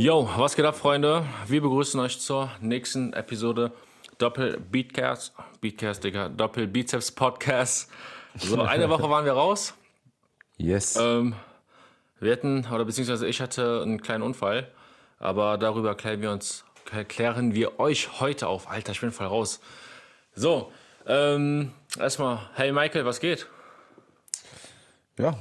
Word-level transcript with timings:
Yo, 0.00 0.30
was 0.36 0.54
geht 0.54 0.64
ab, 0.64 0.76
Freunde? 0.76 1.26
Wir 1.48 1.60
begrüßen 1.60 1.98
euch 1.98 2.20
zur 2.20 2.52
nächsten 2.60 3.12
Episode 3.14 3.72
Doppel 4.18 4.60
Beatcast. 4.60 5.34
Beatcast, 5.60 6.04
Digga. 6.04 6.28
Doppel 6.28 6.68
Bizeps 6.68 7.10
Podcast. 7.10 7.90
So, 8.36 8.62
eine 8.62 8.88
Woche 8.90 9.10
waren 9.10 9.24
wir 9.24 9.32
raus. 9.32 9.74
Yes. 10.56 10.94
Ähm, 10.94 11.34
wir 12.20 12.30
hatten, 12.30 12.64
oder 12.72 12.84
beziehungsweise 12.84 13.26
ich 13.26 13.40
hatte 13.40 13.82
einen 13.82 14.00
kleinen 14.00 14.22
Unfall, 14.22 14.70
aber 15.18 15.58
darüber 15.58 15.96
klären 15.96 16.22
wir 16.22 16.30
uns, 16.30 16.64
klären 17.08 17.56
wir 17.56 17.80
euch 17.80 18.20
heute 18.20 18.46
auf. 18.46 18.70
Alter, 18.70 18.92
ich 18.92 19.00
bin 19.00 19.10
voll 19.10 19.26
raus. 19.26 19.58
So, 20.32 20.70
ähm, 21.08 21.72
erstmal, 21.98 22.38
hey 22.54 22.70
Michael, 22.70 23.04
was 23.04 23.18
geht? 23.18 23.48
Ja. 25.18 25.36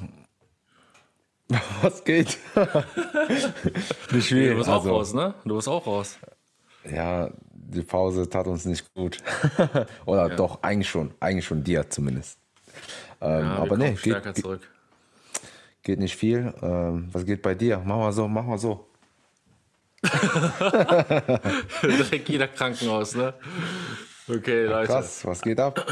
Was 1.81 2.03
geht? 2.03 2.37
nicht 4.11 4.27
viel. 4.27 4.51
Du 4.51 4.57
bist 4.57 4.69
also, 4.69 4.89
auch 4.89 4.95
raus, 4.95 5.13
ne? 5.13 5.33
Du 5.45 5.55
bist 5.55 5.67
auch 5.67 5.87
raus. 5.87 6.17
Ja, 6.83 7.29
die 7.51 7.83
Pause 7.83 8.29
tat 8.29 8.47
uns 8.47 8.65
nicht 8.65 8.93
gut. 8.93 9.17
Oder 10.05 10.29
doch, 10.29 10.61
eigentlich 10.61 10.89
schon. 10.89 11.13
Eigentlich 11.19 11.45
schon 11.45 11.63
dir 11.63 11.89
zumindest. 11.89 12.37
Ähm, 13.21 13.45
Ja, 13.45 13.55
aber 13.57 13.77
nee, 13.77 13.93
geht, 14.01 14.37
zurück. 14.37 14.61
geht 15.83 15.99
nicht 15.99 16.15
viel. 16.15 16.53
Ähm, 16.61 17.09
was 17.11 17.25
geht 17.25 17.41
bei 17.41 17.55
dir? 17.55 17.81
Mach 17.83 17.97
mal 17.97 18.11
so, 18.11 18.27
mach 18.27 18.43
mal 18.43 18.57
so. 18.57 18.87
Direkt 21.81 22.29
jeder 22.29 22.47
Krankenhaus, 22.47 23.15
ne? 23.15 23.33
Okay, 24.29 24.65
Leute. 24.65 24.87
Krass, 24.87 25.25
was 25.25 25.41
geht 25.41 25.59
ab? 25.59 25.85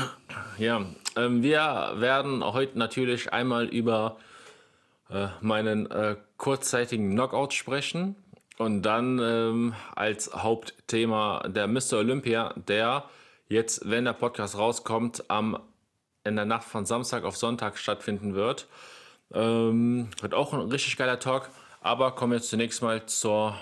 Ja, 0.57 0.85
ähm, 1.15 1.41
wir 1.41 1.93
werden 1.95 2.43
heute 2.43 2.77
natürlich 2.77 3.31
einmal 3.33 3.65
über 3.65 4.17
äh, 5.09 5.27
meinen 5.41 5.89
äh, 5.91 6.15
kurzzeitigen 6.37 7.11
Knockout 7.11 7.53
sprechen 7.53 8.15
und 8.57 8.81
dann 8.83 9.19
ähm, 9.19 9.73
als 9.95 10.33
Hauptthema 10.33 11.47
der 11.47 11.67
Mr. 11.67 11.97
Olympia, 11.99 12.53
der 12.67 13.05
jetzt, 13.47 13.89
wenn 13.89 14.05
der 14.05 14.13
Podcast 14.13 14.57
rauskommt, 14.57 15.29
am 15.29 15.59
in 16.23 16.35
der 16.35 16.45
Nacht 16.45 16.63
von 16.63 16.85
Samstag 16.85 17.23
auf 17.23 17.37
Sonntag 17.37 17.77
stattfinden 17.77 18.33
wird. 18.33 18.67
Ähm, 19.31 20.09
wird 20.21 20.33
auch 20.33 20.53
ein 20.53 20.71
richtig 20.71 20.97
geiler 20.97 21.19
Talk, 21.19 21.49
aber 21.81 22.13
kommen 22.13 22.31
wir 22.31 22.37
jetzt 22.37 22.49
zunächst 22.49 22.81
mal 22.81 23.05
zur, 23.05 23.55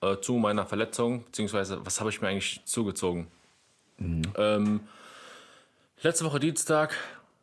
äh, 0.00 0.16
zu 0.16 0.34
meiner 0.34 0.66
Verletzung, 0.66 1.24
beziehungsweise 1.24 1.84
was 1.86 2.00
habe 2.00 2.10
ich 2.10 2.20
mir 2.20 2.28
eigentlich 2.28 2.60
zugezogen? 2.64 3.28
Ähm, 4.36 4.80
letzte 6.02 6.24
Woche 6.24 6.40
Dienstag, 6.40 6.96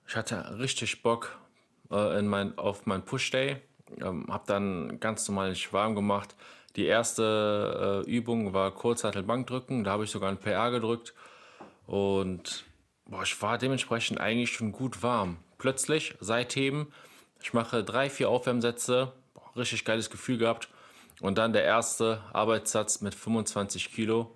ich 0.08 0.16
hatte 0.18 0.60
richtig 0.60 1.02
Bock 1.02 1.38
äh, 1.92 2.20
in 2.20 2.28
mein, 2.28 2.58
auf 2.58 2.86
meinen 2.86 3.04
Push-Day. 3.04 3.58
Ähm, 4.02 4.26
hab 4.30 4.46
dann 4.48 5.00
ganz 5.00 5.28
normal 5.28 5.50
nicht 5.50 5.74
warm 5.74 5.96
gemacht. 5.96 6.36
Die 6.76 6.86
erste 6.86 8.04
äh, 8.06 8.10
Übung 8.10 8.54
war 8.54 8.72
Kurzhantel-Bankdrücken. 8.72 9.84
Da 9.84 9.92
habe 9.92 10.04
ich 10.04 10.12
sogar 10.12 10.30
ein 10.30 10.38
PA 10.38 10.70
gedrückt. 10.70 11.14
Und 11.88 12.66
boah, 13.06 13.24
ich 13.24 13.42
war 13.42 13.58
dementsprechend 13.58 14.20
eigentlich 14.20 14.52
schon 14.52 14.72
gut 14.72 15.02
warm. 15.02 15.38
Plötzlich, 15.58 16.16
seitdem, 16.20 16.88
ich 17.42 17.54
mache 17.54 17.84
drei, 17.84 18.10
vier 18.10 18.30
Aufwärmsätze. 18.30 19.12
Boah, 19.34 19.52
richtig 19.58 19.86
geiles 19.86 20.10
Gefühl 20.10 20.38
gehabt. 20.38 20.70
Und 21.22 21.38
dann 21.38 21.52
der 21.52 21.64
erste 21.64 22.22
Arbeitssatz 22.32 23.02
mit 23.02 23.16
25 23.16 23.92
Kilo. 23.92 24.32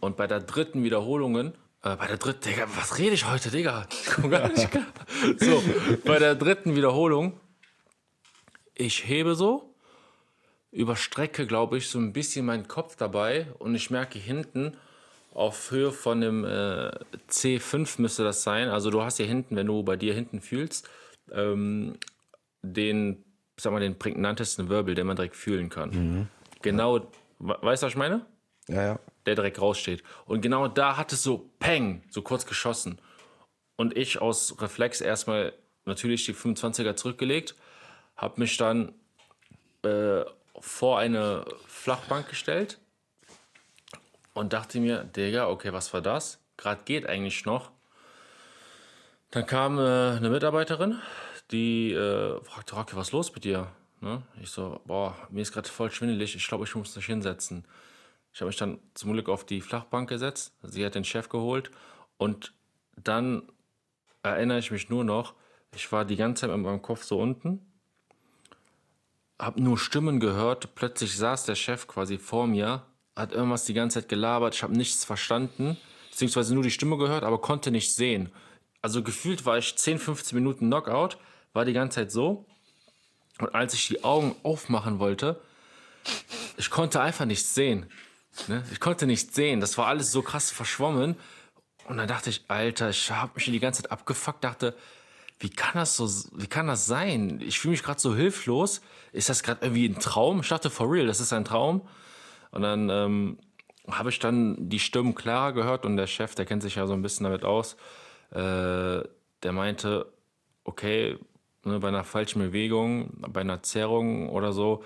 Und 0.00 0.16
bei 0.16 0.26
der 0.26 0.40
dritten 0.40 0.82
Wiederholungen, 0.82 1.54
äh, 1.82 1.96
bei 1.96 2.06
der 2.06 2.16
dritten, 2.16 2.48
Digga, 2.48 2.66
was 2.76 2.98
rede 2.98 3.14
ich 3.14 3.26
heute, 3.30 3.50
Digga? 3.50 3.86
So, 5.38 5.62
bei 6.04 6.18
der 6.18 6.34
dritten 6.34 6.76
Wiederholung, 6.76 7.38
ich 8.74 9.06
hebe 9.06 9.34
so, 9.34 9.74
überstrecke, 10.72 11.46
glaube 11.46 11.78
ich, 11.78 11.88
so 11.88 11.98
ein 11.98 12.12
bisschen 12.12 12.46
meinen 12.46 12.68
Kopf 12.68 12.96
dabei 12.96 13.48
und 13.58 13.74
ich 13.74 13.90
merke 13.90 14.18
hinten 14.18 14.76
auf 15.32 15.70
Höhe 15.70 15.92
von 15.92 16.20
dem 16.20 16.44
äh, 16.44 16.90
C5 17.28 18.00
müsste 18.00 18.24
das 18.24 18.42
sein. 18.42 18.68
Also 18.68 18.90
du 18.90 19.02
hast 19.02 19.16
hier 19.18 19.26
hinten, 19.26 19.56
wenn 19.56 19.66
du 19.66 19.82
bei 19.82 19.96
dir 19.96 20.12
hinten 20.14 20.40
fühlst, 20.40 20.88
ähm, 21.32 21.96
den, 22.62 23.24
sag 23.58 23.72
mal, 23.72 23.80
den 23.80 23.98
prägnantesten 23.98 24.68
Wirbel, 24.68 24.94
den 24.94 25.06
man 25.06 25.16
direkt 25.16 25.36
fühlen 25.36 25.68
kann. 25.68 26.28
Genau, 26.62 27.00
we- 27.38 27.56
weißt 27.62 27.82
du, 27.82 27.86
was 27.86 27.92
ich 27.92 27.96
meine? 27.98 28.26
Ja, 28.68 28.82
ja. 28.82 28.98
Der 29.26 29.34
direkt 29.34 29.60
raussteht. 29.60 30.02
Und 30.24 30.40
genau 30.40 30.68
da 30.68 30.96
hat 30.96 31.12
es 31.12 31.22
so 31.22 31.50
Peng, 31.58 32.02
so 32.10 32.22
kurz 32.22 32.46
geschossen. 32.46 33.00
Und 33.76 33.96
ich 33.96 34.20
aus 34.20 34.60
Reflex 34.60 35.00
erstmal 35.00 35.52
natürlich 35.84 36.24
die 36.26 36.34
25er 36.34 36.96
zurückgelegt, 36.96 37.54
habe 38.16 38.40
mich 38.40 38.56
dann 38.56 38.92
äh, 39.82 40.22
vor 40.58 40.98
eine 40.98 41.44
Flachbank 41.66 42.28
gestellt 42.28 42.78
und 44.34 44.52
dachte 44.52 44.80
mir, 44.80 45.04
Digga, 45.04 45.48
okay, 45.48 45.72
was 45.72 45.92
war 45.94 46.02
das? 46.02 46.38
Gerade 46.56 46.82
geht 46.84 47.06
eigentlich 47.06 47.44
noch. 47.46 47.70
Dann 49.30 49.46
kam 49.46 49.78
äh, 49.78 50.16
eine 50.16 50.28
Mitarbeiterin, 50.28 50.98
die 51.50 51.92
äh, 51.92 52.42
fragte, 52.44 52.74
Rocky, 52.74 52.96
was 52.96 53.08
ist 53.08 53.12
los 53.12 53.32
mit 53.32 53.44
dir? 53.44 53.68
Ne? 54.00 54.22
Ich 54.42 54.50
so, 54.50 54.80
boah, 54.84 55.16
mir 55.30 55.42
ist 55.42 55.52
gerade 55.52 55.68
voll 55.68 55.90
schwindelig, 55.90 56.34
ich 56.34 56.46
glaube, 56.46 56.64
ich 56.64 56.74
muss 56.74 56.96
mich 56.96 57.06
hinsetzen. 57.06 57.64
Ich 58.32 58.40
habe 58.40 58.48
mich 58.48 58.56
dann 58.56 58.78
zum 58.94 59.12
Glück 59.12 59.28
auf 59.28 59.44
die 59.44 59.60
Flachbank 59.60 60.08
gesetzt. 60.08 60.54
Sie 60.62 60.84
hat 60.84 60.94
den 60.94 61.04
Chef 61.04 61.28
geholt. 61.28 61.70
Und 62.16 62.52
dann 62.96 63.42
erinnere 64.22 64.58
ich 64.58 64.70
mich 64.70 64.88
nur 64.88 65.04
noch, 65.04 65.34
ich 65.74 65.90
war 65.92 66.04
die 66.04 66.16
ganze 66.16 66.42
Zeit 66.42 66.50
mit 66.50 66.60
meinem 66.60 66.82
Kopf 66.82 67.04
so 67.04 67.18
unten, 67.18 67.60
habe 69.38 69.62
nur 69.62 69.78
Stimmen 69.78 70.20
gehört. 70.20 70.74
Plötzlich 70.74 71.16
saß 71.16 71.44
der 71.44 71.54
Chef 71.54 71.86
quasi 71.86 72.18
vor 72.18 72.46
mir, 72.46 72.84
hat 73.16 73.32
irgendwas 73.32 73.64
die 73.64 73.74
ganze 73.74 74.00
Zeit 74.00 74.08
gelabert. 74.08 74.54
Ich 74.54 74.62
habe 74.62 74.76
nichts 74.76 75.04
verstanden, 75.04 75.76
beziehungsweise 76.10 76.54
nur 76.54 76.62
die 76.62 76.70
Stimme 76.70 76.98
gehört, 76.98 77.24
aber 77.24 77.40
konnte 77.40 77.70
nicht 77.70 77.94
sehen. 77.94 78.30
Also 78.82 79.02
gefühlt 79.02 79.46
war 79.46 79.58
ich 79.58 79.76
10, 79.76 79.98
15 79.98 80.36
Minuten 80.36 80.66
Knockout, 80.66 81.18
war 81.52 81.64
die 81.64 81.72
ganze 81.72 81.96
Zeit 81.96 82.12
so. 82.12 82.46
Und 83.38 83.54
als 83.54 83.74
ich 83.74 83.88
die 83.88 84.04
Augen 84.04 84.34
aufmachen 84.42 84.98
wollte, 84.98 85.40
ich 86.56 86.70
konnte 86.70 87.00
einfach 87.00 87.24
nichts 87.24 87.54
sehen. 87.54 87.90
Ne? 88.48 88.64
Ich 88.72 88.80
konnte 88.80 89.06
nichts 89.06 89.34
sehen. 89.34 89.60
Das 89.60 89.76
war 89.78 89.86
alles 89.86 90.12
so 90.12 90.22
krass 90.22 90.50
verschwommen. 90.50 91.16
Und 91.86 91.96
dann 91.96 92.08
dachte 92.08 92.30
ich, 92.30 92.44
Alter, 92.48 92.90
ich 92.90 93.10
habe 93.10 93.32
mich 93.34 93.44
die 93.44 93.60
ganze 93.60 93.82
Zeit 93.82 93.90
abgefuckt, 93.90 94.44
dachte, 94.44 94.76
wie 95.40 95.50
kann 95.50 95.74
das 95.74 95.96
so, 95.96 96.08
wie 96.34 96.46
kann 96.46 96.66
das 96.66 96.86
sein? 96.86 97.40
Ich 97.40 97.58
fühle 97.58 97.72
mich 97.72 97.82
gerade 97.82 98.00
so 98.00 98.14
hilflos. 98.14 98.82
Ist 99.12 99.28
das 99.28 99.42
gerade 99.42 99.64
irgendwie 99.64 99.86
ein 99.86 99.98
Traum? 99.98 100.40
Ich 100.40 100.48
dachte, 100.48 100.70
for 100.70 100.90
real, 100.90 101.06
das 101.06 101.20
ist 101.20 101.32
ein 101.32 101.44
Traum. 101.44 101.88
Und 102.52 102.62
dann 102.62 102.90
ähm, 102.90 103.38
habe 103.88 104.10
ich 104.10 104.18
dann 104.18 104.68
die 104.68 104.78
Stimmen 104.78 105.14
klar 105.14 105.52
gehört 105.52 105.84
und 105.84 105.96
der 105.96 106.06
Chef, 106.06 106.34
der 106.34 106.46
kennt 106.46 106.62
sich 106.62 106.76
ja 106.76 106.86
so 106.86 106.92
ein 106.92 107.02
bisschen 107.02 107.24
damit 107.24 107.44
aus, 107.44 107.76
äh, 108.30 109.02
der 109.42 109.52
meinte, 109.52 110.12
okay, 110.64 111.18
ne, 111.64 111.80
bei 111.80 111.88
einer 111.88 112.04
falschen 112.04 112.40
Bewegung, 112.40 113.10
bei 113.28 113.40
einer 113.40 113.62
Zerrung 113.62 114.28
oder 114.28 114.52
so, 114.52 114.84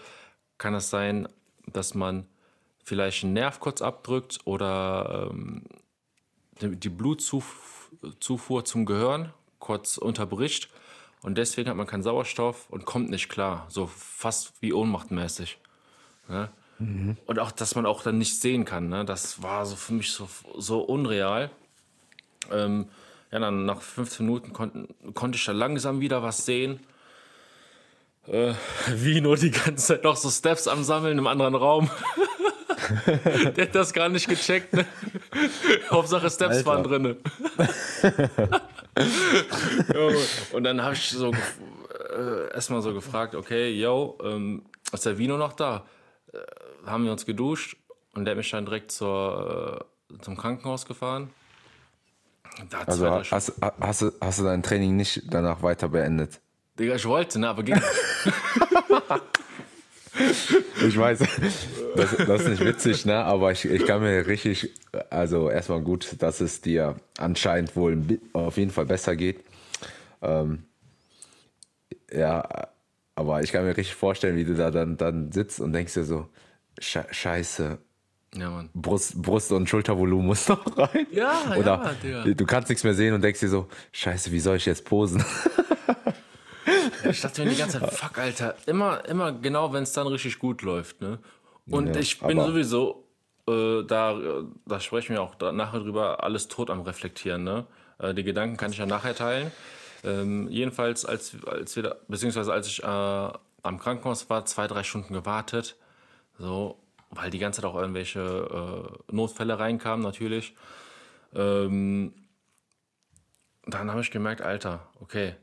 kann 0.57 0.75
es 0.75 0.91
sein, 0.91 1.29
dass 1.67 1.95
man 1.95 2.27
vielleicht 2.85 3.25
einen 3.25 3.33
Nerv 3.33 3.61
kurz 3.61 3.83
abdrückt 3.83 4.39
oder 4.45 5.31
ähm, 5.31 5.65
die 6.61 6.89
Blutzufuhr 6.89 8.65
zum 8.65 8.87
Gehirn 8.87 9.33
kurz 9.59 9.97
unterbricht 9.97 10.69
und 11.25 11.39
deswegen 11.39 11.71
hat 11.71 11.77
man 11.77 11.87
keinen 11.87 12.03
Sauerstoff 12.03 12.69
und 12.69 12.85
kommt 12.85 13.09
nicht 13.09 13.31
klar, 13.31 13.67
so 13.71 13.87
fast 13.87 14.53
wie 14.61 14.75
ohnmachtmäßig. 14.75 15.59
Ne? 16.29 16.51
Und 17.25 17.39
auch, 17.39 17.51
dass 17.51 17.75
man 17.77 17.87
auch 17.87 18.03
dann 18.03 18.19
nicht 18.19 18.41
sehen 18.43 18.67
kann, 18.67 18.91
ne? 18.91 19.07
das 19.07 19.43
war 19.43 19.65
so 19.65 19.75
für 19.75 19.95
mich 19.95 20.13
so, 20.13 20.29
so 20.59 20.81
unreal. 20.81 21.51
Ähm, 22.51 22.91
ja, 23.31 23.39
dann 23.39 23.65
nach 23.65 23.81
15 23.81 24.27
Minuten 24.27 24.53
konnten, 24.53 25.15
konnte 25.15 25.37
ich 25.37 25.45
dann 25.47 25.57
langsam 25.57 26.01
wieder 26.01 26.23
was 26.23 26.45
sehen. 26.45 26.81
Äh, 28.27 28.53
wie 28.95 29.23
nur 29.23 29.37
die 29.37 29.51
ganze 29.51 29.87
Zeit 29.87 30.05
noch 30.05 30.17
so 30.17 30.29
Steps 30.29 30.69
am 30.69 30.85
Sammeln 30.85 31.17
im 31.17 31.27
anderen 31.27 31.55
Raum. 31.55 31.91
Der 33.57 33.67
hat 33.67 33.75
das 33.75 33.93
gar 33.93 34.09
nicht 34.09 34.29
gecheckt. 34.29 34.73
Ne? 34.73 34.85
Hauptsache 35.91 36.31
Steps 36.31 36.57
Alter. 36.59 36.67
waren 36.67 36.85
drinne. 36.85 37.17
Jo, 39.93 40.13
und 40.53 40.63
dann 40.63 40.81
habe 40.81 40.95
ich 40.95 41.11
so 41.11 41.33
äh, 41.33 42.53
erstmal 42.55 42.81
so 42.81 42.95
gefragt, 42.95 43.35
okay, 43.35 43.71
yo, 43.71 44.17
ähm, 44.23 44.63
ist 44.93 45.05
der 45.05 45.19
Vino 45.19 45.37
noch 45.37 45.53
da? 45.53 45.85
Äh, 46.33 46.39
haben 46.87 47.05
wir 47.05 47.11
uns 47.11 47.27
geduscht 47.27 47.77
und 48.15 48.25
der 48.25 48.33
hat 48.33 48.37
mich 48.39 48.51
dann 48.51 48.67
direkt 48.67 48.93
zur, 48.93 49.87
äh, 50.13 50.19
zum 50.21 50.37
Krankenhaus 50.37 50.87
gefahren. 50.87 51.31
Also 52.87 53.11
hast, 53.11 53.53
hast, 53.81 54.03
du, 54.03 54.13
hast 54.21 54.39
du 54.39 54.45
dein 54.45 54.63
Training 54.63 54.95
nicht 54.97 55.23
danach 55.29 55.63
weiter 55.63 55.89
beendet? 55.89 56.41
Digga, 56.79 56.95
ich 56.95 57.05
wollte, 57.07 57.41
ne, 57.41 57.49
aber 57.49 57.63
ging. 57.65 57.81
Ich 60.87 60.97
weiß, 60.97 61.19
das, 61.97 62.17
das 62.17 62.43
ist 62.43 62.49
nicht 62.49 62.65
witzig, 62.65 63.05
ne? 63.05 63.17
aber 63.17 63.53
ich, 63.53 63.65
ich 63.65 63.85
kann 63.87 64.01
mir 64.03 64.27
richtig, 64.27 64.71
also 65.11 65.51
erstmal 65.51 65.81
gut, 65.81 66.17
dass 66.21 66.41
es 66.41 66.61
dir 66.61 66.97
anscheinend 67.19 67.75
wohl 67.77 68.01
auf 68.33 68.57
jeden 68.57 68.71
Fall 68.71 68.87
besser 68.87 69.17
geht. 69.17 69.41
Ähm, 70.23 70.65
ja, 72.13 72.47
aber 73.17 73.43
ich 73.43 73.53
kann 73.53 73.65
mir 73.65 73.77
richtig 73.77 73.95
vorstellen, 73.95 74.37
wie 74.37 74.45
du 74.45 74.55
da 74.55 74.71
dann, 74.71 74.97
dann 74.97 75.33
sitzt 75.33 75.61
und 75.61 75.73
denkst 75.73 75.95
dir 75.95 76.05
so, 76.05 76.29
Sche 76.79 77.07
Scheiße. 77.11 77.79
Ja, 78.37 78.51
Mann. 78.51 78.69
Brust, 78.75 79.23
Brust 79.23 79.53
und 79.53 79.69
Schultervolumen 79.69 80.27
muss 80.27 80.49
noch 80.49 80.77
rein. 80.77 81.07
Ja, 81.13 81.55
Oder 81.57 81.95
ja, 82.03 82.23
Digga. 82.25 82.35
du 82.35 82.47
kannst 82.47 82.69
nichts 82.69 82.83
mehr 82.83 82.95
sehen 82.95 83.15
und 83.15 83.23
denkst 83.23 83.39
dir 83.41 83.49
so, 83.49 83.69
scheiße, 83.93 84.33
wie 84.33 84.41
soll 84.41 84.57
ich 84.57 84.67
jetzt 84.67 84.85
posen? 84.85 85.25
Ich 87.11 87.21
dachte 87.21 87.45
mir 87.45 87.51
die 87.51 87.57
ganze 87.57 87.81
Zeit, 87.81 87.93
fuck, 87.93 88.19
Alter. 88.19 88.55
Immer, 88.67 89.05
immer 89.07 89.33
genau, 89.33 89.73
wenn 89.73 89.83
es 89.83 89.93
dann 89.93 90.07
richtig 90.07 90.39
gut 90.39 90.63
läuft, 90.63 91.01
ne? 91.01 91.19
Und 91.71 91.95
Ja, 91.95 92.01
ich 92.01 92.21
bin 92.21 92.39
sowieso, 92.39 93.09
äh, 93.49 93.83
da, 93.85 94.19
da 94.67 94.81
sprechen 94.81 95.15
wir 95.15 95.23
auch 95.23 95.35
da, 95.35 95.53
nachher 95.53 95.81
drüber, 95.81 96.23
alles 96.23 96.49
tot 96.49 96.71
am 96.71 96.83
Reflektieren, 96.83 97.45
ne? 97.45 97.67
Äh, 97.99 98.15
die 98.15 98.25
Gedanken 98.25 98.57
kann 98.57 98.71
ich 98.71 98.79
ja 98.79 98.87
nachher 98.87 99.15
teilen. 99.15 99.53
Ähm, 100.03 100.49
jedenfalls, 100.51 101.05
als, 101.05 101.37
als 101.47 101.75
wir 101.77 101.83
da, 101.83 101.97
beziehungsweise 102.09 102.53
als 102.53 102.67
ich 102.67 102.83
äh, 102.83 102.87
am 102.87 103.79
Krankenhaus 103.79 104.29
war, 104.29 104.45
zwei, 104.45 104.67
drei 104.67 104.83
Stunden 104.83 105.15
gewartet, 105.15 105.77
so, 106.39 106.79
weil 107.11 107.31
die 107.31 107.39
ganze 107.39 107.63
Zeit 107.63 107.71
auch 107.71 107.77
irgendwelche 107.77 108.21
äh, 108.21 109.15
Notfälle 109.15 109.59
reinkamen, 109.59 110.05
natürlich. 110.05 110.55
Ähm, 111.35 112.13
dann 113.67 113.91
habe 113.91 114.03
ich 114.03 114.11
gemerkt, 114.11 114.43
Alter, 114.43 114.81
okay, 115.01 115.37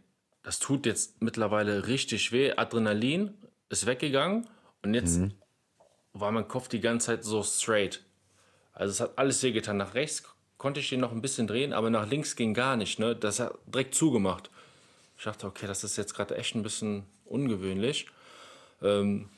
das 0.43 0.59
tut 0.59 0.85
jetzt 0.85 1.21
mittlerweile 1.21 1.87
richtig 1.87 2.31
weh. 2.31 2.53
Adrenalin 2.55 3.33
ist 3.69 3.85
weggegangen 3.85 4.47
und 4.83 4.93
jetzt 4.93 5.21
war 6.13 6.31
mein 6.31 6.47
Kopf 6.47 6.67
die 6.67 6.79
ganze 6.79 7.07
Zeit 7.07 7.23
so 7.23 7.43
straight. 7.43 8.03
Also 8.73 8.91
es 8.91 8.99
hat 8.99 9.17
alles 9.17 9.41
wehgetan. 9.43 9.77
Nach 9.77 9.93
rechts 9.93 10.23
konnte 10.57 10.79
ich 10.79 10.89
den 10.89 10.99
noch 10.99 11.11
ein 11.11 11.21
bisschen 11.21 11.47
drehen, 11.47 11.73
aber 11.73 11.89
nach 11.89 12.09
links 12.09 12.35
ging 12.35 12.53
gar 12.53 12.75
nicht. 12.75 12.99
Ne? 12.99 13.15
Das 13.15 13.39
hat 13.39 13.57
direkt 13.65 13.95
zugemacht. 13.95 14.49
Ich 15.17 15.23
dachte, 15.23 15.47
okay, 15.47 15.67
das 15.67 15.83
ist 15.83 15.97
jetzt 15.97 16.13
gerade 16.13 16.35
echt 16.35 16.55
ein 16.55 16.63
bisschen 16.63 17.03
ungewöhnlich. 17.25 18.07
Ähm, 18.81 19.29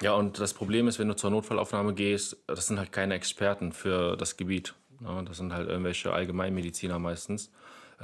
ja, 0.00 0.14
und 0.14 0.38
das 0.38 0.54
Problem 0.54 0.88
ist, 0.88 0.98
wenn 0.98 1.08
du 1.08 1.16
zur 1.16 1.30
Notfallaufnahme 1.30 1.94
gehst, 1.94 2.36
das 2.46 2.66
sind 2.66 2.78
halt 2.78 2.92
keine 2.92 3.14
Experten 3.14 3.72
für 3.72 4.16
das 4.16 4.36
Gebiet. 4.36 4.74
Ja, 5.00 5.20
das 5.22 5.38
sind 5.38 5.52
halt 5.52 5.68
irgendwelche 5.68 6.12
Allgemeinmediziner 6.12 6.98
meistens. 6.98 7.50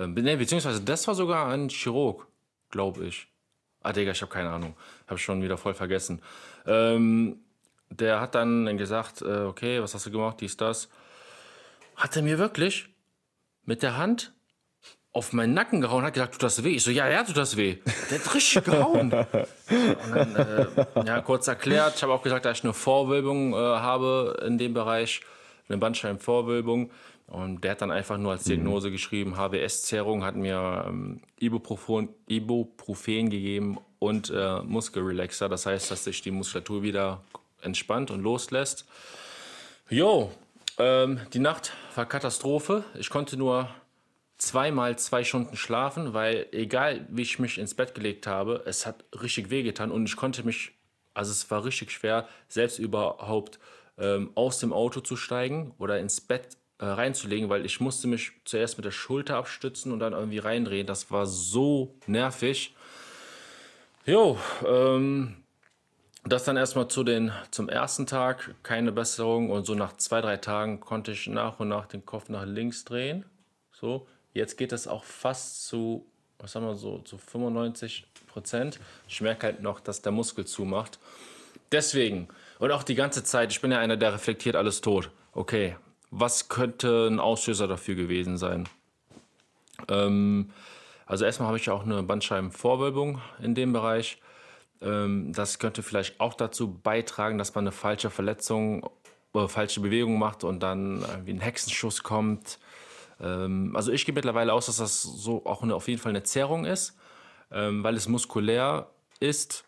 Nee, 0.07 0.37
beziehungsweise 0.37 0.81
das 0.81 1.07
war 1.07 1.15
sogar 1.15 1.49
ein 1.49 1.69
Chirurg, 1.69 2.27
glaube 2.71 3.05
ich. 3.05 3.29
Ah, 3.83 3.93
Digga, 3.93 4.13
ich 4.13 4.21
habe 4.21 4.33
keine 4.33 4.51
Ahnung. 4.51 4.77
Habe 5.07 5.19
schon 5.19 5.43
wieder 5.43 5.57
voll 5.57 5.75
vergessen. 5.75 6.23
Ähm, 6.67 7.41
der 7.91 8.21
hat 8.21 8.35
dann 8.35 8.77
gesagt, 8.77 9.23
äh, 9.23 9.41
okay, 9.41 9.83
was 9.83 9.95
hast 9.95 10.07
du 10.07 10.11
gemacht, 10.11 10.41
dies, 10.41 10.57
das. 10.57 10.89
Hat 11.97 12.17
er 12.17 12.23
mir 12.23 12.39
wirklich 12.39 12.89
mit 13.65 13.83
der 13.83 13.97
Hand 13.97 14.33
auf 15.13 15.33
meinen 15.33 15.55
Nacken 15.55 15.81
gehauen, 15.81 16.05
hat 16.05 16.15
gesagt, 16.15 16.35
tut 16.35 16.43
das 16.45 16.63
weh? 16.63 16.77
Ich 16.77 16.85
so, 16.85 16.91
ja, 16.91 17.09
ja, 17.09 17.25
tut 17.25 17.37
das 17.37 17.57
weh. 17.57 17.79
Der 18.11 18.21
hat 18.21 18.35
richtig 18.35 18.65
gehauen. 18.65 19.11
Dann, 19.71 20.37
äh, 20.37 20.67
ja, 21.05 21.21
kurz 21.21 21.49
erklärt, 21.49 21.97
ich 21.97 22.03
habe 22.03 22.13
auch 22.13 22.23
gesagt, 22.23 22.45
dass 22.45 22.59
ich 22.59 22.65
eine 22.65 22.75
Vorwölbung 22.75 23.53
äh, 23.53 23.57
habe 23.57 24.41
in 24.47 24.57
dem 24.57 24.73
Bereich, 24.73 25.21
eine 25.69 25.79
Bandscheibenvorwölbung. 25.79 26.91
Und 27.31 27.63
der 27.63 27.73
hat 27.73 27.83
dann 27.83 27.93
einfach 27.93 28.19
nur 28.19 28.33
als 28.33 28.45
Diagnose 28.45 28.91
geschrieben, 28.91 29.37
HWS-Zerrung, 29.37 30.25
hat 30.25 30.35
mir 30.35 30.85
ähm, 30.89 31.21
Ibuprofen, 31.39 32.09
Ibuprofen 32.27 33.31
gegeben 33.31 33.79
und 34.01 34.31
äh, 34.35 34.61
Muskelrelaxer. 34.63 35.49
Das 35.49 35.65
heißt, 35.65 35.93
dass 35.93 36.05
sich 36.05 36.23
die 36.23 36.33
Muskulatur 36.33 36.83
wieder 36.83 37.23
entspannt 37.63 38.11
und 38.11 38.21
loslässt. 38.23 38.85
Jo, 39.89 40.33
ähm, 40.79 41.21
die 41.33 41.39
Nacht 41.39 41.73
war 41.95 42.05
Katastrophe. 42.05 42.83
Ich 42.99 43.11
konnte 43.11 43.37
nur 43.37 43.69
zweimal 44.39 44.99
zwei 44.99 45.23
Stunden 45.23 45.57
schlafen, 45.57 46.15
weil 46.15 46.47
egal 46.51 47.07
wie 47.11 47.23
ich 47.23 47.39
mich 47.39 47.59
ins 47.59 47.75
Bett 47.75 47.95
gelegt 47.95 48.27
habe, 48.27 48.65
es 48.67 48.87
hat 48.87 49.05
richtig 49.23 49.51
wehgetan 49.51 49.93
und 49.93 50.07
ich 50.07 50.17
konnte 50.17 50.43
mich, 50.43 50.73
also 51.15 51.31
es 51.31 51.49
war 51.51 51.65
richtig 51.65 51.93
schwer, 51.93 52.27
selbst 52.49 52.79
überhaupt 52.79 53.61
ähm, 53.99 54.31
aus 54.35 54.59
dem 54.59 54.73
Auto 54.73 55.01
zu 55.01 55.15
steigen 55.17 55.75
oder 55.79 56.01
ins 56.01 56.21
Bett 56.21 56.57
äh, 56.81 56.87
reinzulegen, 56.87 57.51
weil 57.51 57.67
ich 57.67 57.79
musste 57.81 58.09
mich 58.09 58.33
zuerst 58.45 58.79
mit 58.79 58.87
der 58.87 58.91
Schulter 58.91 59.37
abstützen 59.37 59.93
und 59.93 60.01
dann 60.01 60.15
irgendwie 60.15 60.39
reindrehen. 60.39 60.87
Das 60.87 61.11
war 61.11 61.27
so 61.27 61.95
nervig. 62.07 62.75
Jo, 64.07 64.39
ähm, 64.67 65.37
das 66.25 66.45
dann 66.45 66.57
erstmal 66.57 66.89
zu 66.89 67.05
den, 67.05 67.33
zum 67.51 67.69
ersten 67.69 68.07
Tag, 68.07 68.55
keine 68.63 68.93
Besserung 68.93 69.51
und 69.51 69.67
so 69.67 69.75
nach 69.75 69.97
zwei, 69.99 70.23
drei 70.23 70.39
Tagen 70.39 70.81
konnte 70.81 71.13
ich 71.13 71.27
nach 71.27 71.61
und 71.61 71.69
nach 71.69 71.87
den 71.87 72.07
Kopf 72.07 72.31
nach 72.31 72.47
links 72.47 72.85
drehen. 72.87 73.27
So, 73.73 74.07
jetzt 74.33 74.57
geht 74.57 74.73
es 74.73 74.89
auch 74.89 75.05
fast 75.05 75.67
zu, 75.67 76.07
was 76.39 76.53
sagen 76.53 76.67
wir 76.67 76.77
so, 76.77 76.99
zu 77.01 77.19
95 77.19 78.07
Prozent. 78.27 78.81
Ich 79.07 79.21
merke 79.21 79.49
halt 79.49 79.63
noch, 79.63 79.81
dass 79.81 80.01
der 80.01 80.13
Muskel 80.13 80.47
zumacht. 80.47 80.99
Deswegen, 81.73 82.29
und 82.59 82.73
auch 82.73 82.83
die 82.83 82.95
ganze 82.95 83.23
Zeit, 83.23 83.53
ich 83.53 83.61
bin 83.61 83.71
ja 83.71 83.79
einer, 83.79 83.99
der 83.99 84.15
reflektiert 84.15 84.57
alles 84.57 84.81
tot. 84.81 85.11
Okay, 85.33 85.77
was 86.11 86.49
könnte 86.49 87.07
ein 87.09 87.21
Auslöser 87.21 87.69
dafür 87.69 87.95
gewesen 87.95 88.37
sein? 88.37 88.69
Ähm, 89.89 90.51
also 91.07 91.25
erstmal 91.25 91.49
habe 91.49 91.59
ich 91.59 91.67
ja 91.67 91.73
auch 91.73 91.85
eine 91.85 92.03
Bandscheibenvorwölbung 92.03 93.21
in 93.43 93.55
dem 93.55 93.73
Bereich. 93.73 94.19
Ähm, 94.83 95.33
das 95.33 95.59
könnte 95.59 95.83
vielleicht 95.83 96.21
auch 96.21 96.35
dazu 96.35 96.73
beitragen, 96.73 97.39
dass 97.39 97.55
man 97.55 97.65
eine 97.65 97.73
falsche 97.73 98.11
Verletzung 98.11 98.89
oder 99.33 99.49
falsche 99.49 99.81
Bewegung 99.81 100.19
macht 100.19 100.45
und 100.45 100.61
dann 100.61 101.03
irgendwie 101.03 101.33
ein 101.33 101.41
Hexenschuss 101.41 102.03
kommt. 102.03 102.59
Ähm, 103.21 103.75
also 103.77 103.93
ich 103.93 104.05
gehe 104.05 104.15
mittlerweile 104.15 104.53
aus, 104.53 104.67
dass 104.67 104.79
das 104.79 105.03
so 105.03 105.45
auch 105.47 105.63
eine, 105.63 105.75
auf 105.75 105.89
jeden 105.89 106.01
Fall 106.01 106.11
eine 106.11 106.23
Zerrung 106.23 106.65
ist, 106.65 106.97
ähm, 107.53 107.85
weil 107.85 107.97
es 107.97 108.09
muskulär 108.09 108.89
ist. 109.21 109.65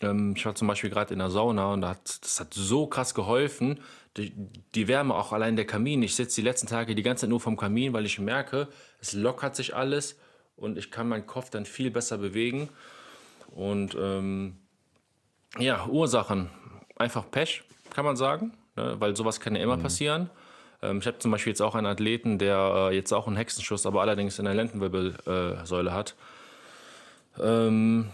Ähm, 0.00 0.34
ich 0.36 0.44
war 0.46 0.54
zum 0.54 0.68
Beispiel 0.68 0.90
gerade 0.90 1.12
in 1.12 1.18
der 1.18 1.30
Sauna 1.30 1.72
und 1.72 1.82
das 1.82 2.40
hat 2.40 2.54
so 2.54 2.86
krass 2.86 3.14
geholfen. 3.14 3.80
Die, 4.16 4.32
die 4.74 4.88
Wärme, 4.88 5.14
auch 5.14 5.32
allein 5.32 5.56
der 5.56 5.66
Kamin. 5.66 6.02
Ich 6.02 6.16
sitze 6.16 6.40
die 6.40 6.44
letzten 6.46 6.66
Tage 6.66 6.94
die 6.94 7.02
ganze 7.02 7.22
Zeit 7.22 7.30
nur 7.30 7.40
vom 7.40 7.56
Kamin, 7.56 7.92
weil 7.92 8.06
ich 8.06 8.18
merke, 8.18 8.68
es 9.00 9.12
lockert 9.12 9.54
sich 9.54 9.76
alles 9.76 10.18
und 10.56 10.76
ich 10.78 10.90
kann 10.90 11.08
meinen 11.08 11.26
Kopf 11.26 11.50
dann 11.50 11.66
viel 11.66 11.90
besser 11.90 12.18
bewegen. 12.18 12.68
Und 13.54 13.96
ähm, 14.00 14.56
ja, 15.58 15.86
Ursachen. 15.86 16.50
Einfach 16.96 17.30
Pech, 17.30 17.62
kann 17.90 18.04
man 18.04 18.16
sagen, 18.16 18.52
ne? 18.76 18.96
weil 18.98 19.16
sowas 19.16 19.40
kann 19.40 19.54
ja 19.54 19.62
immer 19.62 19.76
passieren. 19.76 20.30
Ähm, 20.82 20.98
ich 20.98 21.06
habe 21.06 21.18
zum 21.18 21.30
Beispiel 21.30 21.52
jetzt 21.52 21.62
auch 21.62 21.74
einen 21.74 21.86
Athleten, 21.86 22.38
der 22.38 22.90
äh, 22.90 22.94
jetzt 22.94 23.12
auch 23.12 23.26
einen 23.26 23.36
Hexenschuss, 23.36 23.86
aber 23.86 24.00
allerdings 24.00 24.38
in 24.38 24.44
der 24.44 24.54
Lendenwirbelsäule 24.54 25.92
hat. 25.92 26.16
Ähm, 27.40 28.10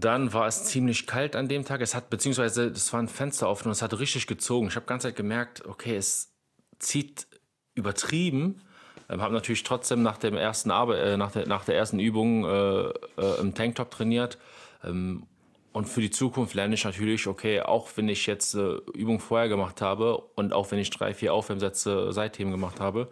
dann 0.00 0.32
war 0.32 0.46
es 0.46 0.64
ziemlich 0.64 1.06
kalt 1.06 1.36
an 1.36 1.48
dem 1.48 1.64
Tag. 1.64 1.80
Es 1.80 1.94
hat, 1.94 2.10
beziehungsweise, 2.10 2.66
es 2.66 2.92
war 2.92 3.00
ein 3.00 3.08
Fenster 3.08 3.48
offen 3.48 3.68
und 3.68 3.72
es 3.72 3.82
hat 3.82 3.98
richtig 3.98 4.26
gezogen. 4.26 4.68
Ich 4.68 4.76
habe 4.76 4.86
ganz 4.86 5.02
Zeit 5.02 5.16
gemerkt, 5.16 5.64
okay, 5.66 5.96
es 5.96 6.32
zieht 6.78 7.26
übertrieben. 7.74 8.62
Ähm, 9.08 9.20
habe 9.20 9.34
natürlich 9.34 9.62
trotzdem 9.62 10.02
nach 10.02 10.18
dem 10.18 10.36
ersten 10.36 10.70
äh, 10.70 11.16
nach, 11.16 11.32
der, 11.32 11.46
nach 11.46 11.64
der 11.64 11.76
ersten 11.76 12.00
Übung 12.00 12.44
äh, 12.44 12.88
äh, 12.88 13.40
im 13.40 13.54
Tanktop 13.54 13.90
trainiert. 13.90 14.38
Ähm, 14.82 15.26
und 15.72 15.88
für 15.88 16.00
die 16.00 16.10
Zukunft 16.10 16.54
lerne 16.54 16.74
ich 16.74 16.84
natürlich, 16.84 17.26
okay, 17.26 17.60
auch 17.60 17.88
wenn 17.96 18.08
ich 18.08 18.26
jetzt 18.26 18.54
äh, 18.54 18.76
Übung 18.94 19.18
vorher 19.18 19.48
gemacht 19.48 19.80
habe 19.80 20.18
und 20.36 20.52
auch 20.52 20.70
wenn 20.70 20.78
ich 20.78 20.90
drei, 20.90 21.12
vier 21.12 21.34
Aufwärmsätze 21.34 22.12
seitdem 22.12 22.50
gemacht 22.52 22.80
habe, 22.80 23.10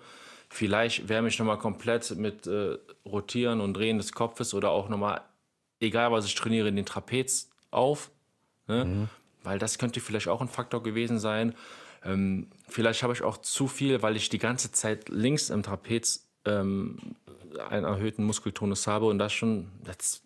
vielleicht 0.49 1.09
wärme 1.09 1.29
ich 1.29 1.39
nochmal 1.39 1.59
komplett 1.59 2.17
mit 2.17 2.47
äh, 2.47 2.79
Rotieren 3.05 3.61
und 3.61 3.75
Drehen 3.75 3.99
des 3.99 4.13
Kopfes 4.13 4.55
oder 4.55 4.71
auch 4.71 4.89
nochmal, 4.89 5.23
egal 5.83 6.13
was 6.13 6.27
ich 6.27 6.35
trainiere, 6.35 6.73
den 6.73 6.87
Trapez 6.87 7.51
auf. 7.71 8.11
Ne? 8.69 9.09
Weil 9.43 9.59
das 9.59 9.79
könnte 9.79 10.01
vielleicht 10.01 10.29
auch 10.29 10.41
ein 10.41 10.49
Faktor 10.49 10.83
gewesen 10.83 11.19
sein. 11.19 11.55
Ähm, 12.05 12.49
vielleicht 12.69 13.03
habe 13.03 13.13
ich 13.13 13.23
auch 13.23 13.39
zu 13.39 13.69
viel, 13.69 14.03
weil 14.03 14.17
ich 14.17 14.29
die 14.29 14.39
ganze 14.39 14.73
Zeit 14.73 15.09
links 15.09 15.51
im 15.51 15.63
Trapez 15.63 16.29
ähm, 16.45 16.99
einen 17.69 17.85
erhöhten 17.85 18.25
Muskeltonus 18.25 18.87
habe 18.87 19.07
und 19.07 19.19
das 19.19 19.33
schon 19.33 19.69
jetzt 19.87 20.23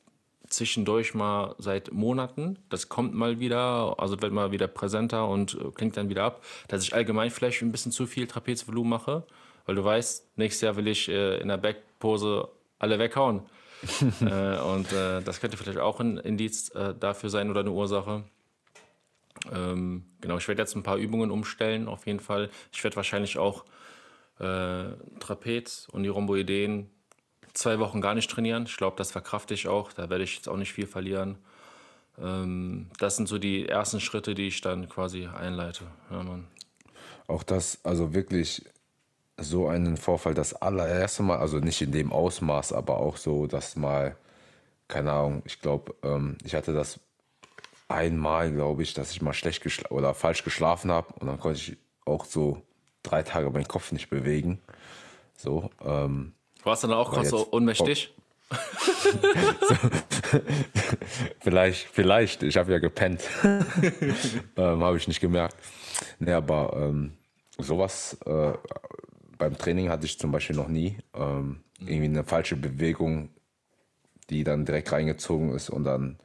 zwischendurch 0.49 1.15
mal 1.15 1.55
seit 1.59 1.93
Monaten. 1.93 2.59
Das 2.69 2.89
kommt 2.89 3.15
mal 3.15 3.41
wieder, 3.41 3.97
also 3.99 4.21
wird 4.23 4.33
mal 4.33 4.53
wieder 4.53 4.69
präsenter 4.69 5.29
und 5.29 5.55
äh, 5.55 5.71
klingt 5.75 5.97
dann 5.97 6.09
wieder 6.09 6.25
ab, 6.25 6.45
dass 6.69 6.83
ich 6.83 6.95
allgemein 6.95 7.31
vielleicht 7.31 7.63
ein 7.63 7.73
bisschen 7.73 7.93
zu 7.93 8.07
viel 8.07 8.27
Trapezvolumen 8.27 8.89
mache, 8.91 9.25
weil 9.67 9.75
du 9.75 9.85
weißt, 9.85 10.37
nächstes 10.37 10.63
Jahr 10.63 10.77
will 10.77 10.87
ich 10.87 11.09
äh, 11.09 11.39
in 11.41 11.49
der 11.49 11.57
Backpose 11.57 12.49
alle 12.79 12.99
weghauen. 12.99 13.43
Äh, 14.21 14.59
und 14.59 14.93
äh, 14.93 15.23
das 15.23 15.41
könnte 15.41 15.57
vielleicht 15.57 15.79
auch 15.79 16.01
ein 16.01 16.19
Indiz 16.19 16.71
äh, 16.71 16.95
dafür 16.99 17.31
sein 17.31 17.51
oder 17.51 17.61
eine 17.61 17.71
Ursache. 17.71 18.25
Ähm, 19.53 20.05
genau, 20.21 20.39
ich 20.39 20.49
werde 20.49 20.63
jetzt 20.63 20.75
ein 20.75 20.83
paar 20.83 20.97
Übungen 20.97 21.31
umstellen, 21.31 21.89
auf 21.89 22.07
jeden 22.07 22.21
Fall. 22.21 22.51
Ich 22.73 22.83
werde 22.83 22.97
wahrscheinlich 22.97 23.39
auch 23.39 23.65
äh, 24.39 24.85
Trapez 25.21 25.89
und 25.93 26.03
die 26.03 26.09
Rhomboideen 26.09 26.91
zwei 27.53 27.79
Wochen 27.79 28.01
gar 28.01 28.15
nicht 28.15 28.31
trainieren. 28.31 28.65
Ich 28.67 28.77
glaube, 28.77 28.97
das 28.97 29.13
verkrafte 29.13 29.55
ich 29.55 29.69
auch. 29.69 29.93
Da 29.93 30.11
werde 30.11 30.25
ich 30.25 30.37
jetzt 30.37 30.49
auch 30.49 30.57
nicht 30.57 30.73
viel 30.73 30.87
verlieren. 30.87 31.39
Ähm, 32.19 32.89
das 32.99 33.17
sind 33.17 33.29
so 33.29 33.39
die 33.39 33.69
ersten 33.69 34.01
Schritte, 34.01 34.35
die 34.35 34.49
ich 34.49 34.61
dann 34.61 34.89
quasi 34.89 35.27
einleite. 35.27 35.85
Ja. 36.11 36.25
Auch 37.29 37.43
das, 37.43 37.81
also 37.85 38.15
wirklich 38.15 38.65
so 39.39 39.69
einen 39.69 39.97
Vorfall, 39.97 40.35
das 40.35 40.55
allererste 40.55 41.23
Mal, 41.23 41.39
also 41.39 41.59
nicht 41.59 41.83
in 41.83 41.93
dem 41.93 42.13
Ausmaß, 42.13 42.73
aber 42.73 42.99
auch 42.99 43.17
so, 43.17 43.47
dass 43.47 43.77
mal, 43.77 44.17
keine 44.89 45.13
Ahnung, 45.13 45.43
ich 45.45 45.61
glaube, 45.61 45.95
ähm, 46.03 46.39
ich 46.45 46.55
hatte 46.55 46.73
das 46.73 47.01
einmal, 47.89 48.51
glaube 48.53 48.83
ich, 48.83 48.95
dass 48.95 49.11
ich 49.11 49.23
mal 49.23 49.35
schlecht 49.35 49.63
geschlafen 49.63 49.95
oder 49.95 50.15
falsch 50.15 50.43
geschlafen 50.43 50.91
habe 50.91 51.13
und 51.21 51.27
dann 51.27 51.39
konnte 51.39 51.59
ich 51.59 51.77
auch 52.05 52.25
so 52.25 52.63
drei 53.03 53.23
Tage 53.23 53.51
meinen 53.51 53.69
Kopf 53.69 53.93
nicht 53.93 54.11
bewegen. 54.11 54.61
So, 55.37 55.71
ähm, 55.85 56.33
Warst 56.65 56.83
du 56.83 56.89
dann 56.89 56.97
auch 56.97 57.13
kurz 57.13 57.29
so 57.29 57.47
ohnmächtig? 57.53 58.13
Oh. 58.13 58.17
vielleicht, 61.41 61.87
vielleicht. 61.89 62.43
Ich 62.43 62.57
habe 62.57 62.73
ja 62.73 62.79
gepennt. 62.79 63.23
ähm, 63.43 64.83
habe 64.83 64.97
ich 64.97 65.09
nicht 65.09 65.21
gemerkt. 65.21 65.57
Nee, 66.19 66.33
aber 66.33 66.73
ähm, 66.77 67.13
sowas 67.59 68.17
äh, 68.25 68.53
beim 69.39 69.57
Training 69.57 69.89
hatte 69.89 70.07
ich 70.07 70.19
zum 70.19 70.33
Beispiel 70.33 70.57
noch 70.57 70.69
nie. 70.69 70.99
Ähm, 71.15 71.61
irgendwie 71.81 72.05
eine 72.05 72.25
falsche 72.25 72.57
Bewegung, 72.57 73.31
die 74.31 74.45
dann 74.45 74.65
direkt 74.65 74.93
reingezogen 74.93 75.55
ist 75.55 75.71
und 75.71 75.85
dann, 75.85 76.19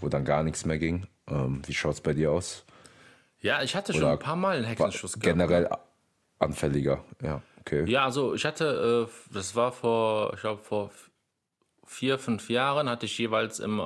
wo 0.00 0.08
dann 0.08 0.24
gar 0.24 0.42
nichts 0.42 0.64
mehr 0.64 0.78
ging. 0.78 1.06
Ähm, 1.28 1.62
wie 1.66 1.74
schaut 1.74 1.94
es 1.94 2.00
bei 2.00 2.14
dir 2.14 2.32
aus? 2.32 2.64
Ja, 3.40 3.62
ich 3.62 3.74
hatte 3.74 3.92
schon 3.92 4.02
Oder 4.02 4.12
ein 4.12 4.18
paar 4.18 4.36
Mal 4.36 4.56
einen 4.56 4.66
Hexenschuss 4.66 5.14
gehabt. 5.14 5.24
Generell 5.24 5.68
anfälliger, 6.38 7.04
ja. 7.22 7.42
Okay. 7.60 7.84
Ja, 7.90 8.04
also 8.04 8.34
ich 8.34 8.44
hatte, 8.44 9.08
äh, 9.08 9.34
das 9.34 9.56
war 9.56 9.72
vor, 9.72 10.34
ich 10.34 10.40
glaube, 10.40 10.62
vor 10.62 10.90
vier, 11.86 12.18
fünf 12.18 12.50
Jahren 12.50 12.88
hatte 12.88 13.06
ich 13.06 13.16
jeweils 13.16 13.58
im, 13.58 13.80
äh, 13.80 13.84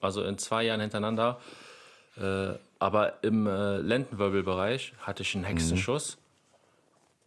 also 0.00 0.22
in 0.22 0.38
zwei 0.38 0.64
Jahren 0.64 0.80
hintereinander, 0.80 1.40
äh, 2.18 2.50
aber 2.78 3.22
im 3.24 3.46
Lendenwirbelbereich 3.46 4.92
hatte 5.00 5.22
ich 5.22 5.34
einen 5.34 5.44
mhm. 5.44 5.48
Hexenschuss. 5.48 6.16
Mhm. 6.16 6.25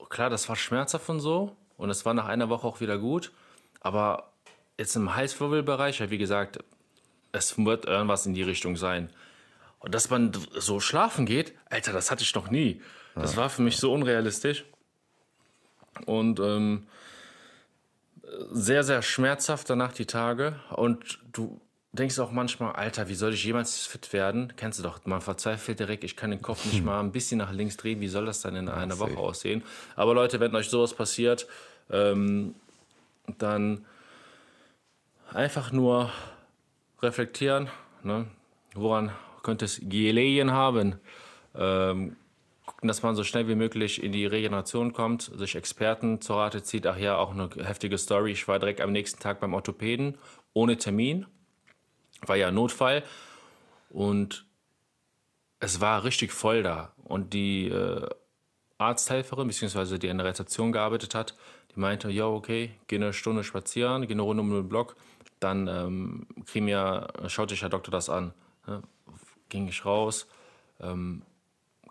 Klar, 0.09 0.29
das 0.29 0.49
war 0.49 0.55
schmerzhaft 0.55 1.07
und 1.09 1.19
so 1.19 1.55
und 1.77 1.89
es 1.89 2.05
war 2.05 2.13
nach 2.13 2.27
einer 2.27 2.49
Woche 2.49 2.67
auch 2.67 2.81
wieder 2.81 2.97
gut, 2.97 3.31
aber 3.79 4.31
jetzt 4.77 4.95
im 4.95 5.15
Halswirbelbereich, 5.15 5.99
ja, 5.99 6.09
wie 6.09 6.17
gesagt, 6.17 6.59
es 7.31 7.57
wird 7.57 7.85
irgendwas 7.85 8.25
in 8.25 8.33
die 8.33 8.43
Richtung 8.43 8.75
sein. 8.75 9.09
Und 9.79 9.95
dass 9.95 10.09
man 10.09 10.31
so 10.57 10.79
schlafen 10.79 11.25
geht, 11.25 11.53
Alter, 11.69 11.93
das 11.93 12.11
hatte 12.11 12.23
ich 12.23 12.35
noch 12.35 12.49
nie. 12.49 12.81
Das 13.15 13.37
war 13.37 13.49
für 13.49 13.61
mich 13.61 13.77
so 13.77 13.93
unrealistisch. 13.93 14.65
Und 16.05 16.39
ähm, 16.39 16.87
sehr, 18.51 18.83
sehr 18.83 19.01
schmerzhaft 19.01 19.69
danach 19.69 19.93
die 19.93 20.05
Tage. 20.05 20.59
Und 20.71 21.19
du 21.31 21.61
denkst 21.91 22.19
auch 22.19 22.31
manchmal, 22.31 22.73
Alter, 22.73 23.09
wie 23.09 23.15
soll 23.15 23.33
ich 23.33 23.43
jemals 23.43 23.85
fit 23.85 24.13
werden? 24.13 24.53
Kennst 24.55 24.79
du 24.79 24.83
doch, 24.83 24.99
man 25.05 25.21
verzweifelt 25.21 25.79
direkt, 25.79 26.03
ich 26.03 26.15
kann 26.15 26.31
den 26.31 26.41
Kopf 26.41 26.65
nicht 26.65 26.83
mal 26.83 26.99
ein 26.99 27.11
bisschen 27.11 27.39
nach 27.39 27.51
links 27.51 27.77
drehen. 27.77 27.99
Wie 27.99 28.07
soll 28.07 28.25
das 28.25 28.41
dann 28.41 28.55
in 28.55 28.69
einer 28.69 28.99
Woche 28.99 29.17
aussehen? 29.17 29.63
Aber 29.95 30.13
Leute, 30.13 30.39
wenn 30.39 30.55
euch 30.55 30.69
sowas 30.69 30.93
passiert, 30.93 31.47
ähm, 31.89 32.53
dann 33.37 33.85
einfach 35.33 35.71
nur 35.71 36.11
reflektieren. 37.01 37.69
Ne? 38.03 38.27
Woran 38.73 39.11
könnte 39.41 39.65
es 39.65 39.79
gelegen 39.81 40.51
haben? 40.51 40.95
Ähm, 41.55 42.15
gucken, 42.65 42.87
dass 42.87 43.01
man 43.01 43.15
so 43.15 43.23
schnell 43.23 43.47
wie 43.47 43.55
möglich 43.55 44.03
in 44.03 44.11
die 44.11 44.25
Regeneration 44.25 44.93
kommt, 44.93 45.31
sich 45.35 45.55
Experten 45.55 46.21
zur 46.21 46.37
Rate 46.37 46.61
zieht. 46.61 46.85
Ach 46.85 46.97
ja, 46.97 47.17
auch 47.17 47.31
eine 47.31 47.49
heftige 47.65 47.97
Story. 47.97 48.31
Ich 48.31 48.47
war 48.47 48.59
direkt 48.59 48.81
am 48.81 48.91
nächsten 48.91 49.19
Tag 49.19 49.39
beim 49.39 49.53
Orthopäden, 49.53 50.17
ohne 50.53 50.77
Termin. 50.77 51.25
War 52.25 52.35
ja 52.35 52.51
Notfall. 52.51 53.03
Und 53.89 54.45
es 55.59 55.81
war 55.81 56.03
richtig 56.03 56.31
voll 56.31 56.63
da. 56.63 56.93
Und 57.03 57.33
die 57.33 57.67
äh, 57.67 58.07
Arzthelferin, 58.77 59.47
beziehungsweise 59.47 59.99
die 59.99 60.07
in 60.07 60.17
der 60.17 60.27
Rezeption 60.27 60.71
gearbeitet 60.71 61.15
hat, 61.15 61.35
die 61.75 61.79
meinte, 61.79 62.09
ja, 62.09 62.25
okay, 62.25 62.71
geh 62.87 62.95
eine 62.95 63.13
Stunde 63.13 63.43
spazieren, 63.43 64.07
geh 64.07 64.13
eine 64.13 64.21
Runde 64.21 64.41
um 64.41 64.51
den 64.51 64.69
Block, 64.69 64.95
dann 65.39 65.67
ähm, 65.67 66.27
kriegen 66.45 66.67
wir, 66.67 67.07
schaut 67.27 67.49
sich 67.49 67.61
Herr 67.61 67.69
Doktor 67.69 67.91
das 67.91 68.09
an. 68.09 68.33
Ja, 68.67 68.81
ging 69.49 69.67
ich 69.67 69.85
raus, 69.85 70.27
ähm, 70.79 71.23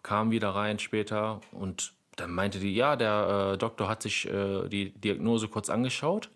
kam 0.03 0.31
wieder 0.31 0.51
rein 0.51 0.79
später 0.79 1.41
und 1.53 1.93
dann 2.17 2.33
meinte 2.33 2.59
die, 2.59 2.75
ja, 2.75 2.97
der 2.97 3.53
äh, 3.53 3.59
Doktor 3.59 3.89
hat 3.89 4.03
sich 4.03 4.29
äh, 4.29 4.69
die 4.69 4.91
Diagnose 4.91 5.49
kurz 5.49 5.69
angeschaut, 5.71 6.31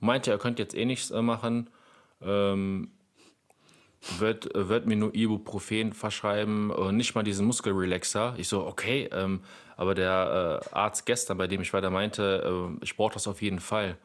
meinte, 0.00 0.30
er 0.30 0.38
könnte 0.38 0.62
jetzt 0.62 0.74
eh 0.74 0.84
nichts 0.84 1.10
äh, 1.10 1.22
machen, 1.22 1.70
ähm, 2.22 2.90
wird, 4.18 4.48
wird 4.54 4.86
mir 4.86 4.96
nur 4.96 5.14
Ibuprofen 5.14 5.92
verschreiben, 5.92 6.70
äh, 6.70 6.92
nicht 6.92 7.14
mal 7.14 7.22
diesen 7.22 7.46
Muskelrelaxer. 7.46 8.34
Ich 8.38 8.48
so, 8.48 8.66
okay, 8.66 9.08
ähm, 9.12 9.40
aber 9.76 9.94
der 9.94 10.62
äh, 10.72 10.74
Arzt 10.74 11.06
gestern, 11.06 11.38
bei 11.38 11.46
dem 11.46 11.60
ich 11.60 11.72
weiter 11.72 11.90
meinte, 11.90 12.70
äh, 12.80 12.84
ich 12.84 12.96
brauche 12.96 13.14
das 13.14 13.28
auf 13.28 13.42
jeden 13.42 13.60
Fall. 13.60 13.96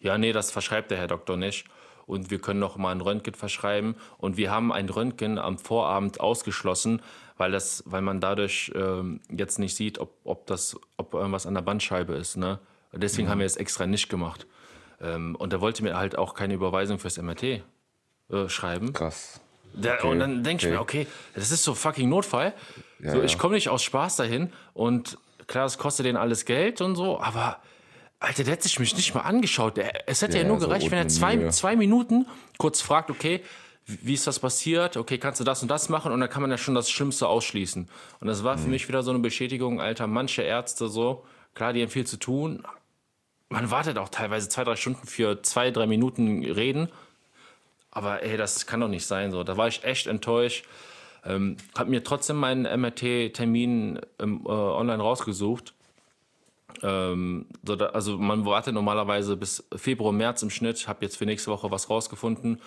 Ja, 0.00 0.18
nee, 0.18 0.32
das 0.32 0.50
verschreibt 0.50 0.90
der 0.90 0.98
Herr 0.98 1.06
Doktor 1.06 1.36
nicht 1.36 1.66
und 2.06 2.30
wir 2.30 2.38
können 2.38 2.60
noch 2.60 2.76
mal 2.76 2.92
ein 2.92 3.00
Röntgen 3.00 3.34
verschreiben. 3.34 3.96
Und 4.18 4.36
wir 4.36 4.50
haben 4.50 4.72
ein 4.72 4.88
Röntgen 4.88 5.38
am 5.38 5.58
Vorabend 5.58 6.20
ausgeschlossen, 6.20 7.02
weil, 7.36 7.52
das, 7.52 7.82
weil 7.86 8.02
man 8.02 8.20
dadurch 8.20 8.72
ähm, 8.74 9.20
jetzt 9.30 9.58
nicht 9.58 9.74
sieht, 9.74 9.98
ob, 9.98 10.14
ob, 10.24 10.46
das, 10.46 10.78
ob 10.96 11.14
irgendwas 11.14 11.46
an 11.46 11.54
der 11.54 11.62
Bandscheibe 11.62 12.14
ist. 12.14 12.36
Ne? 12.36 12.58
Deswegen 12.92 13.26
mhm. 13.28 13.32
haben 13.32 13.38
wir 13.40 13.46
es 13.46 13.56
extra 13.56 13.86
nicht 13.86 14.08
gemacht. 14.08 14.46
Ähm, 15.00 15.34
und 15.36 15.52
er 15.52 15.60
wollte 15.60 15.82
mir 15.82 15.96
halt 15.96 16.16
auch 16.16 16.34
keine 16.34 16.54
Überweisung 16.54 16.98
fürs 16.98 17.20
MRT 17.20 17.62
äh, 18.34 18.48
schreiben. 18.48 18.92
Krass. 18.92 19.40
Der, 19.72 19.94
okay. 19.94 20.08
Und 20.08 20.20
dann 20.20 20.44
denke 20.44 20.66
ich 20.66 20.72
okay. 20.72 20.74
mir, 20.74 20.80
okay, 20.80 21.06
das 21.34 21.50
ist 21.50 21.64
so 21.64 21.74
fucking 21.74 22.08
Notfall. 22.08 22.54
Ja, 23.00 23.12
so, 23.12 23.22
ich 23.22 23.38
komme 23.38 23.54
nicht 23.54 23.68
aus 23.68 23.82
Spaß 23.82 24.16
dahin 24.16 24.52
und 24.72 25.18
klar, 25.46 25.66
es 25.66 25.78
kostet 25.78 26.06
den 26.06 26.16
alles 26.16 26.44
Geld 26.44 26.80
und 26.80 26.96
so, 26.96 27.20
aber 27.20 27.58
Alter, 28.20 28.44
der 28.44 28.54
hat 28.54 28.62
sich 28.62 28.78
mich 28.78 28.96
nicht 28.96 29.14
mal 29.14 29.22
angeschaut. 29.22 29.78
Es 30.06 30.22
hätte 30.22 30.36
ja, 30.36 30.42
ja 30.42 30.48
nur 30.48 30.60
so 30.60 30.66
gereicht, 30.66 30.90
wenn 30.90 30.98
er 30.98 31.08
zwei, 31.08 31.48
zwei 31.48 31.76
Minuten 31.76 32.26
kurz 32.56 32.80
fragt, 32.80 33.10
okay, 33.10 33.42
wie 33.86 34.14
ist 34.14 34.26
das 34.26 34.38
passiert? 34.38 34.96
Okay, 34.96 35.18
kannst 35.18 35.40
du 35.40 35.44
das 35.44 35.60
und 35.60 35.68
das 35.68 35.90
machen? 35.90 36.10
Und 36.10 36.20
dann 36.20 36.30
kann 36.30 36.40
man 36.40 36.50
ja 36.50 36.56
schon 36.56 36.74
das 36.74 36.88
Schlimmste 36.88 37.28
ausschließen. 37.28 37.88
Und 38.20 38.26
das 38.26 38.42
war 38.42 38.56
für 38.56 38.64
mhm. 38.64 38.70
mich 38.70 38.88
wieder 38.88 39.02
so 39.02 39.10
eine 39.10 39.18
Bestätigung, 39.18 39.80
Alter, 39.80 40.06
manche 40.06 40.42
Ärzte 40.42 40.88
so, 40.88 41.24
klar, 41.54 41.74
die 41.74 41.82
haben 41.82 41.90
viel 41.90 42.06
zu 42.06 42.16
tun. 42.16 42.64
Man 43.50 43.70
wartet 43.70 43.98
auch 43.98 44.08
teilweise 44.08 44.48
zwei, 44.48 44.64
drei 44.64 44.76
Stunden 44.76 45.06
für 45.06 45.42
zwei, 45.42 45.70
drei 45.70 45.86
Minuten 45.86 46.42
reden. 46.44 46.88
Aber 47.94 48.22
ey, 48.22 48.36
das 48.36 48.66
kann 48.66 48.80
doch 48.80 48.88
nicht 48.88 49.06
sein. 49.06 49.30
So, 49.30 49.44
da 49.44 49.56
war 49.56 49.68
ich 49.68 49.84
echt 49.84 50.06
enttäuscht. 50.06 50.66
Ähm, 51.24 51.56
hab 51.76 51.88
mir 51.88 52.04
trotzdem 52.04 52.36
meinen 52.36 52.64
MRT-Termin 52.80 54.00
ähm, 54.20 54.42
äh, 54.44 54.48
online 54.48 55.02
rausgesucht 55.02 55.74
ähm, 56.82 57.46
so 57.64 57.76
da, 57.76 57.86
also 57.86 58.18
man 58.18 58.44
wartet 58.44 58.74
normalerweise 58.74 59.36
bis 59.36 59.64
Februar, 59.74 60.12
März 60.12 60.42
im 60.42 60.50
Schnitt. 60.50 60.88
Habe 60.88 61.04
jetzt 61.04 61.16
für 61.16 61.26
nächste 61.26 61.50
Woche 61.50 61.70
was 61.70 61.88
rausgefunden 61.88 62.60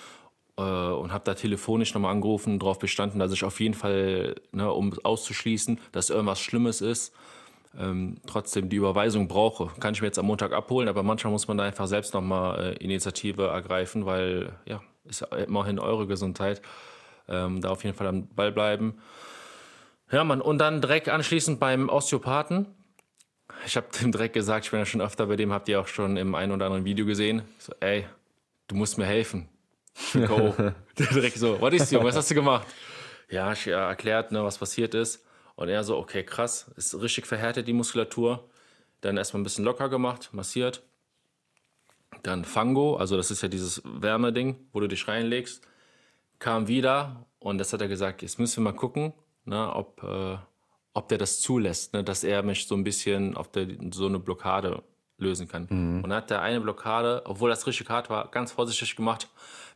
äh, 0.57 0.61
und 0.61 1.11
habe 1.11 1.23
da 1.23 1.33
telefonisch 1.33 1.93
nochmal 1.93 2.11
angerufen, 2.11 2.59
darauf 2.59 2.79
bestanden, 2.79 3.19
dass 3.19 3.31
ich 3.31 3.43
auf 3.43 3.59
jeden 3.59 3.73
Fall, 3.73 4.35
ne, 4.51 4.71
um 4.71 4.93
auszuschließen, 5.03 5.79
dass 5.91 6.09
irgendwas 6.09 6.39
Schlimmes 6.39 6.81
ist, 6.81 7.13
ähm, 7.77 8.17
trotzdem 8.25 8.69
die 8.69 8.77
Überweisung 8.77 9.27
brauche. 9.27 9.69
Kann 9.79 9.93
ich 9.93 10.01
mir 10.01 10.07
jetzt 10.07 10.19
am 10.19 10.25
Montag 10.25 10.53
abholen, 10.53 10.87
aber 10.87 11.03
manchmal 11.03 11.31
muss 11.31 11.47
man 11.47 11.57
da 11.57 11.65
einfach 11.65 11.87
selbst 11.87 12.13
nochmal 12.13 12.73
äh, 12.73 12.83
Initiative 12.83 13.47
ergreifen, 13.47 14.05
weil 14.05 14.53
ja, 14.65 14.81
ist 15.09 15.21
immerhin 15.21 15.79
eure 15.79 16.07
Gesundheit. 16.07 16.61
Ähm, 17.27 17.61
da 17.61 17.69
auf 17.69 17.83
jeden 17.83 17.95
Fall 17.95 18.07
am 18.07 18.27
Ball 18.27 18.51
bleiben. 18.51 18.99
Ja, 20.11 20.23
man, 20.23 20.41
und 20.41 20.59
dann 20.59 20.81
direkt 20.81 21.09
anschließend 21.09 21.59
beim 21.59 21.89
Osteopathen 21.89 22.67
ich 23.65 23.75
habe 23.75 23.87
dem 23.99 24.11
direkt 24.11 24.33
gesagt, 24.33 24.65
ich 24.65 24.71
bin 24.71 24.79
ja 24.79 24.85
schon 24.85 25.01
öfter 25.01 25.25
bei 25.25 25.35
dem, 25.35 25.51
habt 25.51 25.67
ihr 25.69 25.79
auch 25.79 25.87
schon 25.87 26.17
im 26.17 26.35
einen 26.35 26.51
oder 26.51 26.65
anderen 26.65 26.85
Video 26.85 27.05
gesehen. 27.05 27.41
So, 27.57 27.73
ey, 27.79 28.05
du 28.67 28.75
musst 28.75 28.97
mir 28.97 29.05
helfen. 29.05 29.47
Go. 30.13 30.53
direkt 30.97 31.37
so, 31.37 31.59
was 31.59 31.73
ist, 31.73 31.91
Junge, 31.91 32.05
was 32.05 32.15
hast 32.15 32.29
du 32.29 32.35
gemacht? 32.35 32.67
Ja, 33.29 33.51
ich 33.51 33.65
ja, 33.65 33.89
erklärt, 33.89 34.31
ne, 34.31 34.43
was 34.43 34.57
passiert 34.57 34.93
ist. 34.93 35.25
Und 35.55 35.69
er 35.69 35.83
so, 35.83 35.97
okay, 35.97 36.23
krass, 36.23 36.71
ist 36.75 36.99
richtig 37.01 37.25
verhärtet 37.25 37.67
die 37.67 37.73
Muskulatur. 37.73 38.47
Dann 39.01 39.17
erstmal 39.17 39.41
ein 39.41 39.43
bisschen 39.43 39.65
locker 39.65 39.89
gemacht, 39.89 40.29
massiert. 40.31 40.83
Dann 42.23 42.45
Fango, 42.45 42.95
also 42.95 43.17
das 43.17 43.31
ist 43.31 43.41
ja 43.41 43.47
dieses 43.47 43.81
Wärmeding, 43.85 44.55
wo 44.73 44.79
du 44.79 44.87
dich 44.87 45.07
reinlegst. 45.07 45.61
Kam 46.39 46.67
wieder 46.67 47.25
und 47.39 47.57
das 47.57 47.73
hat 47.73 47.81
er 47.81 47.87
gesagt, 47.87 48.21
jetzt 48.21 48.39
müssen 48.39 48.63
wir 48.63 48.71
mal 48.71 48.77
gucken, 48.77 49.13
ne, 49.45 49.73
ob, 49.73 50.03
äh, 50.03 50.37
ob 50.93 51.07
der 51.07 51.17
das 51.17 51.41
zulässt, 51.41 51.93
ne, 51.93 52.03
dass 52.03 52.23
er 52.23 52.43
mich 52.43 52.67
so 52.67 52.75
ein 52.75 52.83
bisschen 52.83 53.35
auf 53.35 53.51
der, 53.51 53.67
so 53.91 54.05
eine 54.05 54.19
Blockade 54.19 54.83
lösen 55.17 55.47
kann. 55.47 55.67
Mhm. 55.69 56.03
Und 56.03 56.13
hat 56.13 56.29
er 56.31 56.41
eine 56.41 56.61
Blockade, 56.61 57.23
obwohl 57.25 57.49
das 57.49 57.65
richtig 57.65 57.89
hart 57.89 58.09
war, 58.09 58.29
ganz 58.29 58.51
vorsichtig 58.51 58.95
gemacht. 58.95 59.29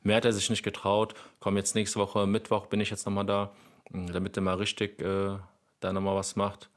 Mehr 0.03 0.17
hat 0.17 0.25
er 0.25 0.33
sich 0.33 0.49
nicht 0.49 0.63
getraut. 0.63 1.15
Komm, 1.39 1.57
jetzt 1.57 1.75
nächste 1.75 1.99
Woche, 1.99 2.27
Mittwoch 2.27 2.67
bin 2.67 2.79
ich 2.79 2.89
jetzt 2.89 3.05
nochmal 3.05 3.25
da, 3.25 3.51
hm, 3.91 4.11
damit 4.11 4.37
er 4.37 4.43
mal 4.43 4.55
richtig 4.55 5.01
äh, 5.01 5.37
da 5.79 5.93
nochmal 5.93 6.15
was 6.15 6.35
macht. 6.35 6.69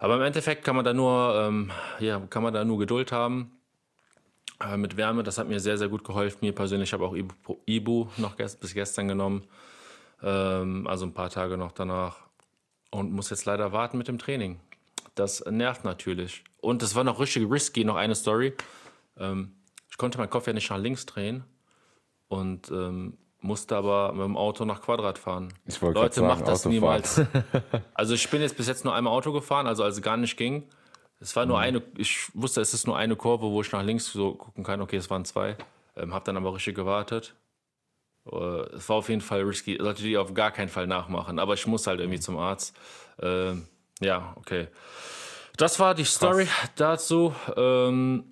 Aber 0.00 0.16
im 0.16 0.22
Endeffekt 0.22 0.64
kann 0.64 0.74
man 0.74 0.84
da 0.84 0.92
nur, 0.92 1.34
ähm, 1.36 1.70
ja, 2.00 2.18
kann 2.30 2.42
man 2.42 2.52
da 2.52 2.64
nur 2.64 2.78
Geduld 2.78 3.12
haben 3.12 3.52
äh, 4.64 4.76
mit 4.76 4.96
Wärme. 4.96 5.22
Das 5.22 5.38
hat 5.38 5.48
mir 5.48 5.60
sehr, 5.60 5.78
sehr 5.78 5.88
gut 5.88 6.04
geholfen. 6.04 6.38
Mir 6.42 6.54
persönlich 6.54 6.92
habe 6.92 7.04
auch 7.04 7.14
Ibu, 7.14 7.56
Ibu 7.66 8.06
noch 8.16 8.36
gest 8.36 8.60
bis 8.60 8.74
gestern 8.74 9.08
genommen. 9.08 9.44
Ähm, 10.22 10.86
also 10.86 11.06
ein 11.06 11.14
paar 11.14 11.30
Tage 11.30 11.56
noch 11.56 11.72
danach 11.72 12.18
und 12.90 13.12
muss 13.12 13.30
jetzt 13.30 13.44
leider 13.44 13.72
warten 13.72 13.98
mit 13.98 14.08
dem 14.08 14.18
Training. 14.18 14.60
Das 15.14 15.44
nervt 15.44 15.84
natürlich. 15.84 16.44
Und 16.60 16.82
es 16.82 16.94
war 16.94 17.04
noch 17.04 17.20
richtig 17.20 17.50
risky, 17.50 17.84
noch 17.84 17.96
eine 17.96 18.14
Story. 18.14 18.54
Ähm, 19.18 19.52
ich 19.90 19.98
konnte 19.98 20.18
meinen 20.18 20.30
Kopf 20.30 20.46
ja 20.46 20.52
nicht 20.52 20.70
nach 20.70 20.78
links 20.78 21.06
drehen. 21.06 21.44
Und 22.28 22.70
ähm, 22.70 23.18
musste 23.42 23.76
aber 23.76 24.12
mit 24.12 24.24
dem 24.24 24.36
Auto 24.36 24.64
nach 24.64 24.80
Quadrat 24.80 25.18
fahren. 25.18 25.52
Leute, 25.80 26.14
sagen, 26.14 26.28
macht 26.28 26.42
das 26.42 26.66
Autofahren. 26.66 26.70
niemals. 26.70 27.20
also 27.94 28.14
ich 28.14 28.30
bin 28.30 28.40
jetzt 28.40 28.56
bis 28.56 28.68
jetzt 28.68 28.84
nur 28.84 28.94
einmal 28.94 29.12
Auto 29.12 29.32
gefahren, 29.32 29.66
also 29.66 29.82
als 29.84 29.96
es 29.96 30.02
gar 30.02 30.16
nicht 30.16 30.36
ging. 30.36 30.68
Es 31.22 31.36
war 31.36 31.46
nur 31.46 31.58
Mhm. 31.58 31.62
eine, 31.62 31.82
ich 31.96 32.28
wusste, 32.34 32.60
es 32.60 32.74
ist 32.74 32.86
nur 32.86 32.96
eine 32.96 33.14
Kurve, 33.16 33.46
wo 33.46 33.60
ich 33.60 33.70
nach 33.70 33.82
links 33.84 34.06
so 34.12 34.34
gucken 34.34 34.64
kann. 34.64 34.80
Okay, 34.80 34.96
es 34.96 35.08
waren 35.08 35.24
zwei. 35.24 35.56
Ähm, 35.96 36.12
hab 36.12 36.24
dann 36.24 36.36
aber 36.36 36.52
richtig 36.54 36.74
gewartet. 36.74 37.34
Äh, 38.30 38.36
es 38.76 38.88
war 38.88 38.96
auf 38.96 39.08
jeden 39.08 39.20
Fall 39.20 39.42
risky. 39.42 39.78
Sollte 39.80 40.02
die 40.02 40.16
auf 40.18 40.34
gar 40.34 40.50
keinen 40.50 40.68
Fall 40.68 40.86
nachmachen. 40.86 41.38
Aber 41.38 41.54
ich 41.54 41.66
muss 41.66 41.86
halt 41.86 42.00
irgendwie 42.00 42.18
Mhm. 42.18 42.22
zum 42.22 42.38
Arzt. 42.38 42.76
Ähm, 43.20 43.66
ja, 44.00 44.32
okay. 44.36 44.66
Das 45.56 45.78
war 45.78 45.94
die 45.94 46.04
Story 46.04 46.48
dazu. 46.76 47.34
Ähm, 47.56 48.24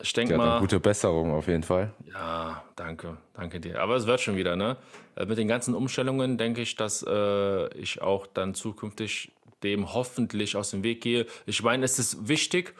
ich 0.00 0.12
denke 0.14 0.32
Ja, 0.32 0.38
mal. 0.38 0.58
gute 0.60 0.80
Besserung 0.80 1.32
auf 1.34 1.48
jeden 1.48 1.62
Fall. 1.64 1.92
Ja, 2.12 2.62
danke, 2.76 3.18
danke 3.34 3.60
dir. 3.60 3.80
Aber 3.82 3.96
es 3.96 4.06
wird 4.06 4.20
schon 4.20 4.36
wieder, 4.36 4.56
ne? 4.56 4.76
Äh, 5.16 5.26
Mit 5.26 5.38
den 5.38 5.48
ganzen 5.48 5.74
Umstellungen 5.74 6.38
denke 6.38 6.62
ich, 6.62 6.76
dass 6.76 7.04
äh, 7.06 7.68
ich 7.76 8.00
auch 8.00 8.26
dann 8.26 8.54
zukünftig 8.54 9.32
dem 9.62 9.92
hoffentlich 9.92 10.56
aus 10.56 10.70
dem 10.70 10.82
Weg 10.82 11.00
gehe. 11.00 11.26
Ich 11.46 11.62
meine, 11.62 11.84
es 11.84 11.98
ist 11.98 12.28
wichtig, 12.28 12.74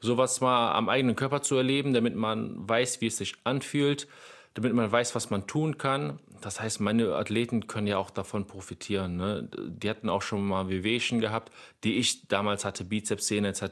sowas 0.00 0.40
mal 0.40 0.72
am 0.72 0.88
eigenen 0.88 1.16
Körper 1.16 1.42
zu 1.42 1.56
erleben, 1.56 1.92
damit 1.92 2.16
man 2.16 2.68
weiß, 2.68 3.00
wie 3.00 3.06
es 3.06 3.16
sich 3.16 3.34
anfühlt, 3.44 4.06
damit 4.54 4.72
man 4.72 4.90
weiß, 4.90 5.14
was 5.14 5.30
man 5.30 5.46
tun 5.46 5.78
kann. 5.78 6.18
Das 6.40 6.60
heißt, 6.60 6.80
meine 6.80 7.14
Athleten 7.14 7.66
können 7.66 7.86
ja 7.86 7.98
auch 7.98 8.10
davon 8.10 8.46
profitieren. 8.46 9.16
Ne? 9.16 9.48
Die 9.68 9.88
hatten 9.88 10.08
auch 10.08 10.22
schon 10.22 10.46
mal 10.46 10.68
Wehwehchen 10.68 11.20
gehabt, 11.20 11.50
die 11.82 11.96
ich 11.96 12.28
damals 12.28 12.64
hatte, 12.64 12.84
Bizepssehne 12.84 13.48
etc. 13.48 13.62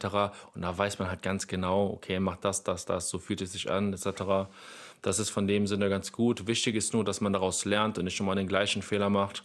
Und 0.54 0.62
da 0.62 0.76
weiß 0.76 0.99
man 0.99 1.08
halt 1.08 1.23
ganz 1.23 1.46
genau, 1.46 1.90
okay, 1.90 2.18
mach 2.20 2.37
das, 2.37 2.64
das, 2.64 2.84
das, 2.84 3.08
so 3.08 3.18
fühlt 3.18 3.42
es 3.42 3.52
sich 3.52 3.70
an 3.70 3.92
etc. 3.92 4.49
Das 5.02 5.18
ist 5.18 5.30
von 5.30 5.46
dem 5.46 5.66
Sinne 5.66 5.88
ganz 5.88 6.12
gut. 6.12 6.46
Wichtig 6.46 6.75
ist 6.75 6.94
nur, 6.94 7.04
dass 7.04 7.20
man 7.20 7.32
daraus 7.32 7.64
lernt 7.64 7.99
und 7.99 8.04
nicht 8.04 8.16
schon 8.16 8.26
mal 8.26 8.34
den 8.34 8.49
gleichen 8.49 8.82
Fehler 8.82 9.11
macht. 9.11 9.44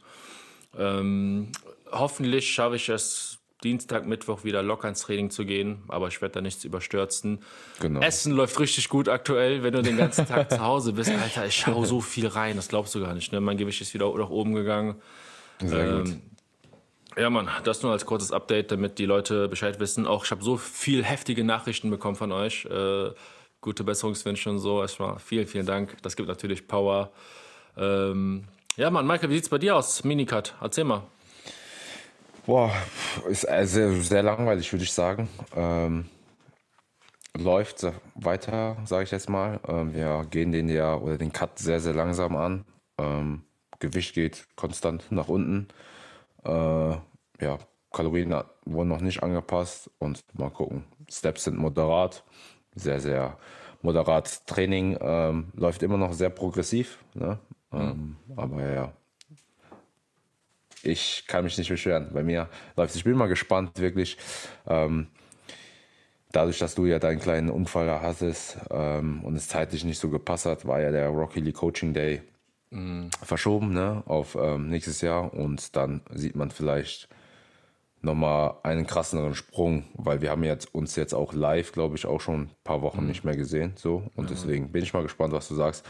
Ähm, 0.77 1.51
hoffentlich 1.91 2.49
schaffe 2.49 2.75
ich 2.75 2.89
es, 2.89 3.39
Dienstag, 3.63 4.05
Mittwoch 4.05 4.45
wieder 4.45 4.63
locker 4.63 4.87
ins 4.87 5.01
Training 5.01 5.31
zu 5.31 5.45
gehen, 5.45 5.83
aber 5.89 6.07
ich 6.07 6.21
werde 6.21 6.35
da 6.35 6.41
nichts 6.41 6.63
überstürzen. 6.63 7.39
Genau. 7.81 7.99
Essen 7.99 8.31
läuft 8.31 8.57
richtig 8.59 8.87
gut 8.87 9.09
aktuell, 9.09 9.63
wenn 9.63 9.73
du 9.73 9.81
den 9.81 9.97
ganzen 9.97 10.25
Tag 10.25 10.49
zu 10.49 10.61
Hause 10.61 10.93
bist. 10.93 11.11
Alter, 11.11 11.45
ich 11.45 11.55
schaue 11.55 11.85
so 11.85 11.99
viel 11.99 12.27
rein, 12.27 12.55
das 12.55 12.69
glaubst 12.69 12.95
du 12.95 13.01
gar 13.01 13.13
nicht. 13.13 13.33
Ne? 13.33 13.41
Mein 13.41 13.57
Gewicht 13.57 13.81
ist 13.81 13.93
wieder 13.93 14.15
nach 14.17 14.29
oben 14.29 14.53
gegangen. 14.53 14.95
Sehr 15.61 15.97
gut. 15.97 16.07
Ähm, 16.07 16.21
Ja, 17.17 17.29
Mann, 17.29 17.49
das 17.65 17.83
nur 17.83 17.91
als 17.91 18.05
kurzes 18.05 18.31
Update, 18.31 18.71
damit 18.71 18.97
die 18.97 19.05
Leute 19.05 19.49
Bescheid 19.49 19.77
wissen. 19.81 20.07
Auch 20.07 20.23
ich 20.23 20.31
habe 20.31 20.41
so 20.41 20.55
viel 20.55 21.03
heftige 21.03 21.43
Nachrichten 21.43 21.89
bekommen 21.89 22.15
von 22.15 22.31
euch. 22.31 22.63
Äh, 22.63 23.09
gute 23.59 23.83
Besserungswünsche 23.83 24.49
und 24.51 24.59
so. 24.59 24.81
Erstmal 24.81 25.19
vielen, 25.19 25.47
vielen 25.47 25.65
Dank. 25.65 25.97
Das 26.01 26.15
gibt 26.15 26.29
natürlich 26.29 26.65
Power. 26.65 27.11
Ähm, 27.75 28.45
ja, 28.77 28.89
Mann, 28.89 29.05
Michael, 29.05 29.31
wie 29.31 29.35
sieht's 29.35 29.49
bei 29.49 29.57
dir 29.57 29.75
aus? 29.75 30.05
Minicut, 30.05 30.55
erzähl 30.61 30.85
mal. 30.85 31.03
Boah, 32.49 32.73
ist 33.29 33.47
äh, 33.47 33.67
sehr, 33.67 33.91
sehr 34.01 34.23
langweilig, 34.23 34.73
würde 34.73 34.83
ich 34.83 34.91
sagen. 34.91 35.29
Ähm, 35.55 36.05
läuft 37.37 37.85
weiter, 38.15 38.75
sage 38.85 39.03
ich 39.03 39.11
jetzt 39.11 39.29
mal. 39.29 39.59
Ähm, 39.67 39.93
wir 39.93 40.25
gehen 40.31 40.51
den 40.51 40.67
ja 40.67 40.95
oder 40.95 41.19
den 41.19 41.31
Cut 41.31 41.59
sehr, 41.59 41.79
sehr 41.79 41.93
langsam 41.93 42.35
an. 42.35 42.65
Ähm, 42.97 43.43
Gewicht 43.77 44.15
geht 44.15 44.47
konstant 44.55 45.11
nach 45.11 45.27
unten. 45.27 45.67
Äh, 46.43 46.49
ja, 46.49 47.59
Kalorien 47.93 48.33
wurden 48.65 48.89
noch 48.89 49.01
nicht 49.01 49.21
angepasst 49.21 49.91
und 49.99 50.23
mal 50.33 50.49
gucken. 50.49 50.85
Steps 51.07 51.43
sind 51.43 51.59
moderat, 51.59 52.23
sehr, 52.73 52.99
sehr 52.99 53.37
moderat. 53.83 54.47
Training 54.47 54.97
ähm, 54.99 55.49
läuft 55.53 55.83
immer 55.83 55.97
noch 55.97 56.13
sehr 56.13 56.31
progressiv, 56.31 56.97
ne? 57.13 57.37
ähm, 57.71 58.15
aber 58.35 58.73
ja, 58.73 58.93
ich 60.83 61.25
kann 61.27 61.43
mich 61.43 61.57
nicht 61.57 61.69
beschweren. 61.69 62.09
Bei 62.13 62.23
mir 62.23 62.49
läuft 62.75 62.95
Ich 62.95 63.03
bin 63.03 63.17
mal 63.17 63.27
gespannt, 63.27 63.79
wirklich. 63.79 64.17
Ähm, 64.67 65.07
dadurch, 66.31 66.59
dass 66.59 66.75
du 66.75 66.85
ja 66.85 66.99
deinen 66.99 67.19
kleinen 67.19 67.49
Unfall 67.49 67.85
da 67.85 68.01
hattest 68.01 68.57
ähm, 68.71 69.23
und 69.23 69.35
es 69.35 69.47
zeitlich 69.47 69.83
nicht 69.83 69.99
so 69.99 70.09
gepasst 70.09 70.45
hat, 70.45 70.65
war 70.65 70.81
ja 70.81 70.91
der 70.91 71.09
Rocky 71.09 71.39
Lee 71.39 71.51
Coaching 71.51 71.93
Day 71.93 72.21
verschoben 73.23 73.73
ne, 73.73 74.03
auf 74.05 74.37
ähm, 74.39 74.69
nächstes 74.69 75.01
Jahr. 75.01 75.33
Und 75.33 75.75
dann 75.75 76.01
sieht 76.11 76.35
man 76.35 76.51
vielleicht 76.51 77.09
nochmal 78.01 78.55
einen 78.63 78.87
krasseren 78.87 79.35
Sprung, 79.35 79.85
weil 79.93 80.21
wir 80.21 80.31
haben 80.31 80.43
jetzt 80.43 80.73
uns 80.73 80.95
jetzt 80.95 81.13
auch 81.13 81.33
live, 81.33 81.71
glaube 81.71 81.95
ich, 81.95 82.05
auch 82.05 82.21
schon 82.21 82.43
ein 82.43 82.51
paar 82.63 82.81
Wochen 82.81 83.05
nicht 83.05 83.23
mehr 83.23 83.35
gesehen. 83.35 83.73
So. 83.75 84.03
Und 84.15 84.29
deswegen 84.29 84.71
bin 84.71 84.83
ich 84.83 84.93
mal 84.93 85.03
gespannt, 85.03 85.33
was 85.33 85.47
du 85.47 85.55
sagst. 85.55 85.85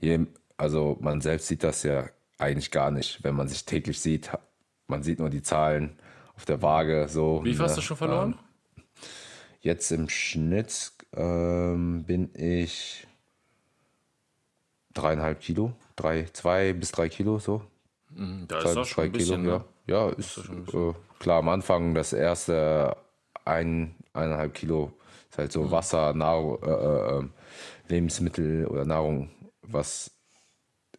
Je, 0.00 0.26
also 0.56 0.98
man 1.00 1.20
selbst 1.20 1.46
sieht 1.46 1.64
das 1.64 1.82
ja 1.84 2.08
eigentlich 2.38 2.70
gar 2.70 2.90
nicht, 2.90 3.22
wenn 3.24 3.34
man 3.34 3.48
sich 3.48 3.64
täglich 3.64 4.00
sieht. 4.00 4.30
Man 4.86 5.02
sieht 5.02 5.18
nur 5.18 5.30
die 5.30 5.42
Zahlen 5.42 5.98
auf 6.36 6.44
der 6.44 6.62
Waage. 6.62 7.08
So, 7.08 7.44
Wie 7.44 7.52
viel 7.54 7.62
hast 7.62 7.72
ne? 7.72 7.76
du 7.76 7.82
schon 7.82 7.96
verloren? 7.96 8.38
Jetzt 9.60 9.90
im 9.90 10.08
Schnitt 10.08 10.92
ähm, 11.14 12.04
bin 12.04 12.30
ich 12.34 13.06
dreieinhalb 14.94 15.40
Kilo, 15.40 15.72
drei, 15.96 16.24
zwei 16.32 16.72
bis 16.72 16.92
drei 16.92 17.08
Kilo 17.08 17.38
so. 17.38 17.62
da 18.10 18.60
Zwei 18.60 18.70
ist 18.70 18.76
bis 18.76 18.88
schon 18.88 19.04
ein 19.04 19.12
bisschen, 19.12 19.42
Kilo, 19.42 19.58
ne? 19.58 19.64
ja. 19.86 20.08
Ja, 20.08 20.10
ist 20.10 20.38
äh, 20.38 20.92
klar 21.18 21.38
am 21.38 21.48
Anfang 21.48 21.94
das 21.94 22.12
erste 22.12 22.94
ein, 23.44 23.94
eineinhalb 24.12 24.52
Kilo 24.54 24.92
ist 25.30 25.38
halt 25.38 25.52
so 25.52 25.62
Mhm. 25.64 25.70
Wasser, 25.70 26.12
Nahrung, 26.12 26.62
äh, 26.62 26.70
äh, 26.70 27.18
ähm, 27.18 27.32
Lebensmittel 27.88 28.66
oder 28.66 28.84
Nahrung, 28.84 29.30
was 29.62 30.10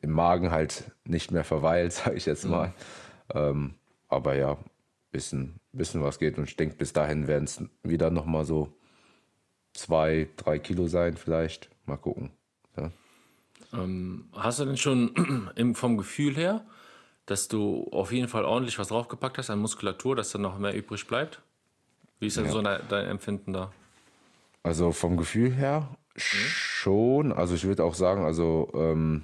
im 0.01 0.11
Magen 0.11 0.51
halt 0.51 0.91
nicht 1.03 1.31
mehr 1.31 1.43
verweilt, 1.43 1.93
sage 1.93 2.15
ich 2.15 2.25
Mhm. 2.25 2.31
jetzt 2.31 2.45
mal. 2.45 2.73
Ähm, 3.33 3.75
aber 4.07 4.35
ja, 4.35 4.57
bisschen, 5.11 5.59
bisschen 5.71 6.01
was 6.03 6.19
geht 6.19 6.37
und 6.37 6.45
ich 6.45 6.55
denke, 6.55 6.75
bis 6.75 6.93
dahin 6.93 7.27
werden 7.27 7.43
es 7.45 7.63
wieder 7.83 8.09
nochmal 8.09 8.45
so 8.45 8.73
zwei, 9.73 10.27
drei 10.37 10.59
Kilo 10.59 10.87
sein 10.87 11.17
vielleicht. 11.17 11.69
Mal 11.85 11.97
gucken. 11.97 12.31
Ja. 12.77 12.91
Hast 14.33 14.59
du 14.59 14.65
denn 14.65 14.77
schon 14.77 15.51
im, 15.55 15.75
vom 15.75 15.97
Gefühl 15.97 16.35
her, 16.35 16.65
dass 17.25 17.47
du 17.47 17.87
auf 17.91 18.11
jeden 18.11 18.27
Fall 18.27 18.45
ordentlich 18.45 18.79
was 18.79 18.87
draufgepackt 18.87 19.37
hast 19.37 19.49
an 19.51 19.59
Muskulatur, 19.59 20.15
dass 20.15 20.31
dann 20.31 20.41
noch 20.41 20.57
mehr 20.57 20.75
übrig 20.75 21.05
bleibt? 21.05 21.41
Wie 22.19 22.27
ist 22.27 22.37
denn 22.37 22.49
so 22.49 22.61
dein, 22.61 22.81
dein 22.89 23.05
Empfinden 23.05 23.53
da? 23.53 23.71
Also 24.63 24.91
vom 24.91 25.17
Gefühl 25.17 25.53
her 25.53 25.95
schon. 26.15 27.31
Also 27.31 27.55
ich 27.55 27.63
würde 27.63 27.83
auch 27.83 27.93
sagen, 27.93 28.23
also 28.25 28.69
ähm, 28.73 29.23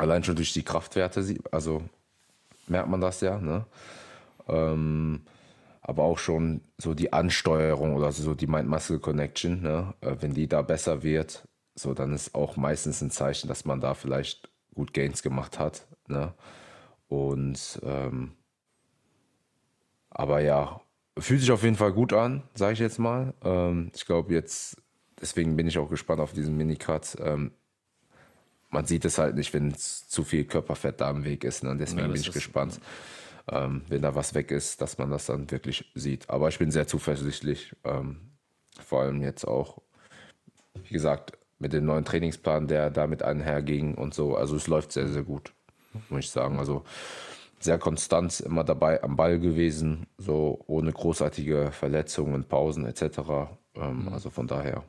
allein 0.00 0.24
schon 0.24 0.36
durch 0.36 0.52
die 0.52 0.62
Kraftwerte, 0.62 1.24
also 1.50 1.82
merkt 2.66 2.88
man 2.88 3.00
das 3.00 3.20
ja, 3.20 3.38
ne? 3.38 3.66
Ähm, 4.48 5.22
aber 5.82 6.04
auch 6.04 6.18
schon 6.18 6.62
so 6.78 6.94
die 6.94 7.12
Ansteuerung 7.12 7.94
oder 7.94 8.12
so 8.12 8.34
die 8.34 8.46
Mind-Muscle-Connection, 8.46 9.62
ne? 9.62 9.94
Äh, 10.00 10.16
wenn 10.20 10.34
die 10.34 10.48
da 10.48 10.62
besser 10.62 11.02
wird, 11.02 11.46
so 11.74 11.94
dann 11.94 12.12
ist 12.12 12.34
auch 12.34 12.56
meistens 12.56 13.00
ein 13.02 13.10
Zeichen, 13.10 13.48
dass 13.48 13.64
man 13.64 13.80
da 13.80 13.94
vielleicht 13.94 14.50
gut 14.74 14.92
Gains 14.94 15.22
gemacht 15.22 15.58
hat, 15.58 15.86
ne? 16.08 16.34
Und 17.08 17.80
ähm, 17.82 18.32
aber 20.10 20.40
ja, 20.40 20.80
fühlt 21.18 21.40
sich 21.40 21.50
auf 21.52 21.62
jeden 21.62 21.76
Fall 21.76 21.92
gut 21.92 22.12
an, 22.12 22.42
sage 22.54 22.74
ich 22.74 22.78
jetzt 22.78 22.98
mal. 22.98 23.34
Ähm, 23.42 23.90
ich 23.94 24.06
glaube 24.06 24.32
jetzt, 24.32 24.76
deswegen 25.20 25.56
bin 25.56 25.66
ich 25.66 25.78
auch 25.78 25.90
gespannt 25.90 26.20
auf 26.20 26.32
diesen 26.32 26.56
Minicut. 26.56 27.16
Ähm, 27.20 27.52
man 28.70 28.86
sieht 28.86 29.04
es 29.04 29.18
halt 29.18 29.34
nicht, 29.36 29.52
wenn 29.52 29.68
es 29.72 30.08
zu 30.08 30.24
viel 30.24 30.44
Körperfett 30.44 31.00
da 31.00 31.10
im 31.10 31.24
Weg 31.24 31.44
ist. 31.44 31.64
Ne? 31.64 31.70
Und 31.70 31.78
deswegen 31.78 32.02
Ja, 32.02 32.06
bin 32.08 32.20
ich 32.20 32.32
gespannt, 32.32 32.80
ähm, 33.50 33.82
wenn 33.88 34.02
da 34.02 34.14
was 34.14 34.34
weg 34.34 34.50
ist, 34.50 34.80
dass 34.80 34.98
man 34.98 35.10
das 35.10 35.26
dann 35.26 35.50
wirklich 35.50 35.90
sieht. 35.94 36.30
Aber 36.30 36.48
ich 36.48 36.58
bin 36.58 36.70
sehr 36.70 36.86
zuversichtlich, 36.86 37.74
ähm, 37.84 38.20
vor 38.80 39.02
allem 39.02 39.22
jetzt 39.22 39.44
auch, 39.44 39.78
wie 40.84 40.94
gesagt, 40.94 41.36
mit 41.58 41.72
dem 41.72 41.84
neuen 41.84 42.04
Trainingsplan, 42.04 42.68
der 42.68 42.90
damit 42.90 43.22
einherging 43.22 43.94
und 43.94 44.14
so. 44.14 44.36
Also 44.36 44.56
es 44.56 44.66
läuft 44.66 44.92
sehr, 44.92 45.08
sehr 45.08 45.22
gut, 45.24 45.52
muss 46.08 46.20
ich 46.20 46.30
sagen. 46.30 46.58
Also 46.58 46.84
sehr 47.58 47.78
konstant 47.78 48.40
immer 48.40 48.64
dabei 48.64 49.02
am 49.02 49.16
Ball 49.16 49.38
gewesen, 49.38 50.06
so 50.16 50.64
ohne 50.66 50.92
großartige 50.92 51.72
Verletzungen, 51.72 52.44
Pausen 52.44 52.86
etc. 52.86 53.18
Ähm, 53.74 54.08
Also 54.10 54.30
von 54.30 54.46
daher. 54.46 54.82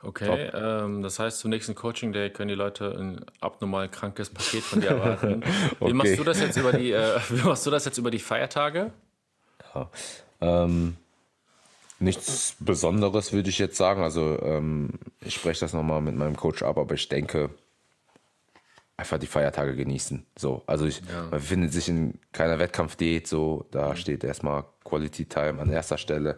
Okay, 0.00 0.50
ähm, 0.54 1.02
das 1.02 1.18
heißt, 1.18 1.40
zum 1.40 1.50
nächsten 1.50 1.74
Coaching 1.74 2.12
Day 2.12 2.30
können 2.30 2.48
die 2.48 2.54
Leute 2.54 2.96
ein 2.96 3.24
abnormal 3.40 3.88
krankes 3.88 4.30
Paket 4.30 4.62
von 4.62 4.80
dir 4.80 4.90
erwarten. 4.90 5.42
Wie 5.80 5.84
Okay. 5.84 5.92
machst 5.92 6.18
du 6.18 6.24
das 6.24 6.40
jetzt 6.40 6.56
über 6.56 6.72
die, 6.72 6.92
äh, 6.92 7.18
wie 7.30 7.42
machst 7.42 7.66
du 7.66 7.70
das 7.70 7.84
jetzt 7.84 7.98
über 7.98 8.10
die 8.10 8.20
Feiertage? 8.20 8.92
Ähm, 10.40 10.96
nichts 11.98 12.54
Besonderes 12.60 13.32
würde 13.32 13.50
ich 13.50 13.58
jetzt 13.58 13.76
sagen. 13.76 14.02
Also 14.02 14.40
ähm, 14.42 14.90
ich 15.20 15.34
spreche 15.34 15.60
das 15.60 15.72
nochmal 15.72 16.00
mit 16.00 16.14
meinem 16.14 16.36
Coach 16.36 16.62
ab, 16.62 16.78
aber 16.78 16.94
ich 16.94 17.08
denke, 17.08 17.50
einfach 18.98 19.18
die 19.18 19.28
Feiertage 19.28 19.76
genießen. 19.76 20.26
So, 20.36 20.62
also 20.66 20.84
ich, 20.84 21.02
man 21.08 21.30
befindet 21.30 21.72
sich 21.72 21.88
in 21.88 22.18
keiner 22.32 22.58
Wettkampfdiät, 22.58 23.28
so, 23.28 23.64
da 23.70 23.94
steht 23.94 24.24
erstmal 24.24 24.64
Quality 24.84 25.26
Time 25.26 25.60
an 25.60 25.70
erster 25.70 25.98
Stelle. 25.98 26.36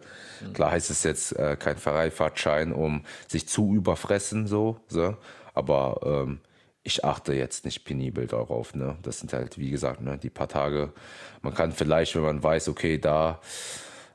Klar 0.53 0.71
heißt 0.71 0.91
es 0.91 1.03
jetzt 1.03 1.35
äh, 1.37 1.57
kein 1.57 1.77
Freifahrtschein, 1.77 2.71
um 2.71 3.03
sich 3.27 3.47
zu 3.47 3.73
überfressen, 3.73 4.45
so, 4.45 4.79
so. 4.87 5.17
aber 5.55 5.99
ähm, 6.03 6.39
ich 6.83 7.03
achte 7.03 7.33
jetzt 7.33 7.65
nicht 7.65 7.83
penibel 7.83 8.27
darauf. 8.27 8.75
Ne? 8.75 8.95
Das 9.01 9.19
sind 9.19 9.33
halt, 9.33 9.57
wie 9.57 9.71
gesagt, 9.71 10.01
ne, 10.01 10.17
die 10.17 10.29
paar 10.29 10.47
Tage. 10.47 10.93
Man 11.41 11.53
kann 11.53 11.71
vielleicht, 11.71 12.15
wenn 12.15 12.23
man 12.23 12.43
weiß, 12.43 12.69
okay, 12.69 12.99
da 12.99 13.39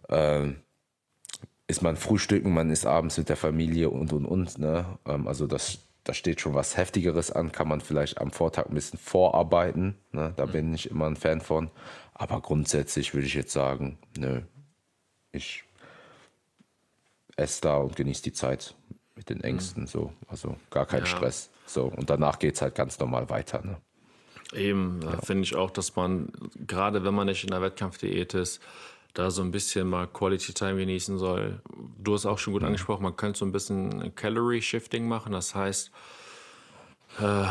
äh, 0.08 0.52
ist 1.66 1.82
man 1.82 1.96
frühstücken, 1.96 2.54
man 2.54 2.70
ist 2.70 2.86
abends 2.86 3.18
mit 3.18 3.28
der 3.28 3.36
Familie 3.36 3.90
und 3.90 4.12
und 4.12 4.24
und. 4.24 4.58
Ne? 4.58 4.84
Ähm, 5.06 5.26
also 5.26 5.46
das, 5.46 5.78
da 6.06 6.14
steht 6.14 6.40
schon 6.40 6.54
was 6.54 6.76
Heftigeres 6.76 7.32
an, 7.32 7.50
kann 7.50 7.66
man 7.66 7.80
vielleicht 7.80 8.20
am 8.20 8.30
Vortag 8.30 8.66
ein 8.66 8.74
bisschen 8.74 8.98
vorarbeiten. 8.98 9.96
Ne? 10.12 10.32
Da 10.36 10.46
mhm. 10.46 10.52
bin 10.52 10.74
ich 10.74 10.88
immer 10.88 11.06
ein 11.06 11.16
Fan 11.16 11.40
von. 11.40 11.68
Aber 12.14 12.40
grundsätzlich 12.40 13.12
würde 13.12 13.26
ich 13.26 13.34
jetzt 13.34 13.52
sagen, 13.52 13.98
nö, 14.16 14.42
ich 15.32 15.64
esse 17.36 17.60
da 17.60 17.78
und 17.78 17.96
genieße 17.96 18.22
die 18.22 18.32
Zeit 18.32 18.76
mit 19.16 19.28
den 19.30 19.42
Ängsten. 19.42 19.82
Mhm. 19.82 19.88
So. 19.88 20.12
Also 20.28 20.56
gar 20.70 20.86
kein 20.86 21.00
ja. 21.00 21.06
Stress. 21.06 21.50
So, 21.66 21.86
und 21.86 22.08
danach 22.08 22.38
geht 22.38 22.54
es 22.54 22.62
halt 22.62 22.76
ganz 22.76 23.00
normal 23.00 23.28
weiter. 23.28 23.62
Ne? 23.64 23.76
Eben, 24.52 25.00
ja. 25.02 25.20
finde 25.22 25.42
ich 25.42 25.56
auch, 25.56 25.72
dass 25.72 25.96
man, 25.96 26.30
gerade 26.68 27.04
wenn 27.04 27.14
man 27.14 27.26
nicht 27.26 27.42
in 27.42 27.50
der 27.50 27.62
Wettkampfdiät 27.62 28.34
ist, 28.34 28.62
da 29.16 29.30
so 29.30 29.40
ein 29.40 29.50
bisschen 29.50 29.88
mal 29.88 30.06
Quality 30.06 30.52
Time 30.52 30.76
genießen 30.76 31.16
soll. 31.18 31.60
Du 31.98 32.12
hast 32.12 32.26
auch 32.26 32.38
schon 32.38 32.52
gut 32.52 32.62
mhm. 32.62 32.68
angesprochen, 32.68 33.02
man 33.02 33.16
könnte 33.16 33.38
so 33.38 33.46
ein 33.46 33.52
bisschen 33.52 34.14
Calorie 34.14 34.60
Shifting 34.60 35.08
machen. 35.08 35.32
Das 35.32 35.54
heißt, 35.54 35.90
äh, 37.20 37.46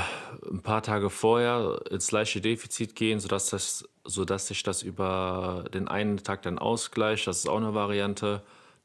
ein 0.51 0.61
paar 0.61 0.83
Tage 0.83 1.09
vorher 1.09 1.81
ins 1.89 2.11
leichte 2.11 2.39
Defizit 2.39 2.95
gehen, 2.95 3.19
sodass, 3.19 3.49
das, 3.49 3.89
sodass 4.03 4.47
sich 4.47 4.61
das 4.61 4.83
über 4.83 5.65
den 5.73 5.87
einen 5.87 6.17
Tag 6.17 6.43
dann 6.43 6.59
ausgleicht. 6.59 7.25
Das 7.25 7.39
ist 7.39 7.49
auch 7.49 7.57
eine 7.57 7.73
Variante. 7.73 8.43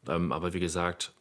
Ähm, 0.09 0.33
aber 0.33 0.55
wie 0.55 0.61
gesagt, 0.61 1.13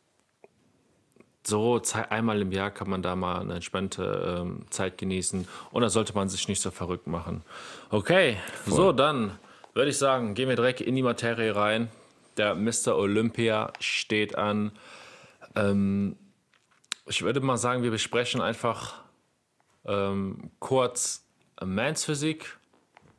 so 1.45 1.81
einmal 2.09 2.41
im 2.41 2.53
Jahr 2.53 2.71
kann 2.71 2.89
man 2.89 3.01
da 3.01 3.17
mal 3.17 3.41
eine 3.41 3.55
entspannte 3.55 4.37
ähm, 4.39 4.65
Zeit 4.69 4.97
genießen 4.97 5.47
und 5.71 5.81
da 5.81 5.89
sollte 5.89 6.13
man 6.13 6.29
sich 6.29 6.47
nicht 6.47 6.61
so 6.61 6.71
verrückt 6.71 7.07
machen. 7.07 7.43
Okay, 7.89 8.37
Voll. 8.65 8.73
so 8.73 8.91
dann 8.93 9.39
würde 9.73 9.91
ich 9.91 9.97
sagen, 9.97 10.33
gehen 10.33 10.49
wir 10.49 10.55
direkt 10.55 10.81
in 10.81 10.95
die 10.95 11.03
Materie 11.03 11.55
rein. 11.55 11.89
Der 12.37 12.55
Mr. 12.55 12.95
Olympia 12.95 13.73
steht 13.79 14.35
an. 14.35 14.71
Ähm, 15.55 16.15
ich 17.05 17.21
würde 17.21 17.39
mal 17.39 17.57
sagen, 17.57 17.83
wir 17.83 17.91
besprechen 17.91 18.41
einfach 18.41 19.03
ähm, 19.85 20.51
kurz 20.59 21.25
Mans 21.63 22.05
Physik 22.05 22.57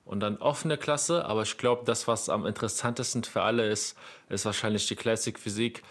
und 0.04 0.20
dann 0.20 0.38
offene 0.38 0.78
Klasse. 0.78 1.24
Aber 1.24 1.42
ich 1.42 1.58
glaube, 1.58 1.84
das, 1.84 2.08
was 2.08 2.28
am 2.28 2.46
interessantesten 2.46 3.24
für 3.24 3.42
alle 3.42 3.68
ist, 3.68 3.96
ist 4.28 4.44
wahrscheinlich 4.44 4.86
die 4.86 4.96
Classic 4.96 5.38
Physik. 5.38 5.82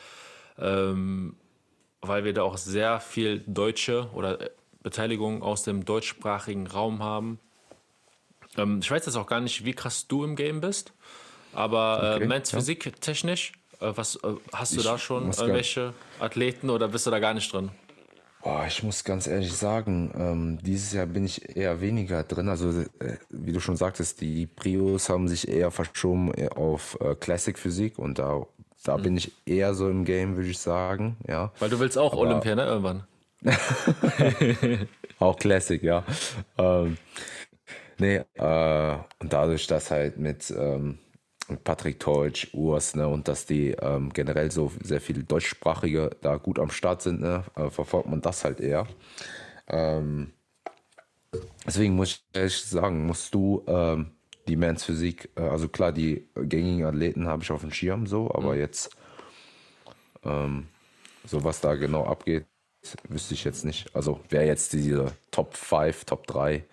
Ähm, 0.58 1.36
weil 2.02 2.24
wir 2.24 2.34
da 2.34 2.44
auch 2.44 2.58
sehr 2.58 3.00
viel 3.00 3.44
deutsche 3.46 4.10
oder 4.14 4.42
äh, 4.42 4.50
Beteiligung 4.82 5.44
aus 5.44 5.64
dem 5.64 5.86
deutschsprachigen 5.86 6.68
Raum 6.68 7.04
haben. 7.04 7.40
Ähm, 8.58 8.80
ich 8.82 8.90
weiß 8.90 9.06
jetzt 9.06 9.16
auch 9.16 9.28
gar 9.28 9.42
nicht, 9.42 9.66
wie 9.66 9.74
krass 9.74 10.08
du 10.08 10.24
im 10.24 10.36
Game 10.36 10.62
bist, 10.62 10.94
aber 11.54 12.00
äh, 12.02 12.16
okay, 12.16 12.24
äh, 12.24 12.28
Men's 12.28 12.52
ja. 12.52 12.60
Physik 12.60 13.02
technisch, 13.02 13.54
äh, 13.80 13.92
was 13.96 14.16
äh, 14.18 14.34
hast 14.54 14.74
du 14.74 14.78
ich 14.78 14.84
da 14.84 14.98
schon 14.98 15.32
irgendwelche 15.32 15.94
Athleten 16.20 16.70
oder 16.70 16.88
bist 16.88 17.06
du 17.06 17.12
da 17.12 17.20
gar 17.20 17.34
nicht 17.34 17.52
drin? 17.52 17.70
Boah, 18.42 18.66
ich 18.66 18.84
muss 18.84 19.04
ganz 19.04 19.28
ehrlich 19.28 19.52
sagen, 19.52 20.14
ähm, 20.16 20.60
dieses 20.64 20.94
Jahr 20.94 21.06
bin 21.06 21.26
ich 21.26 21.58
eher 21.58 21.82
weniger 21.82 22.24
drin. 22.24 22.48
Also, 22.48 22.70
äh, 22.70 23.18
wie 23.30 23.52
du 23.52 23.60
schon 23.60 23.76
sagtest, 23.76 24.22
die 24.22 24.46
Prios 24.48 25.10
haben 25.10 25.28
sich 25.28 25.50
eher 25.50 25.72
verschoben 25.72 26.32
auf 26.56 26.98
äh, 27.02 27.16
Classic 27.16 27.60
Physik 27.60 28.00
und 28.00 28.18
da 28.18 28.46
da 28.84 28.98
mhm. 28.98 29.04
bin 29.04 29.18
ich 29.18 29.32
eher 29.46 29.74
so 29.74 29.90
im 29.90 30.06
Game, 30.06 30.36
würde 30.36 30.50
ich 30.50 30.60
sagen. 30.60 31.18
Ja. 31.28 31.52
Weil 31.60 31.70
du 31.70 31.80
willst 31.80 31.98
auch 31.98 32.14
Aber, 32.14 32.22
Olympia, 32.22 32.56
ne? 32.56 32.66
Irgendwann. 32.66 33.04
auch 35.20 35.38
Classic, 35.38 35.82
ja. 35.82 36.04
Ähm, 36.58 36.98
nee, 38.00 38.22
äh, 38.36 38.98
und 39.20 39.34
dadurch, 39.34 39.68
dass 39.68 39.92
halt 39.92 40.18
mit 40.18 40.52
ähm, 40.52 41.00
Patrick 41.64 42.00
Teutsch, 42.00 42.54
Urs, 42.54 42.96
ne, 42.96 43.08
und 43.08 43.28
dass 43.28 43.46
die 43.46 43.72
ähm, 43.72 44.12
generell 44.14 44.52
so 44.52 44.72
sehr 44.82 45.02
viele 45.02 45.24
Deutschsprachige 45.24 46.12
da 46.22 46.38
gut 46.38 46.60
am 46.60 46.72
Start 46.72 47.02
sind, 47.02 47.22
ne, 47.22 47.44
äh, 47.56 47.70
verfolgt 47.70 48.10
man 48.10 48.22
das 48.22 48.44
halt 48.44 48.60
eher. 48.60 48.88
Ähm, 49.68 50.34
deswegen 51.66 51.96
muss 51.96 52.10
ich 52.10 52.24
ehrlich 52.34 52.64
sagen, 52.64 53.06
musst 53.06 53.34
du 53.34 53.64
ähm, 53.68 54.12
die 54.48 54.56
Men's 54.56 54.84
Physik, 54.84 55.30
äh, 55.36 55.42
also 55.42 55.68
klar, 55.68 55.92
die 55.92 56.28
gängigen 56.36 56.86
Athleten 56.86 57.28
habe 57.28 57.44
ich 57.44 57.52
auf 57.52 57.62
dem 57.62 57.72
Schirm 57.72 58.08
so, 58.08 58.32
aber 58.34 58.54
mhm. 58.54 58.60
jetzt 58.60 58.96
ähm, 60.24 60.68
so 61.26 61.44
was 61.44 61.62
da 61.62 61.76
genau 61.76 62.06
abgeht, 62.06 62.46
wüsste 63.08 63.34
ich 63.34 63.44
jetzt 63.44 63.66
nicht. 63.66 63.96
Also 63.96 64.20
wer 64.30 64.46
jetzt 64.46 64.74
diese 64.74 65.12
Top 65.32 65.56
5, 65.56 66.06
Top 66.06 66.28
3 66.28 66.66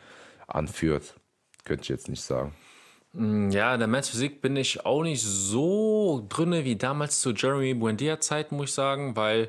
anführt, 0.46 1.14
könnte 1.64 1.82
ich 1.82 1.88
jetzt 1.88 2.08
nicht 2.08 2.22
sagen. 2.22 2.54
Mm, 3.12 3.50
ja, 3.50 3.72
in 3.72 3.80
der 3.80 3.88
Men's 3.88 4.10
Physik 4.10 4.42
bin 4.42 4.56
ich 4.56 4.84
auch 4.84 5.02
nicht 5.02 5.22
so 5.22 6.26
drinne 6.28 6.64
wie 6.64 6.76
damals 6.76 7.20
zu 7.20 7.32
Jeremy 7.32 7.74
Buendia 7.74 8.20
Zeiten, 8.20 8.56
muss 8.56 8.70
ich 8.70 8.74
sagen, 8.74 9.16
weil 9.16 9.48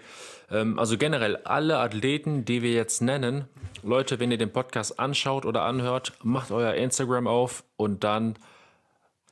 ähm, 0.50 0.80
also 0.80 0.98
generell 0.98 1.38
alle 1.38 1.80
Athleten, 1.80 2.46
die 2.46 2.62
wir 2.62 2.72
jetzt 2.72 3.02
nennen, 3.02 3.46
Leute, 3.84 4.20
wenn 4.20 4.32
ihr 4.32 4.38
den 4.38 4.52
Podcast 4.52 5.00
anschaut 5.00 5.46
oder 5.46 5.64
anhört, 5.64 6.14
macht 6.24 6.52
euer 6.52 6.74
Instagram 6.74 7.28
auf 7.28 7.64
und 7.76 8.04
dann 8.04 8.36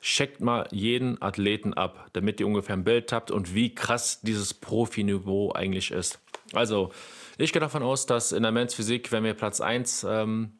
checkt 0.01 0.39
mal 0.39 0.67
jeden 0.71 1.19
Athleten 1.21 1.73
ab, 1.73 2.09
damit 2.13 2.39
ihr 2.39 2.45
ungefähr 2.45 2.75
ein 2.75 2.83
Bild 2.83 3.11
habt 3.11 3.31
und 3.31 3.55
wie 3.55 3.73
krass 3.73 4.21
dieses 4.21 4.53
Profiniveau 4.53 5.51
eigentlich 5.53 5.91
ist. 5.91 6.19
Also, 6.53 6.91
ich 7.37 7.51
gehe 7.51 7.59
davon 7.59 7.81
aus, 7.81 8.05
dass 8.05 8.31
in 8.31 8.43
der 8.43 8.51
Men's 8.51 8.75
Physik, 8.75 9.11
wenn 9.11 9.23
wir 9.23 9.33
Platz 9.33 9.61
1 9.61 10.05
ähm, 10.07 10.51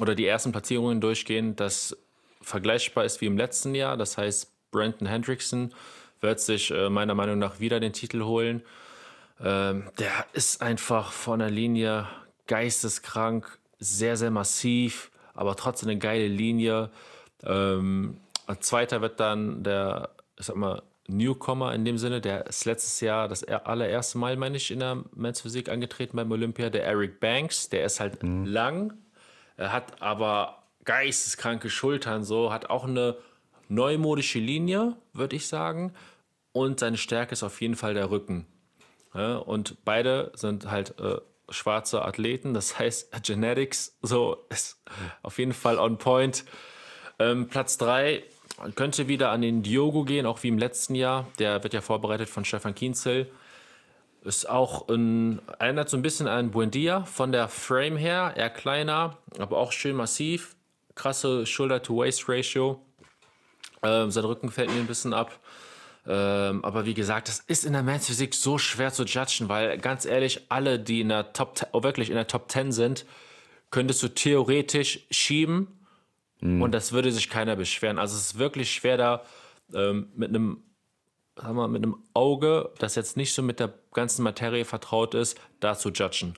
oder 0.00 0.14
die 0.14 0.26
ersten 0.26 0.52
Platzierungen 0.52 1.00
durchgehen, 1.00 1.56
das 1.56 1.96
vergleichbar 2.40 3.04
ist 3.04 3.20
wie 3.20 3.26
im 3.26 3.36
letzten 3.36 3.74
Jahr. 3.74 3.96
Das 3.96 4.18
heißt, 4.18 4.50
Brandon 4.70 5.06
Hendrickson 5.06 5.72
wird 6.20 6.40
sich 6.40 6.70
äh, 6.70 6.88
meiner 6.88 7.14
Meinung 7.14 7.38
nach 7.38 7.60
wieder 7.60 7.80
den 7.80 7.92
Titel 7.92 8.22
holen. 8.22 8.62
Ähm, 9.40 9.84
der 9.98 10.26
ist 10.32 10.62
einfach 10.62 11.12
von 11.12 11.40
der 11.40 11.50
Linie 11.50 12.08
geisteskrank, 12.46 13.58
sehr, 13.78 14.16
sehr 14.16 14.30
massiv, 14.30 15.10
aber 15.34 15.56
trotzdem 15.56 15.90
eine 15.90 15.98
geile 15.98 16.28
Linie. 16.28 16.90
Ähm, 17.44 18.18
als 18.46 18.66
zweiter 18.66 19.00
wird 19.00 19.20
dann 19.20 19.62
der, 19.62 20.10
ich 20.38 20.46
sag 20.46 20.56
mal, 20.56 20.82
Newcomer 21.08 21.74
in 21.74 21.84
dem 21.84 21.98
Sinne, 21.98 22.20
der 22.20 22.46
ist 22.46 22.64
letztes 22.64 23.00
Jahr 23.00 23.28
das 23.28 23.44
allererste 23.44 24.18
Mal, 24.18 24.36
meine 24.36 24.56
ich, 24.56 24.70
in 24.70 24.78
der 24.78 25.02
Men's 25.14 25.40
Physik 25.40 25.68
angetreten 25.68 26.16
beim 26.16 26.30
Olympia, 26.30 26.70
der 26.70 26.84
Eric 26.84 27.18
Banks, 27.20 27.68
der 27.68 27.84
ist 27.84 28.00
halt 28.00 28.22
mhm. 28.22 28.46
lang, 28.46 28.94
hat 29.70 30.00
aber 30.02 30.62
geisteskranke 30.84 31.70
Schultern, 31.70 32.24
so, 32.24 32.52
hat 32.52 32.70
auch 32.70 32.84
eine 32.84 33.16
neumodische 33.68 34.38
Linie, 34.38 34.96
würde 35.12 35.36
ich 35.36 35.46
sagen, 35.46 35.92
und 36.52 36.80
seine 36.80 36.96
Stärke 36.96 37.32
ist 37.32 37.42
auf 37.42 37.60
jeden 37.60 37.76
Fall 37.76 37.94
der 37.94 38.10
Rücken. 38.10 38.46
Ja, 39.14 39.36
und 39.36 39.84
beide 39.84 40.32
sind 40.34 40.70
halt 40.70 40.98
äh, 40.98 41.18
schwarze 41.48 42.02
Athleten, 42.02 42.54
das 42.54 42.78
heißt 42.78 43.22
Genetics 43.22 43.98
so 44.02 44.38
ist 44.48 44.82
auf 45.22 45.38
jeden 45.38 45.52
Fall 45.52 45.78
on 45.78 45.98
point. 45.98 46.44
Ähm, 47.18 47.48
Platz 47.48 47.78
3 47.78 48.22
könnte 48.74 49.08
wieder 49.08 49.30
an 49.30 49.42
den 49.42 49.62
Diogo 49.62 50.04
gehen, 50.04 50.26
auch 50.26 50.42
wie 50.42 50.48
im 50.48 50.58
letzten 50.58 50.94
Jahr. 50.94 51.26
Der 51.38 51.62
wird 51.62 51.74
ja 51.74 51.80
vorbereitet 51.80 52.28
von 52.28 52.44
Stefan 52.44 52.74
Kienzel. 52.74 53.30
Ist 54.24 54.48
auch 54.48 54.88
ein, 54.88 55.40
erinnert 55.58 55.88
so 55.88 55.96
ein 55.96 56.02
bisschen 56.02 56.28
an 56.28 56.52
Buendia 56.52 57.04
von 57.04 57.32
der 57.32 57.48
Frame 57.48 57.96
her, 57.96 58.34
eher 58.36 58.50
kleiner, 58.50 59.18
aber 59.38 59.58
auch 59.58 59.72
schön 59.72 59.96
massiv. 59.96 60.54
Krasse 60.94 61.44
Shoulder-to-Waist-Ratio. 61.44 62.80
Ähm, 63.82 64.10
sein 64.12 64.24
Rücken 64.24 64.50
fällt 64.50 64.70
mir 64.70 64.78
ein 64.78 64.86
bisschen 64.86 65.12
ab. 65.12 65.40
Ähm, 66.06 66.64
aber 66.64 66.86
wie 66.86 66.94
gesagt, 66.94 67.28
das 67.28 67.40
ist 67.40 67.64
in 67.64 67.72
der 67.72 67.82
Men's 67.82 68.06
Physik 68.06 68.34
so 68.34 68.58
schwer 68.58 68.92
zu 68.92 69.04
judgen, 69.04 69.48
weil 69.48 69.78
ganz 69.78 70.04
ehrlich, 70.04 70.46
alle, 70.48 70.78
die 70.78 71.00
in 71.00 71.08
der 71.08 71.32
Top 71.32 71.56
10, 71.56 71.68
oh, 71.72 71.82
wirklich 71.82 72.08
in 72.08 72.16
der 72.16 72.26
Top 72.26 72.50
10 72.50 72.72
sind, 72.72 73.06
könntest 73.70 74.02
du 74.02 74.08
theoretisch 74.08 75.06
schieben 75.10 75.66
mhm. 76.40 76.62
und 76.62 76.72
das 76.72 76.92
würde 76.92 77.12
sich 77.12 77.30
keiner 77.30 77.56
beschweren. 77.56 77.98
Also 77.98 78.16
es 78.16 78.26
ist 78.26 78.38
wirklich 78.38 78.72
schwer 78.72 78.96
da 78.96 79.22
ähm, 79.74 80.08
mit 80.14 80.30
einem 80.30 80.62
sagen 81.36 81.56
wir, 81.56 81.68
mit 81.68 81.82
einem 81.82 81.96
Auge, 82.14 82.70
das 82.78 82.94
jetzt 82.94 83.16
nicht 83.16 83.34
so 83.34 83.42
mit 83.42 83.60
der 83.60 83.72
ganzen 83.92 84.22
Materie 84.22 84.64
vertraut 84.64 85.14
ist, 85.14 85.38
da 85.60 85.76
zu 85.76 85.90
judgen. 85.90 86.34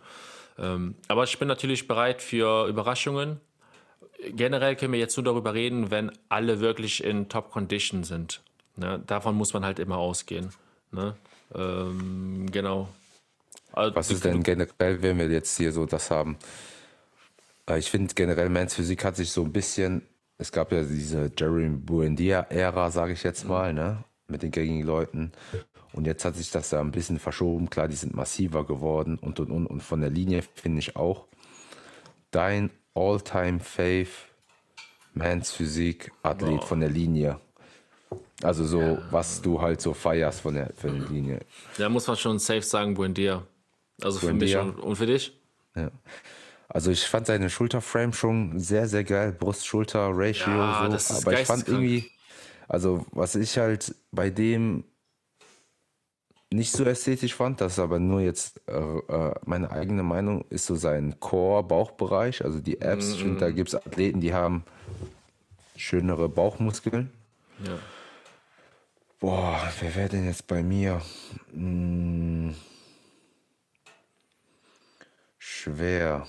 Ähm, 0.59 0.95
aber 1.09 1.25
ich 1.25 1.39
bin 1.39 1.49
natürlich 1.49 1.89
bereit 1.89 2.23
für 2.23 2.69
Überraschungen. 2.69 3.41
Generell 4.31 4.77
können 4.77 4.93
wir 4.93 5.01
jetzt 5.01 5.17
nur 5.17 5.25
darüber 5.25 5.55
reden, 5.55 5.91
wenn 5.91 6.13
alle 6.29 6.61
wirklich 6.61 7.03
in 7.03 7.29
Top 7.29 7.51
Condition 7.51 8.05
sind. 8.05 8.41
Ne? 8.77 9.03
Davon 9.07 9.35
muss 9.35 9.53
man 9.53 9.65
halt 9.65 9.79
immer 9.79 9.99
ausgehen. 9.99 10.51
Ne? 10.93 11.17
Ähm, 11.55 12.47
genau. 12.51 12.89
Also, 13.73 13.97
Was 13.97 14.11
ist 14.11 14.25
denn 14.25 14.43
generell, 14.43 15.03
wenn 15.03 15.19
wir 15.19 15.29
jetzt 15.29 15.57
hier 15.57 15.73
so 15.73 15.85
das 15.85 16.11
haben? 16.11 16.39
Äh, 17.69 17.79
ich 17.79 17.91
finde 17.91 18.15
generell 18.15 18.49
Mans 18.49 18.75
Physik 18.75 19.05
hat 19.05 19.17
sich 19.17 19.33
so 19.33 19.43
ein 19.43 19.53
bisschen, 19.53 20.03
es 20.39 20.53
gab 20.53 20.73
ja 20.73 20.85
diese 20.85 21.31
Jeremy 21.37 21.77
Buendia-Ära, 21.77 22.91
sage 22.91 23.13
ich 23.13 23.25
jetzt 23.25 23.47
mal, 23.47 23.73
ne? 23.73 24.05
Mit 24.35 24.43
den 24.43 24.51
gängigen 24.51 24.85
Leuten. 24.85 25.33
Und 25.93 26.07
jetzt 26.07 26.25
hat 26.25 26.35
sich 26.35 26.51
das 26.51 26.73
ja 26.73 26.81
ein 26.81 26.91
bisschen 26.91 27.21
verschoben. 27.21 27.71
Klar, 27.71 27.87
die 27.87 27.95
sind 27.95 28.15
massiver 28.15 28.67
geworden 28.67 29.17
und 29.21 29.39
und 29.39 29.51
und. 29.51 29.67
Und 29.67 29.81
von 29.81 30.01
der 30.01 30.11
Linie 30.11 30.43
finde 30.55 30.81
ich 30.81 30.97
auch, 30.97 31.27
dein 32.33 32.71
All-Time 32.95 33.61
Fave 33.61 34.09
Mans 35.15 35.53
Physik 35.53 36.11
Athlet 36.23 36.65
von 36.65 36.81
der 36.81 36.91
Linie? 36.91 37.39
Also 38.43 38.65
so, 38.65 38.99
was 39.11 39.41
du 39.41 39.63
halt 39.63 39.81
so 39.81 39.95
feierst 39.95 40.41
von 40.41 40.55
der, 40.55 40.73
von 40.75 40.99
der 40.99 41.09
Linie. 41.09 41.41
Da 41.79 41.89
muss 41.89 42.07
man 42.09 42.17
schon 42.17 42.41
safe 42.41 42.63
sagen, 42.63 42.95
Buendia. 42.95 43.47
Also 44.03 44.19
für 44.19 44.33
mich 44.33 44.57
und, 44.57 44.81
und 44.81 44.97
für 44.97 45.07
dich? 45.07 45.39
Ja. 45.77 45.91
Also 46.69 46.91
ich 46.91 47.05
fand 47.05 47.29
seine 47.29 47.51
Schulterframe 47.51 48.13
schon 48.13 48.59
sehr, 48.59 48.89
sehr 48.89 49.05
geil. 49.05 49.33
Brust-Schulter-Ratio. 49.33 50.53
Ja, 50.53 50.99
so. 50.99 51.15
Aber 51.15 51.41
ich 51.41 51.47
fand 51.47 51.69
irgendwie, 51.69 52.11
also 52.69 53.05
was 53.11 53.35
ich 53.35 53.59
halt 53.59 53.95
bei 54.11 54.31
dem 54.31 54.85
nicht 56.51 56.73
so 56.73 56.85
ästhetisch 56.85 57.35
fand, 57.35 57.61
das 57.61 57.75
ist 57.75 57.79
aber 57.81 57.99
nur 57.99 58.21
jetzt 58.21 58.61
äh, 58.69 58.73
äh, 58.75 59.35
meine 59.45 59.71
eigene 59.73 60.05
Meinung, 60.05 60.45
ist 60.51 60.67
so 60.67 60.77
sein 60.77 61.19
Core-Bauchbereich, 61.19 62.45
also 62.45 62.61
die 62.61 62.81
Abs. 62.81 63.13
Ich 63.13 63.23
finde, 63.23 63.41
da 63.41 63.51
gibt 63.51 63.71
es 63.71 63.75
Athleten, 63.75 64.21
die 64.21 64.33
haben 64.33 64.65
schönere 65.77 66.29
Bauchmuskeln. 66.29 67.11
Ja. 67.65 67.79
Boah, 69.19 69.73
wer 69.81 69.95
wäre 69.97 70.09
denn 70.11 70.27
jetzt 70.27 70.47
bei 70.47 70.63
mir? 70.63 71.03
Hm. 71.53 72.55
Schwer. 75.39 76.27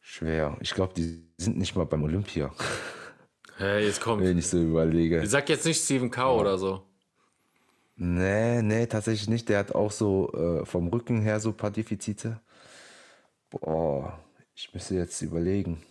Schwer. 0.00 0.56
Ich 0.60 0.74
glaube, 0.74 0.92
die 0.94 1.25
sind 1.38 1.58
nicht 1.58 1.76
mal 1.76 1.84
beim 1.86 2.02
Olympia, 2.04 2.52
Hey, 3.58 3.86
jetzt 3.86 4.00
kommt. 4.02 4.22
wenn 4.22 4.36
ich 4.38 4.48
so 4.48 4.58
überlege. 4.62 5.22
Ich 5.22 5.30
sag 5.30 5.48
jetzt 5.48 5.64
nicht 5.64 5.82
Stephen 5.82 6.10
Cow 6.10 6.38
oder 6.40 6.58
so. 6.58 6.82
Nee, 7.96 8.60
nee, 8.60 8.86
tatsächlich 8.86 9.28
nicht. 9.28 9.48
Der 9.48 9.58
hat 9.60 9.72
auch 9.74 9.90
so 9.90 10.30
äh, 10.34 10.66
vom 10.66 10.88
Rücken 10.88 11.22
her 11.22 11.40
so 11.40 11.48
ein 11.50 11.56
paar 11.56 11.70
Defizite. 11.70 12.38
Boah, 13.48 14.18
ich 14.54 14.74
müsste 14.74 14.94
jetzt 14.96 15.22
überlegen. 15.22 15.82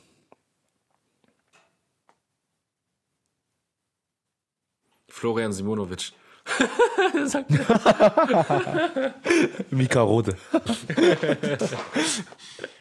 Florian 5.10 5.54
Simonovic. 5.54 6.14
Sag- 7.26 7.46
Mika 9.72 10.02
Rode. 10.02 10.36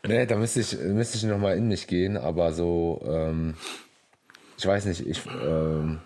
nee, 0.07 0.27
da 0.27 0.37
müsste 0.37 0.61
ich, 0.61 0.79
müsste 0.79 1.17
ich 1.17 1.25
nochmal 1.25 1.57
in 1.57 1.69
mich 1.69 1.87
gehen, 1.87 2.17
aber 2.17 2.53
so, 2.53 3.03
ähm, 3.07 3.55
ich 4.59 4.67
weiß 4.67 4.85
nicht, 4.87 5.07
ich, 5.07 5.23
ähm, 5.43 6.01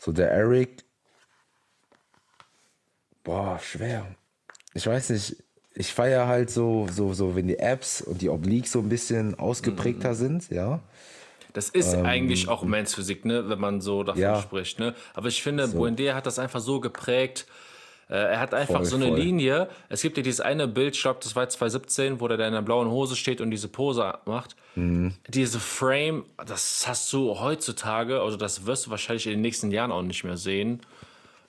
so 0.00 0.12
der 0.12 0.30
Eric, 0.30 0.84
boah, 3.24 3.58
schwer. 3.58 4.06
Ich 4.74 4.86
weiß 4.86 5.10
nicht, 5.10 5.36
ich 5.74 5.92
feiere 5.92 6.26
halt 6.26 6.50
so, 6.50 6.86
so, 6.90 7.12
so, 7.12 7.36
wenn 7.36 7.48
die 7.48 7.58
Apps 7.58 8.00
und 8.02 8.22
die 8.22 8.28
Obliques 8.28 8.72
so 8.72 8.80
ein 8.80 8.88
bisschen 8.88 9.38
ausgeprägter 9.38 10.14
sind, 10.14 10.48
ja. 10.50 10.80
Das 11.58 11.68
ist 11.70 11.94
eigentlich 11.96 12.48
auch 12.48 12.62
Mans 12.62 12.94
Physik, 12.94 13.24
ne, 13.24 13.48
wenn 13.48 13.58
man 13.58 13.80
so 13.80 14.04
davon 14.04 14.22
Ähm, 14.22 14.28
Ja. 14.28 14.40
spricht. 14.42 14.78
Ne? 14.78 14.94
Aber 15.14 15.26
ich 15.26 15.42
finde, 15.42 15.66
Buendia 15.66 16.14
hat 16.14 16.24
das 16.24 16.38
einfach 16.38 16.60
so 16.60 16.78
geprägt. 16.78 17.46
Äh, 18.08 18.14
er 18.14 18.38
hat 18.40 18.54
einfach 18.54 18.76
Voll, 18.76 18.84
so 18.84 18.94
eine 18.96 19.08
voll. 19.08 19.18
Linie. 19.18 19.68
Es 19.88 20.00
gibt 20.02 20.16
ja 20.16 20.22
dieses 20.22 20.40
eine 20.40 20.68
Bild, 20.68 20.94
ich 20.94 21.02
glaube, 21.02 21.18
das 21.20 21.34
war 21.34 21.48
2017, 21.48 22.20
wo 22.20 22.28
der 22.28 22.36
da 22.38 22.46
in 22.46 22.52
der 22.54 22.62
blauen 22.62 22.88
Hose 22.88 23.16
steht 23.16 23.40
und 23.40 23.50
diese 23.50 23.66
Pose 23.66 24.14
macht. 24.24 24.54
Mhm. 24.76 25.14
Diese 25.26 25.58
Frame, 25.58 26.24
das 26.46 26.86
hast 26.86 27.12
du 27.12 27.40
heutzutage, 27.40 28.20
also 28.20 28.36
das 28.36 28.64
wirst 28.66 28.86
du 28.86 28.90
wahrscheinlich 28.90 29.26
in 29.26 29.32
den 29.32 29.40
nächsten 29.42 29.72
Jahren 29.72 29.90
auch 29.90 30.02
nicht 30.02 30.22
mehr 30.22 30.36
sehen. 30.36 30.80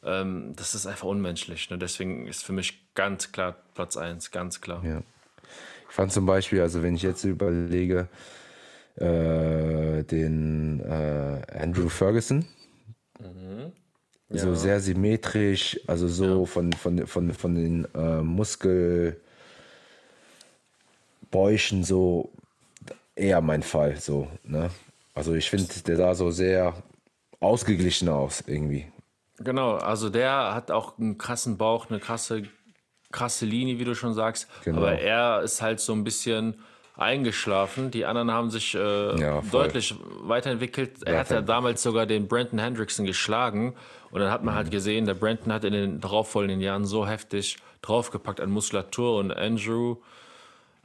Ähm, 0.03 0.53
das 0.55 0.73
ist 0.73 0.87
einfach 0.87 1.07
unmenschlich. 1.07 1.69
Ne? 1.69 1.77
Deswegen 1.77 2.25
ist 2.25 2.43
für 2.43 2.53
mich 2.53 2.81
ganz 2.95 3.31
klar 3.31 3.55
Platz 3.75 3.95
1, 3.95 4.31
ganz 4.31 4.59
klar. 4.59 4.83
Ja. 4.83 5.01
Ich 5.87 5.95
fand 5.95 6.11
zum 6.11 6.25
Beispiel, 6.25 6.61
also 6.61 6.83
wenn 6.83 6.95
ich 6.95 7.03
jetzt 7.03 7.23
überlege, 7.23 8.07
äh, 8.99 10.03
den 10.03 10.81
äh, 10.81 11.41
Andrew 11.57 11.89
Ferguson, 11.89 12.45
so 14.29 14.53
sehr 14.55 14.79
symmetrisch, 14.79 15.79
also 15.87 16.07
so 16.07 16.45
von, 16.45 16.71
von, 16.73 17.07
von, 17.07 17.33
von 17.33 17.55
den 17.55 17.87
äh, 17.95 18.21
Muskelbäuchen 18.21 19.19
so 21.83 22.31
eher 23.15 23.41
mein 23.41 23.63
Fall, 23.63 23.97
so, 23.97 24.27
ne? 24.43 24.69
Also 25.15 25.33
ich 25.33 25.49
finde, 25.49 25.67
der 25.85 25.97
sah 25.97 26.15
so 26.15 26.29
sehr 26.31 26.75
ausgeglichen 27.39 28.07
aus 28.09 28.43
irgendwie. 28.45 28.85
Genau, 29.37 29.75
also 29.75 30.09
der 30.09 30.53
hat 30.53 30.71
auch 30.71 30.97
einen 30.97 31.17
krassen 31.17 31.57
Bauch, 31.57 31.89
eine 31.89 31.99
krasse, 31.99 32.43
krasse 33.11 33.45
Linie, 33.45 33.79
wie 33.79 33.85
du 33.85 33.95
schon 33.95 34.13
sagst. 34.13 34.47
Genau. 34.63 34.77
Aber 34.77 34.99
er 34.99 35.41
ist 35.41 35.61
halt 35.61 35.79
so 35.79 35.93
ein 35.93 36.03
bisschen 36.03 36.55
eingeschlafen. 36.99 37.91
Die 37.91 38.05
anderen 38.05 38.31
haben 38.31 38.49
sich 38.49 38.75
äh, 38.75 39.19
Ja, 39.19 39.41
deutlich 39.51 39.95
weiterentwickelt. 40.21 41.03
Er 41.05 41.19
hat 41.19 41.29
ja 41.29 41.41
damals 41.41 41.81
sogar 41.83 42.05
den 42.05 42.27
Brandon 42.27 42.59
Hendrickson 42.59 43.05
geschlagen. 43.05 43.75
Und 44.11 44.21
dann 44.21 44.31
hat 44.31 44.43
man 44.43 44.53
Mhm. 44.53 44.57
halt 44.57 44.71
gesehen, 44.71 45.05
der 45.05 45.13
Brandon 45.13 45.53
hat 45.53 45.63
in 45.63 45.73
den 45.73 45.99
darauffolgenden 46.01 46.61
Jahren 46.61 46.85
so 46.85 47.07
heftig 47.07 47.57
draufgepackt 47.81 48.41
an 48.41 48.49
Muskulatur 48.49 49.17
und 49.17 49.31
Andrew, 49.31 49.97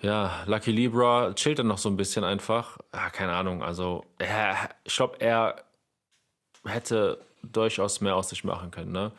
ja, 0.03 0.43
Lucky 0.47 0.71
Libra 0.71 1.33
chillt 1.35 1.59
dann 1.59 1.67
noch 1.69 1.79
so 1.79 1.89
ein 1.89 1.97
bisschen 1.97 2.25
einfach. 2.25 2.77
Ja, 2.93 3.09
keine 3.11 3.33
Ahnung, 3.33 3.63
also 3.63 4.05
er, 4.19 4.57
ich 4.85 4.95
glaube, 4.95 5.17
er 5.21 5.57
hätte 6.67 7.19
durchaus 7.53 8.01
mehr 8.01 8.17
aus 8.17 8.29
sich 8.29 8.45
machen 8.45 8.71
können, 8.71 8.93
ne? 8.93 9.13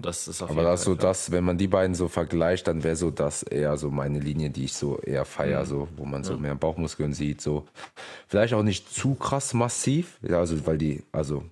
Das 0.00 0.28
ist 0.28 0.42
auf 0.42 0.50
Aber 0.50 0.62
das 0.62 0.82
so 0.82 0.94
das, 0.94 1.30
wenn 1.30 1.44
man 1.44 1.58
die 1.58 1.68
beiden 1.68 1.94
so 1.94 2.08
vergleicht, 2.08 2.66
dann 2.66 2.82
wäre 2.82 2.96
so 2.96 3.10
das 3.10 3.42
eher 3.42 3.76
so 3.76 3.90
meine 3.90 4.18
Linie, 4.18 4.50
die 4.50 4.64
ich 4.64 4.74
so 4.74 4.98
eher 4.98 5.24
feier, 5.24 5.64
so, 5.66 5.88
wo 5.96 6.04
man 6.04 6.24
so 6.24 6.36
mehr 6.36 6.54
Bauchmuskeln 6.54 7.12
sieht, 7.12 7.40
so. 7.40 7.66
Vielleicht 8.28 8.54
auch 8.54 8.62
nicht 8.62 8.92
zu 8.92 9.14
krass 9.14 9.54
massiv, 9.54 10.18
ja, 10.22 10.38
also, 10.38 10.66
weil 10.66 10.78
die, 10.78 11.02
also, 11.12 11.44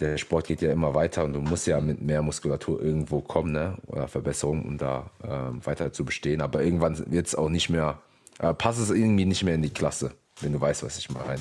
der 0.00 0.18
Sport 0.18 0.46
geht 0.46 0.60
ja 0.60 0.70
immer 0.72 0.94
weiter 0.94 1.24
und 1.24 1.32
du 1.32 1.40
musst 1.40 1.66
ja 1.66 1.80
mit 1.80 2.02
mehr 2.02 2.22
Muskulatur 2.22 2.82
irgendwo 2.82 3.20
kommen, 3.20 3.52
ne, 3.52 3.76
oder 3.86 4.08
Verbesserung, 4.08 4.64
um 4.64 4.78
da 4.78 5.10
ähm, 5.24 5.64
weiter 5.64 5.92
zu 5.92 6.04
bestehen. 6.04 6.40
Aber 6.40 6.62
irgendwann 6.62 7.10
wird 7.10 7.26
es 7.26 7.34
auch 7.34 7.48
nicht 7.48 7.70
mehr, 7.70 7.98
äh, 8.38 8.52
passt 8.52 8.80
es 8.80 8.90
irgendwie 8.90 9.24
nicht 9.24 9.42
mehr 9.42 9.54
in 9.54 9.62
die 9.62 9.70
Klasse, 9.70 10.12
wenn 10.40 10.52
du 10.52 10.60
weißt, 10.60 10.82
was 10.82 10.98
ich 10.98 11.10
meine. 11.10 11.40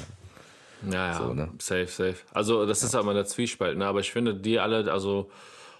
Ja, 0.84 1.08
ja, 1.08 1.14
So, 1.14 1.34
ne? 1.34 1.50
safe, 1.60 1.88
safe. 1.88 2.16
Also 2.34 2.66
das 2.66 2.84
ist 2.84 2.94
ja 2.94 3.00
immer 3.00 3.14
der 3.14 3.26
Zwiespalt, 3.26 3.78
ne? 3.78 3.86
Aber 3.86 4.00
ich 4.00 4.12
finde, 4.12 4.36
die 4.36 4.60
alle, 4.60 4.92
also 4.92 5.30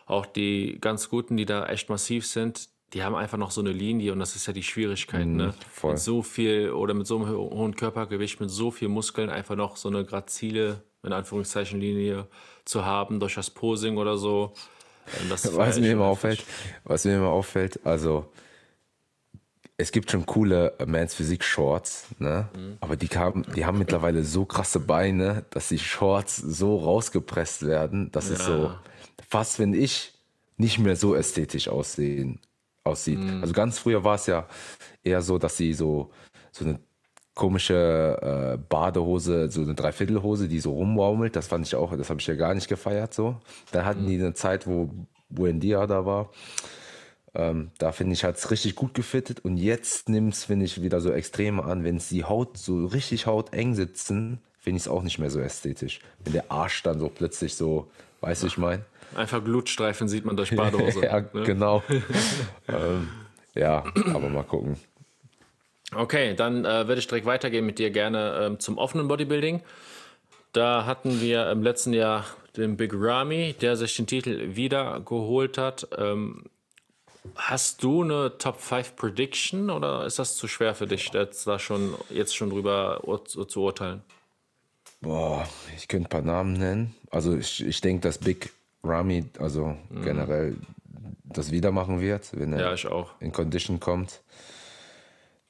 auch 0.06 0.26
die 0.26 0.78
ganz 0.82 1.10
Guten, 1.10 1.38
die 1.38 1.46
da 1.46 1.66
echt 1.68 1.90
massiv 1.90 2.26
sind, 2.28 2.70
die 2.94 3.04
haben 3.04 3.16
einfach 3.16 3.38
noch 3.38 3.52
so 3.52 3.62
eine 3.62 3.72
Linie 3.72 4.14
und 4.14 4.20
das 4.20 4.36
ist 4.36 4.46
ja 4.48 4.54
die 4.54 4.64
Schwierigkeit, 4.64 5.26
ne? 5.28 5.48
Mhm, 5.48 5.54
voll. 5.72 5.92
Mit 5.94 6.00
so 6.00 6.22
viel 6.22 6.72
oder 6.72 6.94
mit 6.94 7.08
so 7.08 7.18
einem 7.18 7.30
ho- 7.30 7.50
hohen 7.52 7.76
Körpergewicht, 7.76 8.40
mit 8.40 8.50
so 8.50 8.72
viel 8.72 8.88
Muskeln 8.88 9.30
einfach 9.30 9.56
noch 9.56 9.76
so 9.78 9.90
eine 9.90 10.06
grazile, 10.06 10.84
in 11.04 11.12
Anführungszeichen, 11.14 11.80
Linie 11.80 12.28
zu 12.64 12.86
haben 12.86 13.20
durch 13.20 13.36
das 13.36 13.50
Posing 13.50 13.98
oder 13.98 14.18
so. 14.18 14.54
Was 15.30 15.80
mir 15.80 15.92
immer 15.92 16.06
auffällt, 16.06 16.44
was 16.84 17.06
mir 17.06 17.18
immer 17.18 17.30
auffällt, 17.30 17.80
also 17.86 18.26
es 19.78 19.92
gibt 19.92 20.10
schon 20.10 20.26
coole 20.26 20.74
Mans 20.86 21.14
Physik 21.14 21.44
Shorts, 21.44 22.08
ne? 22.20 22.48
Mhm. 22.56 22.78
Aber 22.80 22.96
die 22.96 23.08
haben, 23.08 23.46
die 23.56 23.66
haben 23.66 23.78
mittlerweile 23.78 24.24
so 24.24 24.46
krasse 24.46 24.80
Beine, 24.80 25.46
dass 25.50 25.68
die 25.68 25.80
Shorts 25.80 26.38
so 26.38 26.78
rausgepresst 26.78 27.66
werden, 27.66 28.12
dass 28.12 28.30
es 28.30 28.46
so 28.46 28.72
fast, 29.28 29.60
wenn 29.60 29.74
ich 29.74 30.14
nicht 30.58 30.80
mehr 30.80 30.96
so 30.96 31.16
ästhetisch 31.16 31.68
aussehen, 31.68 32.40
aussieht. 32.86 33.20
Mhm. 33.20 33.42
Also 33.42 33.54
ganz 33.54 33.78
früher 33.78 34.04
war 34.04 34.16
es 34.16 34.28
ja 34.28 34.48
eher 35.04 35.22
so, 35.22 35.38
dass 35.38 35.58
sie 35.58 35.74
so, 35.74 36.12
so 36.52 36.64
eine 36.64 36.80
komische 37.34 38.56
äh, 38.56 38.58
Badehose, 38.70 39.50
so 39.50 39.62
eine 39.62 39.76
Dreiviertelhose, 39.76 40.48
die 40.48 40.62
so 40.62 40.72
rumwaumelt. 40.72 41.36
Das 41.36 41.48
fand 41.48 41.68
ich 41.68 41.76
auch, 41.76 41.96
das 41.98 42.10
habe 42.10 42.22
ich 42.22 42.28
ja 42.28 42.36
gar 42.36 42.54
nicht 42.54 42.70
gefeiert 42.70 43.14
so. 43.14 43.36
Dann 43.74 43.86
hatten 43.86 44.08
die 44.08 44.16
eine 44.16 44.34
Zeit, 44.34 44.66
wo 44.66 44.90
Buendia 45.30 45.86
da 45.86 46.06
war. 46.06 46.32
Ähm, 47.36 47.72
da 47.78 47.92
finde 47.92 48.14
ich, 48.14 48.24
hat 48.24 48.38
es 48.38 48.50
richtig 48.50 48.76
gut 48.76 48.94
gefittet. 48.94 49.44
Und 49.44 49.58
jetzt 49.58 50.08
nimmt 50.10 50.34
es, 50.34 50.46
finde 50.46 50.66
ich, 50.66 50.82
wieder 50.82 51.02
so 51.02 51.12
extrem 51.12 51.60
an. 51.60 51.84
Wenn 51.84 51.98
es 51.98 52.10
die 52.10 52.24
Haut 52.24 52.58
so 52.58 52.86
richtig 52.86 53.28
hauteng 53.28 53.76
sitzen, 53.76 54.40
finde 54.58 54.78
ich 54.78 54.84
es 54.84 54.88
auch 54.88 55.04
nicht 55.04 55.20
mehr 55.20 55.30
so 55.30 55.40
ästhetisch. 55.40 56.00
Wenn 56.24 56.34
der 56.34 56.50
Arsch 56.50 56.82
dann 56.84 57.00
so 57.00 57.10
plötzlich 57.10 57.56
so, 57.56 57.92
weißt 58.22 58.44
du, 58.44 58.48
ich 58.48 58.58
meine? 58.58 58.86
Einfach 59.16 59.44
Glutstreifen 59.44 60.08
sieht 60.08 60.26
man 60.26 60.38
durch 60.38 60.56
Badehose. 60.56 61.02
ja, 61.04 61.20
ne? 61.20 61.44
genau. 61.44 61.84
ähm, 62.68 63.10
ja, 63.54 63.84
aber 64.14 64.30
mal 64.30 64.44
gucken. 64.44 64.78
Okay, 65.94 66.36
dann 66.36 66.66
äh, 66.66 66.88
würde 66.88 67.00
ich 67.00 67.08
direkt 67.08 67.26
weitergehen 67.26 67.66
mit 67.66 67.80
dir 67.80 67.92
gerne 67.92 68.40
ähm, 68.42 68.60
zum 68.60 68.78
offenen 68.78 69.08
Bodybuilding. 69.08 69.62
Da 70.52 70.86
hatten 70.86 71.22
wir 71.22 71.50
im 71.52 71.64
letzten 71.64 71.94
Jahr 71.94 72.26
den 72.58 72.78
Big 72.78 72.94
Ramy, 72.96 73.54
der 73.60 73.76
sich 73.76 73.96
den 73.96 74.08
Titel 74.08 74.56
wieder 74.56 75.02
geholt 75.02 75.58
hat. 75.58 75.88
Ähm, 75.98 76.46
hast 77.36 77.84
du 77.84 78.04
eine 78.04 78.38
Top 78.38 78.60
5 78.60 78.96
Prediction 78.96 79.70
oder 79.70 80.06
ist 80.06 80.20
das 80.20 80.36
zu 80.36 80.48
schwer 80.48 80.76
für 80.76 80.88
dich, 80.88 81.12
jetzt 81.14 81.48
da 81.48 81.60
schon 81.60 81.96
jetzt 82.10 82.36
schon 82.36 82.50
drüber 82.50 83.02
zu, 83.26 83.62
urteilen? 83.62 84.02
Boah, 85.02 85.48
ich 85.76 85.88
könnte 85.88 86.08
ein 86.08 86.10
paar 86.10 86.22
Namen 86.22 86.54
nennen. 86.54 86.96
Also 87.12 87.36
ich, 87.36 87.66
ich 87.66 87.82
denke, 87.82 88.02
dass 88.02 88.18
Big 88.18 88.52
Ramy, 88.84 89.26
also 89.40 89.76
generell 90.04 90.56
das 91.24 91.52
wieder 91.52 91.72
machen 91.72 92.02
wird, 92.02 92.30
wenn 92.40 92.54
er 92.54 92.76
Ja, 92.76 93.06
in 93.20 93.32
Condition 93.32 93.80
kommt. 93.80 94.22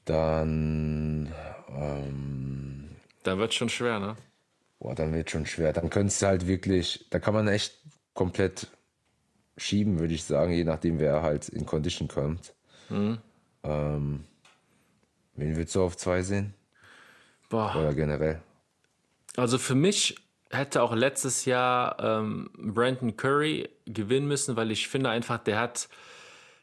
Dann, 0.06 1.34
ähm, 1.76 2.90
Da 3.24 3.38
wird 3.38 3.54
schon 3.54 3.70
schwer, 3.70 4.00
ne? 4.00 4.16
boah, 4.80 4.94
dann 4.94 5.14
wird 5.14 5.32
schon 5.32 5.46
schwer. 5.46 5.74
Dann 5.74 5.90
könntest 5.90 6.22
du 6.22 6.28
halt 6.28 6.48
wirklich, 6.48 7.06
da 7.10 7.20
kann 7.20 7.34
man 7.34 7.48
echt 7.48 7.80
komplett 8.14 8.68
schieben, 9.58 10.00
würde 10.00 10.14
ich 10.14 10.24
sagen, 10.24 10.52
je 10.52 10.64
nachdem, 10.64 11.00
wer 11.00 11.22
halt 11.22 11.50
in 11.50 11.66
Condition 11.66 12.08
kommt. 12.08 12.54
Mhm. 12.90 13.18
Ähm, 13.64 14.24
wen 15.36 15.56
würdest 15.56 15.76
du 15.76 15.84
auf 15.84 15.98
zwei 15.98 16.22
sehen? 16.22 16.54
Boah. 17.50 17.76
Oder 17.76 17.94
generell? 17.94 18.42
Also 19.38 19.58
für 19.58 19.76
mich 19.76 20.16
hätte 20.50 20.82
auch 20.82 20.94
letztes 20.94 21.46
Jahr 21.46 21.98
ähm, 22.00 22.50
Brandon 22.58 23.18
Curry 23.18 23.70
gewinnen 23.86 24.28
müssen, 24.28 24.56
weil 24.56 24.72
ich 24.72 24.88
finde 24.88 25.10
einfach, 25.10 25.38
der 25.40 25.60
hat, 25.60 25.90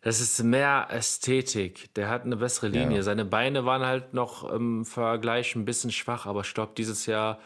das 0.02 0.20
ist 0.20 0.42
mehr 0.42 0.88
Ästhetik. 0.90 1.92
Der 1.94 2.08
hat 2.08 2.24
eine 2.24 2.36
bessere 2.36 2.68
Linie. 2.68 2.98
Ja. 2.98 3.02
Seine 3.02 3.24
Beine 3.24 3.64
waren 3.64 3.82
halt 3.82 4.14
noch 4.14 4.50
im 4.50 4.84
Vergleich 4.84 5.54
ein 5.54 5.64
bisschen 5.64 5.90
schwach, 5.90 6.26
aber 6.26 6.40
ich 6.40 6.54
glaube, 6.54 6.72
dieses 6.76 7.06
Jahr 7.06 7.38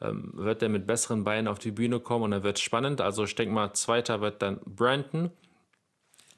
wird 0.00 0.62
er 0.62 0.68
mit 0.68 0.86
besseren 0.86 1.24
Beinen 1.24 1.48
auf 1.48 1.58
die 1.58 1.72
Bühne 1.72 2.00
kommen 2.00 2.24
und 2.24 2.30
dann 2.30 2.42
wird 2.42 2.58
es 2.58 2.62
spannend. 2.62 3.00
Also 3.00 3.24
ich 3.24 3.34
denke 3.34 3.54
mal, 3.54 3.72
zweiter 3.72 4.20
wird 4.20 4.42
dann 4.42 4.60
Brandon, 4.64 5.30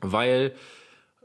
weil 0.00 0.54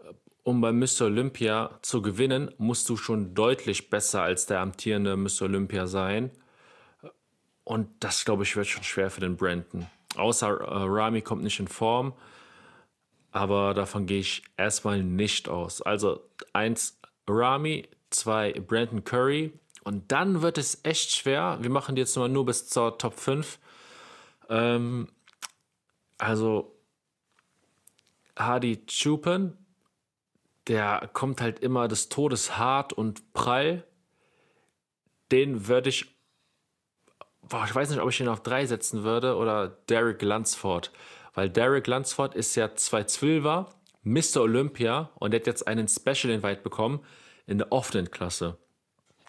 äh, 0.03 0.13
um 0.43 0.61
bei 0.61 0.71
Mr. 0.71 1.03
Olympia 1.03 1.79
zu 1.81 2.01
gewinnen, 2.01 2.51
musst 2.57 2.89
du 2.89 2.97
schon 2.97 3.33
deutlich 3.33 3.89
besser 3.89 4.21
als 4.21 4.45
der 4.45 4.59
amtierende 4.59 5.15
Mr. 5.15 5.43
Olympia 5.43 5.87
sein. 5.87 6.31
Und 7.63 7.89
das, 7.99 8.25
glaube 8.25 8.43
ich, 8.43 8.55
wird 8.55 8.67
schon 8.67 8.83
schwer 8.83 9.09
für 9.09 9.21
den 9.21 9.37
Brandon. 9.37 9.87
Außer 10.15 10.49
äh, 10.49 10.65
Rami 10.69 11.21
kommt 11.21 11.43
nicht 11.43 11.59
in 11.59 11.67
Form. 11.67 12.13
Aber 13.31 13.73
davon 13.73 14.05
gehe 14.05 14.19
ich 14.19 14.43
erstmal 14.55 15.03
nicht 15.03 15.49
aus. 15.49 15.81
Also 15.81 16.21
eins 16.53 16.99
Rami, 17.27 17.87
zwei 18.09 18.53
Brandon 18.53 19.03
Curry. 19.03 19.51
Und 19.85 20.11
dann 20.11 20.41
wird 20.41 20.57
es 20.57 20.83
echt 20.83 21.11
schwer. 21.11 21.57
Wir 21.61 21.69
machen 21.69 21.95
die 21.95 22.01
jetzt 22.01 22.17
mal 22.17 22.27
nur 22.27 22.45
bis 22.45 22.67
zur 22.67 22.97
Top 22.97 23.17
5. 23.17 23.59
Ähm, 24.49 25.07
also 26.17 26.77
Hadi 28.37 28.85
Chupen, 28.87 29.57
der 30.67 31.09
kommt 31.13 31.39
halt 31.39 31.59
immer 31.59 31.87
des 31.87 32.09
Todes 32.09 32.57
hart 32.57 32.91
und 32.91 33.31
prall. 33.31 33.85
Den 35.31 35.67
würde 35.67 35.89
ich 35.89 36.15
boah, 37.49 37.65
ich 37.65 37.75
weiß 37.75 37.89
nicht, 37.89 37.99
ob 38.01 38.09
ich 38.09 38.19
ihn 38.19 38.27
auf 38.27 38.43
drei 38.43 38.65
setzen 38.65 39.03
würde 39.03 39.35
oder 39.35 39.67
Derek 39.89 40.21
Lunsford. 40.21 40.91
Weil 41.33 41.49
Derek 41.49 41.87
Lunsford 41.87 42.35
ist 42.35 42.55
ja 42.55 42.67
212er, 42.67 43.67
Mr. 44.03 44.41
Olympia 44.41 45.11
und 45.15 45.31
der 45.31 45.41
hat 45.41 45.47
jetzt 45.47 45.67
einen 45.67 45.87
Special 45.87 46.33
Invite 46.33 46.61
bekommen 46.61 47.01
in 47.45 47.57
der 47.57 47.71
Offline-Klasse. 47.71 48.57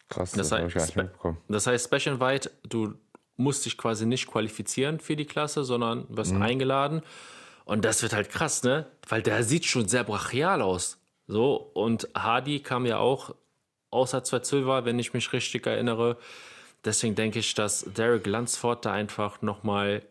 Krass, 0.08 0.32
Das 0.32 0.48
das, 0.48 0.52
habe 0.52 0.64
heißt, 0.64 0.70
ich 0.70 0.74
gar 0.78 0.86
nicht 0.86 0.96
mitbekommen. 0.96 1.38
das 1.48 1.66
heißt, 1.66 1.86
Special 1.92 2.14
Invite, 2.16 2.50
du 2.68 2.94
musst 3.36 3.66
dich 3.66 3.76
quasi 3.76 4.06
nicht 4.06 4.26
qualifizieren 4.28 5.00
für 5.00 5.16
die 5.16 5.26
Klasse, 5.26 5.64
sondern 5.64 6.06
wirst 6.08 6.34
eingeladen. 6.34 7.02
Und 7.64 7.84
das 7.84 8.02
wird 8.02 8.12
halt 8.12 8.30
krass, 8.30 8.62
ne? 8.62 8.86
Weil 9.08 9.22
der 9.22 9.42
sieht 9.42 9.66
schon 9.66 9.88
sehr 9.88 10.04
brachial 10.04 10.62
aus. 10.62 10.98
So, 11.26 11.56
und 11.56 12.08
Hardy 12.16 12.60
kam 12.60 12.86
ja 12.86 12.98
auch 12.98 13.34
außer 13.90 14.18
212er, 14.18 14.84
wenn 14.84 14.98
ich 14.98 15.12
mich 15.12 15.32
richtig 15.32 15.66
erinnere. 15.66 16.16
Deswegen 16.84 17.16
denke 17.16 17.40
ich, 17.40 17.54
dass 17.54 17.84
Derek 17.96 18.26
Lunsford 18.26 18.84
da 18.84 18.92
einfach 18.92 19.42
nochmal 19.42 20.02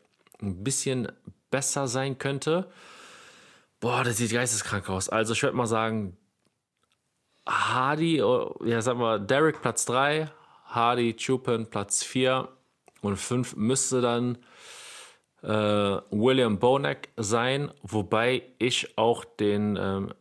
ein 0.42 0.64
bisschen 0.64 1.10
besser 1.50 1.88
sein 1.88 2.18
könnte. 2.18 2.70
Boah, 3.80 4.04
das 4.04 4.18
sieht 4.18 4.32
geisteskrank 4.32 4.90
aus. 4.90 5.08
Also 5.08 5.34
ich 5.34 5.42
würde 5.42 5.56
mal 5.56 5.68
sagen, 5.68 6.18
Hardy, 7.48 8.22
oh, 8.22 8.56
ja, 8.64 8.82
sag 8.82 8.98
mal, 8.98 9.20
Derek 9.20 9.62
Platz 9.62 9.86
3, 9.86 10.30
Hardy 10.66 11.16
Chupin 11.16 11.68
Platz 11.68 12.04
4 12.04 12.48
und 13.02 13.18
5 13.18 13.56
müsste 13.56 14.02
dann 14.02 14.38
äh, 15.44 15.48
William 16.10 16.58
Bonek 16.58 17.10
sein, 17.18 17.72
wobei 17.84 18.44
ich 18.58 18.98
auch 18.98 19.24
den 19.26 19.78
ähm, 19.80 20.14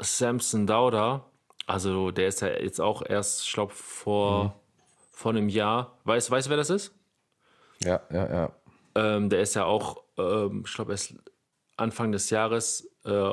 Samson 0.00 0.66
Dauda, 0.66 1.26
also 1.66 2.10
der 2.10 2.28
ist 2.28 2.40
ja 2.40 2.48
jetzt 2.48 2.80
auch 2.80 3.02
erst, 3.06 3.44
ich 3.44 3.52
glaube, 3.52 3.72
vor, 3.74 4.60
vor 5.12 5.32
einem 5.32 5.48
Jahr, 5.48 5.98
weißt 6.04 6.30
weißt 6.30 6.46
du, 6.46 6.50
wer 6.50 6.56
das 6.56 6.70
ist? 6.70 6.94
Ja, 7.84 8.00
ja, 8.10 8.32
ja. 8.32 8.52
Ähm, 8.94 9.28
der 9.28 9.40
ist 9.42 9.54
ja 9.54 9.64
auch, 9.64 10.02
ähm, 10.16 10.64
ich 10.66 10.74
glaube, 10.74 10.92
erst 10.92 11.14
Anfang 11.76 12.12
des 12.12 12.30
Jahres 12.30 12.90
äh, 13.04 13.32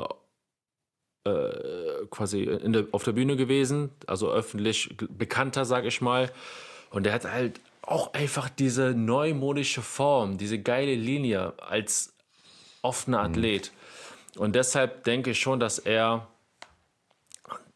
äh, 1.28 2.06
quasi 2.10 2.46
der, 2.46 2.86
auf 2.92 3.04
der 3.04 3.12
Bühne 3.12 3.36
gewesen, 3.36 3.90
also 4.06 4.30
öffentlich 4.30 4.96
bekannter, 5.10 5.64
sag 5.64 5.84
ich 5.84 6.00
mal. 6.00 6.30
Und 6.90 7.04
der 7.04 7.12
hat 7.12 7.24
halt 7.24 7.60
auch 7.82 8.12
einfach 8.12 8.48
diese 8.48 8.94
neumodische 8.94 9.82
Form, 9.82 10.38
diese 10.38 10.58
geile 10.58 10.94
Linie 10.94 11.54
als 11.58 12.12
offener 12.82 13.20
Athlet. 13.20 13.72
Und 14.36 14.54
deshalb 14.54 15.04
denke 15.04 15.30
ich 15.30 15.40
schon, 15.40 15.60
dass 15.60 15.78
er 15.78 16.26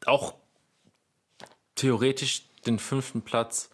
auch 0.07 0.35
theoretisch 1.75 2.45
den 2.67 2.79
fünften 2.79 3.23
Platz 3.23 3.71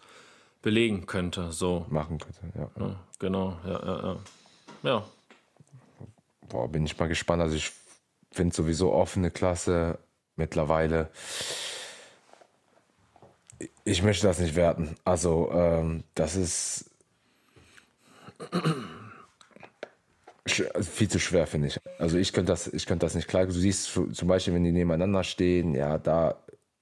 belegen 0.61 1.05
könnte. 1.05 1.51
So, 1.51 1.85
Machen 1.89 2.19
könnte. 2.19 2.39
Ja. 2.57 2.69
ja, 2.79 2.95
genau, 3.19 3.57
ja, 3.65 3.85
ja, 3.85 4.03
ja. 4.03 4.17
Ja, 4.81 5.03
Boah, 6.49 6.67
bin 6.67 6.85
ich 6.85 6.97
mal 6.97 7.07
gespannt. 7.07 7.41
Also 7.41 7.55
ich 7.55 7.71
finde 8.31 8.55
sowieso 8.55 8.91
offene 8.93 9.31
Klasse 9.31 9.99
mittlerweile. 10.35 11.09
Ich 13.83 14.03
möchte 14.03 14.27
das 14.27 14.39
nicht 14.39 14.55
werten. 14.55 14.95
Also 15.03 15.51
ähm, 15.51 16.03
das 16.15 16.35
ist 16.35 16.91
also 20.73 20.89
viel 20.91 21.07
zu 21.09 21.19
schwer, 21.19 21.45
finde 21.47 21.67
ich. 21.67 21.79
Also 21.99 22.17
ich 22.17 22.33
könnte 22.33 22.51
das, 22.51 22.67
ich 22.67 22.85
das 22.85 23.15
nicht 23.15 23.27
klar. 23.27 23.45
Du 23.45 23.51
siehst 23.51 23.85
zu- 23.85 24.07
zum 24.11 24.27
Beispiel, 24.27 24.53
wenn 24.53 24.63
die 24.63 24.71
nebeneinander 24.71 25.23
stehen, 25.23 25.75
ja, 25.75 25.97
da 25.97 26.35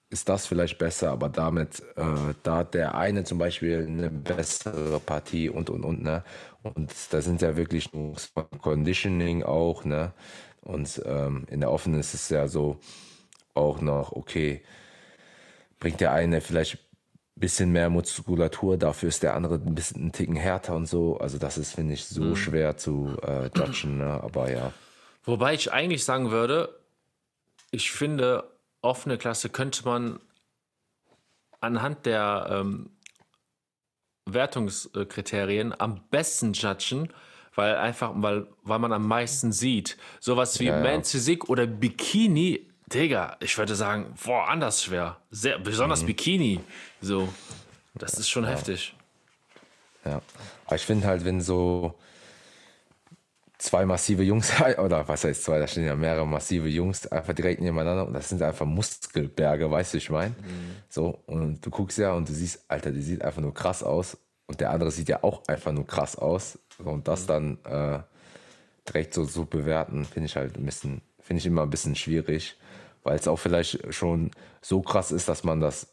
ist 0.09 0.29
das 0.29 0.45
vielleicht 0.47 0.77
besser, 0.77 1.11
aber 1.11 1.27
damit, 1.27 1.81
äh, 1.97 2.33
da 2.43 2.57
hat 2.57 2.73
der 2.73 2.95
eine 2.95 3.25
zum 3.25 3.37
Beispiel 3.39 3.85
eine 3.85 4.09
bessere 4.09 5.01
Partie 5.01 5.49
und 5.49 5.69
und 5.69 5.83
und, 5.83 6.01
ne? 6.01 6.23
Und 6.63 6.93
da 7.11 7.21
sind 7.21 7.41
ja 7.41 7.57
wirklich 7.57 7.89
Conditioning 8.61 9.43
auch, 9.43 9.83
ne? 9.83 10.13
Und 10.67 11.01
ähm, 11.05 11.45
in 11.49 11.61
der 11.61 11.71
Offenen 11.71 11.97
ist 11.97 12.13
es 12.13 12.27
ja 12.27 12.49
so 12.49 12.77
auch 13.53 13.79
noch, 13.79 14.11
okay, 14.11 14.61
bringt 15.79 16.01
der 16.01 16.11
eine 16.11 16.41
vielleicht 16.41 16.75
ein 16.75 17.39
bisschen 17.39 17.71
mehr 17.71 17.89
Muskulatur, 17.89 18.75
dafür 18.75 19.07
ist 19.07 19.23
der 19.23 19.33
andere 19.33 19.55
ein 19.55 19.75
bisschen 19.75 20.01
einen 20.01 20.11
Ticken 20.11 20.35
härter 20.35 20.75
und 20.75 20.85
so. 20.85 21.17
Also 21.19 21.37
das 21.37 21.57
ist, 21.57 21.73
finde 21.73 21.93
ich, 21.93 22.05
so 22.05 22.35
schwer 22.35 22.75
zu 22.75 23.15
äh, 23.23 23.49
judgen, 23.55 23.99
ne? 23.99 24.21
Aber 24.21 24.51
ja. 24.51 24.73
Wobei 25.23 25.53
ich 25.53 25.71
eigentlich 25.71 26.03
sagen 26.03 26.31
würde, 26.31 26.77
ich 27.71 27.91
finde, 27.91 28.43
offene 28.81 29.17
Klasse 29.17 29.49
könnte 29.49 29.85
man 29.85 30.19
anhand 31.61 32.05
der 32.05 32.47
ähm, 32.49 32.89
Wertungskriterien 34.25 35.73
am 35.79 36.01
besten 36.11 36.51
judgen, 36.51 37.07
weil 37.57 37.75
einfach, 37.75 38.11
weil, 38.15 38.47
weil 38.63 38.79
man 38.79 38.93
am 38.93 39.07
meisten 39.07 39.51
sieht. 39.51 39.97
Sowas 40.19 40.59
wie 40.59 40.65
Ja, 40.65 40.77
ja. 40.77 40.83
Men's 40.83 41.11
Physik 41.11 41.49
oder 41.49 41.65
Bikini, 41.65 42.67
Digga, 42.93 43.35
ich 43.41 43.57
würde 43.57 43.75
sagen, 43.75 44.13
boah, 44.23 44.47
anders 44.47 44.83
schwer. 44.83 45.17
Sehr, 45.31 45.57
besonders 45.59 46.03
Mhm. 46.03 46.07
Bikini. 46.07 46.59
So. 47.01 47.27
Das 47.95 48.13
ist 48.13 48.29
schon 48.29 48.45
heftig. 48.45 48.95
Ja. 50.05 50.21
Aber 50.67 50.75
ich 50.75 50.83
finde 50.85 51.07
halt, 51.07 51.25
wenn 51.25 51.41
so 51.41 51.95
zwei 53.57 53.87
massive 53.87 54.21
Jungs, 54.23 54.51
oder 54.77 55.07
was 55.07 55.23
heißt 55.23 55.43
zwei, 55.43 55.57
da 55.57 55.67
stehen 55.67 55.85
ja 55.85 55.95
mehrere 55.95 56.27
massive 56.27 56.67
Jungs 56.67 57.07
einfach 57.07 57.33
direkt 57.33 57.59
nebeneinander 57.59 58.05
und 58.05 58.13
das 58.13 58.29
sind 58.29 58.41
einfach 58.43 58.67
Muskelberge, 58.67 59.69
weißt 59.71 59.95
du, 59.95 59.97
ich 59.97 60.11
meine? 60.11 60.35
So, 60.89 61.23
und 61.25 61.65
du 61.65 61.71
guckst 61.71 61.97
ja 61.97 62.13
und 62.13 62.29
du 62.29 62.33
siehst, 62.33 62.69
Alter, 62.69 62.91
die 62.91 63.01
sieht 63.01 63.23
einfach 63.23 63.41
nur 63.41 63.53
krass 63.53 63.81
aus 63.81 64.15
und 64.45 64.59
der 64.61 64.69
andere 64.69 64.91
sieht 64.91 65.09
ja 65.09 65.23
auch 65.23 65.41
einfach 65.47 65.71
nur 65.71 65.87
krass 65.87 66.15
aus. 66.15 66.59
So, 66.77 66.89
und 66.89 67.07
das 67.07 67.25
dann 67.25 67.57
äh, 67.65 67.99
direkt 68.87 69.13
so 69.13 69.25
zu 69.25 69.45
bewerten, 69.45 70.05
finde 70.05 70.27
ich 70.27 70.35
halt 70.35 70.57
ein 70.57 70.65
bisschen, 70.65 71.01
finde 71.19 71.39
ich 71.39 71.45
immer 71.45 71.63
ein 71.63 71.69
bisschen 71.69 71.95
schwierig, 71.95 72.55
weil 73.03 73.17
es 73.17 73.27
auch 73.27 73.37
vielleicht 73.37 73.93
schon 73.93 74.31
so 74.61 74.81
krass 74.81 75.11
ist, 75.11 75.27
dass 75.27 75.43
man 75.43 75.59
das, 75.59 75.87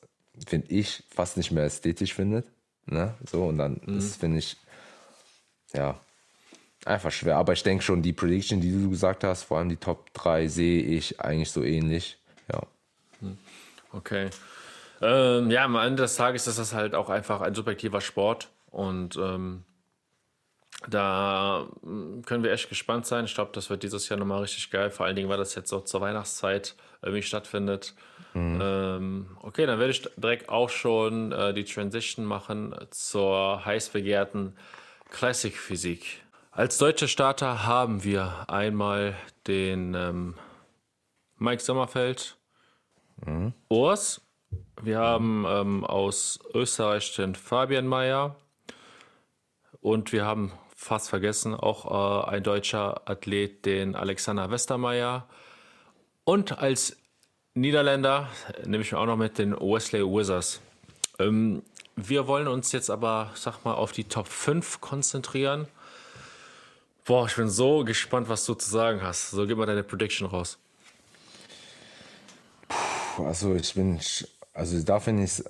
finde 0.47 0.71
ich, 0.71 1.05
fast 1.11 1.37
nicht 1.37 1.53
mehr 1.53 1.65
ästhetisch 1.65 2.15
findet. 2.15 2.47
Ne? 2.87 3.15
So, 3.31 3.47
und 3.47 3.59
dann 3.59 3.77
ist, 3.77 4.17
finde 4.17 4.39
ich, 4.39 4.57
ja, 5.73 5.99
einfach 6.85 7.11
schwer. 7.11 7.37
Aber 7.37 7.53
ich 7.53 7.63
denke 7.63 7.83
schon, 7.83 8.03
die 8.03 8.13
Prediction, 8.13 8.61
die 8.61 8.71
du 8.71 8.91
gesagt 8.91 9.25
hast, 9.25 9.45
vor 9.45 9.59
allem 9.59 9.69
die 9.69 9.77
Top 9.77 10.13
3, 10.15 10.49
sehe 10.49 10.83
ich 10.83 11.21
eigentlich 11.21 11.51
so 11.51 11.63
ähnlich. 11.63 12.19
Ja. 12.53 12.63
Okay. 13.93 14.29
Ähm, 15.01 15.51
ja, 15.51 15.65
am 15.65 15.77
Ende 15.77 16.03
des 16.03 16.17
Tages 16.17 16.47
ist 16.47 16.59
das 16.59 16.75
halt 16.75 16.95
auch 16.95 17.11
einfach 17.11 17.41
ein 17.41 17.55
subjektiver 17.55 18.01
Sport. 18.01 18.51
Und 18.71 19.17
ähm, 19.17 19.65
Da 20.89 21.67
mm, 21.83 22.23
können 22.23 22.45
wir 22.45 22.53
echt 22.53 22.69
gespannt 22.69 23.07
sein. 23.07 23.25
Ich 23.25 23.35
glaube, 23.35 23.53
das 23.55 23.71
wird 23.71 23.83
dieses 23.83 24.09
Jahr 24.09 24.19
nochmal 24.19 24.41
richtig 24.41 24.71
geil. 24.71 24.91
Vor 24.91 25.07
allen 25.07 25.17
Dingen, 25.17 25.29
weil 25.29 25.39
das 25.39 25.55
jetzt 25.55 25.71
so 25.71 25.81
zur 25.81 26.01
Weihnachtszeit 26.01 26.75
irgendwie 27.03 27.23
stattfindet. 27.23 27.95
Mhm. 28.35 28.61
Ähm, 28.61 29.37
okay, 29.43 29.67
dann 29.67 29.79
werde 29.79 29.93
ich 29.93 30.03
direkt 30.17 30.49
auch 30.49 30.69
schon 30.69 31.33
äh, 31.33 31.55
die 31.55 31.65
Transition 31.65 32.25
machen 32.25 32.75
zur 32.91 33.65
heiß 33.65 33.91
begehrten 33.91 34.57
Classic 35.11 35.57
Physik. 35.57 36.23
Als 36.51 36.79
deutsche 36.79 37.09
Starter 37.09 37.67
haben 37.67 38.05
wir 38.05 38.45
einmal 38.49 39.15
den 39.47 39.95
ähm, 39.95 40.35
Mike 41.37 41.63
Sommerfeld, 41.63 42.37
mhm. 43.25 43.53
Urs. 43.69 44.21
Wir 44.83 44.99
haben 44.99 45.45
ähm, 45.49 45.85
aus 45.85 46.39
Österreich 46.53 47.15
den 47.17 47.35
Fabian 47.35 47.87
Mayer. 47.87 48.37
Und 49.81 50.13
wir 50.13 50.25
haben 50.25 50.53
fast 50.85 51.09
vergessen, 51.09 51.55
auch 51.55 52.27
äh, 52.27 52.31
ein 52.31 52.43
deutscher 52.43 53.09
Athlet, 53.09 53.65
den 53.65 53.97
Alexander 53.97 54.51
Westermeier. 54.51 55.27
Und 56.25 56.59
als 56.59 56.97
Niederländer 57.55 58.29
nehme 58.65 58.83
ich 58.83 58.93
mir 58.93 58.99
auch 58.99 59.07
noch 59.07 59.17
mit 59.17 59.39
den 59.39 59.53
Wesley 59.55 60.03
Wizards. 60.03 60.61
Ähm, 61.19 61.63
wir 61.97 62.27
wollen 62.27 62.49
uns 62.49 62.73
jetzt 62.73 62.91
aber, 62.91 63.31
sag 63.35 63.65
mal, 63.65 63.75
auf 63.75 63.93
die 63.93 64.05
Top 64.05 64.29
5 64.29 64.81
konzentrieren. 64.83 65.67
Boah, 67.07 67.27
ich 67.27 67.37
bin 67.37 67.49
so 67.49 67.85
gespannt, 67.85 68.29
was 68.29 68.45
du 68.45 68.55
zu 68.55 68.69
sagen 68.69 69.01
hast. 69.03 69.31
So, 69.31 69.47
gib 69.47 69.57
mal 69.57 69.67
deine 69.67 69.85
Prediction 69.85 70.27
raus. 70.27 70.59
Puh, 72.69 73.27
also, 73.27 73.55
ich 73.55 73.73
bin, 73.75 74.01
also 74.53 74.83
da 74.83 75.01
finde 75.01 75.25
ich 75.25 75.31
es 75.31 75.45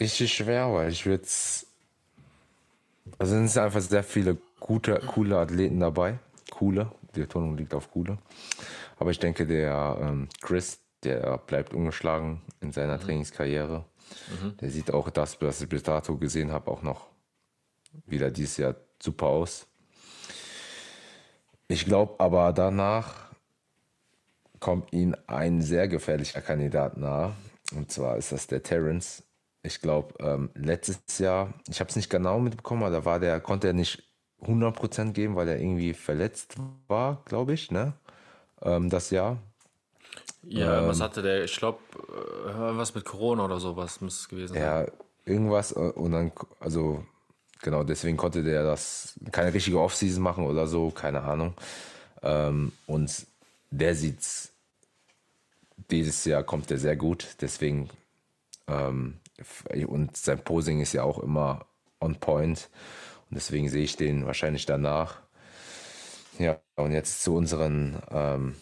richtig 0.00 0.32
schwer, 0.32 0.72
weil 0.72 0.90
ich 0.90 1.06
würde 1.06 1.24
es 1.24 1.67
also 3.18 3.36
es 3.36 3.52
sind 3.52 3.62
einfach 3.62 3.80
sehr 3.80 4.02
viele 4.02 4.36
gute, 4.60 5.00
coole 5.06 5.38
Athleten 5.38 5.80
dabei. 5.80 6.18
Coole, 6.50 6.92
die 7.14 7.20
Betonung 7.20 7.56
liegt 7.56 7.74
auf 7.74 7.90
coole. 7.90 8.18
Aber 8.98 9.10
ich 9.10 9.18
denke, 9.18 9.46
der 9.46 9.98
ähm, 10.00 10.28
Chris, 10.40 10.80
der 11.02 11.38
bleibt 11.38 11.72
ungeschlagen 11.74 12.42
in 12.60 12.72
seiner 12.72 12.96
mhm. 12.96 13.02
Trainingskarriere. 13.02 13.84
Mhm. 14.42 14.56
Der 14.58 14.70
sieht 14.70 14.92
auch 14.92 15.10
das, 15.10 15.40
was 15.40 15.60
ich 15.60 15.68
bis 15.68 15.82
dato 15.82 16.16
gesehen 16.16 16.52
habe, 16.52 16.70
auch 16.70 16.82
noch 16.82 17.08
wieder 18.06 18.30
dieses 18.30 18.56
Jahr 18.56 18.74
super 19.00 19.26
aus. 19.26 19.66
Ich 21.68 21.84
glaube 21.84 22.14
aber 22.18 22.52
danach 22.52 23.28
kommt 24.60 24.92
ihm 24.92 25.14
ein 25.26 25.62
sehr 25.62 25.86
gefährlicher 25.86 26.40
Kandidat 26.40 26.96
nahe. 26.96 27.34
Und 27.74 27.92
zwar 27.92 28.16
ist 28.16 28.32
das 28.32 28.46
der 28.46 28.62
Terence 28.62 29.22
ich 29.68 29.80
glaube, 29.80 30.14
ähm, 30.18 30.50
letztes 30.54 31.18
Jahr, 31.18 31.54
ich 31.68 31.80
habe 31.80 31.88
es 31.90 31.96
nicht 31.96 32.10
genau 32.10 32.40
mitbekommen, 32.40 32.82
aber 32.82 32.90
da 32.90 33.04
war 33.04 33.20
der, 33.20 33.40
konnte 33.40 33.68
er 33.68 33.72
nicht 33.72 34.02
100% 34.42 35.12
geben, 35.12 35.36
weil 35.36 35.48
er 35.48 35.60
irgendwie 35.60 35.94
verletzt 35.94 36.56
war, 36.88 37.22
glaube 37.24 37.52
ich, 37.52 37.70
ne? 37.70 37.92
Ähm, 38.62 38.90
das 38.90 39.10
Jahr. 39.10 39.38
Ja, 40.42 40.80
ähm, 40.80 40.88
was 40.88 41.00
hatte 41.00 41.22
der? 41.22 41.44
Ich 41.44 41.56
glaube, 41.56 41.78
äh, 42.46 42.76
was 42.76 42.94
mit 42.94 43.04
Corona 43.04 43.44
oder 43.44 43.60
sowas 43.60 44.00
muss 44.00 44.20
es 44.20 44.28
gewesen 44.28 44.54
sein. 44.54 44.62
Ja, 44.62 44.86
irgendwas 45.24 45.72
äh, 45.72 45.74
und 45.74 46.12
dann, 46.12 46.32
also 46.60 47.04
genau, 47.62 47.84
deswegen 47.84 48.16
konnte 48.16 48.42
der 48.42 48.64
das, 48.64 49.18
keine 49.32 49.52
richtige 49.52 49.80
Offseason 49.80 50.22
machen 50.22 50.44
oder 50.46 50.66
so, 50.66 50.90
keine 50.90 51.22
Ahnung. 51.22 51.54
Ähm, 52.22 52.72
und 52.86 53.26
der 53.70 53.94
sieht's, 53.94 54.52
dieses 55.90 56.24
Jahr 56.24 56.42
kommt 56.42 56.70
der 56.70 56.78
sehr 56.78 56.96
gut, 56.96 57.36
deswegen 57.40 57.88
ähm, 58.66 59.18
und 59.86 60.16
sein 60.16 60.42
Posing 60.42 60.80
ist 60.80 60.92
ja 60.92 61.02
auch 61.02 61.18
immer 61.18 61.66
on 62.00 62.16
point. 62.16 62.68
Und 63.30 63.36
deswegen 63.36 63.68
sehe 63.68 63.84
ich 63.84 63.96
den 63.96 64.26
wahrscheinlich 64.26 64.66
danach. 64.66 65.20
Ja, 66.38 66.60
und 66.76 66.92
jetzt 66.92 67.22
zu 67.22 67.34
unseren 67.34 68.00
ähm, 68.10 68.56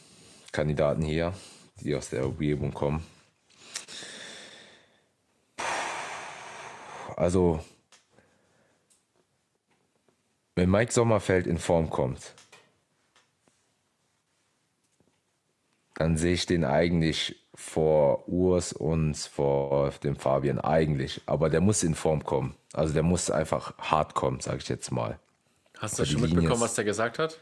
Kandidaten 0.52 1.02
hier, 1.02 1.34
die 1.80 1.94
aus 1.94 2.10
der 2.10 2.26
Umgebung 2.26 2.72
kommen. 2.72 3.04
Also, 7.16 7.64
wenn 10.54 10.70
Mike 10.70 10.92
Sommerfeld 10.92 11.46
in 11.46 11.58
Form 11.58 11.90
kommt, 11.90 12.34
dann 15.94 16.16
sehe 16.16 16.34
ich 16.34 16.46
den 16.46 16.64
eigentlich 16.64 17.45
vor 17.57 18.28
Urs 18.28 18.72
und 18.72 19.16
vor 19.16 19.90
dem 20.04 20.14
Fabian 20.14 20.61
eigentlich. 20.61 21.22
Aber 21.26 21.48
der 21.48 21.61
muss 21.61 21.82
in 21.82 21.94
Form 21.94 22.22
kommen. 22.22 22.54
Also 22.74 22.92
der 22.92 23.02
muss 23.02 23.30
einfach 23.30 23.76
hart 23.78 24.14
kommen, 24.14 24.40
sage 24.40 24.59
ich 24.59 24.68
jetzt 24.68 24.92
mal. 24.92 25.18
Hast 25.78 25.98
du 25.98 26.04
schon 26.04 26.20
mitbekommen, 26.20 26.52
ist, 26.52 26.61
was 26.61 26.74
der 26.74 26.84
gesagt 26.84 27.18
hat? 27.18 27.38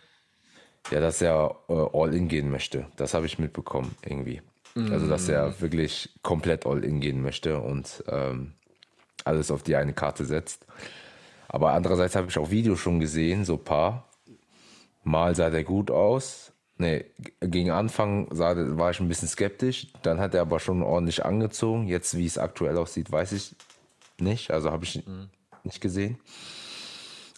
Ja, 0.91 1.01
dass 1.01 1.21
er 1.21 1.57
äh, 1.69 1.87
all-in 1.93 2.29
gehen 2.29 2.51
möchte. 2.51 2.87
Das 2.97 3.15
habe 3.15 3.27
ich 3.27 3.39
mitbekommen 3.39 3.97
irgendwie. 4.05 4.41
Mm. 4.75 4.93
Also 4.93 5.09
dass 5.09 5.29
er 5.29 5.51
mm. 5.51 5.61
wirklich 5.61 6.11
komplett 6.23 6.65
all-in 6.67 7.01
gehen 7.01 7.23
möchte 7.23 7.61
und 7.61 8.05
ähm, 8.09 8.55
alles 9.25 9.51
auf 9.51 9.62
die 9.62 9.77
eine 9.77 9.95
Karte 9.95 10.25
setzt. 10.25 10.67
Aber 11.49 11.73
andererseits 11.73 12.15
habe 12.15 12.29
ich 12.29 12.39
auch 12.39 12.51
Videos 12.51 12.79
schon 12.79 13.01
gesehen, 13.01 13.45
so 13.45 13.55
ein 13.55 13.65
paar. 13.65 14.09
Mal 15.03 15.35
sah 15.35 15.51
der 15.51 15.65
gut 15.65 15.91
aus, 15.91 16.53
Nee, 16.77 17.05
gegen 17.41 17.70
Anfang 17.70 18.27
war 18.31 18.91
ich 18.91 18.99
ein 18.99 19.09
bisschen 19.09 19.29
skeptisch. 19.29 19.89
Dann 20.03 20.18
hat 20.18 20.35
er 20.35 20.41
aber 20.43 20.59
schon 20.59 20.83
ordentlich 20.83 21.25
angezogen. 21.25 21.87
Jetzt, 21.87 22.16
wie 22.16 22.27
es 22.27 22.37
aktuell 22.37 22.77
aussieht, 22.77 23.12
weiß 23.12 23.33
ich 23.33 23.55
nicht. 24.18 24.51
Also 24.51 24.70
habe 24.72 24.85
ich 24.85 25.07
mhm. 25.07 25.29
nicht 25.62 25.81
gesehen. 25.81 26.18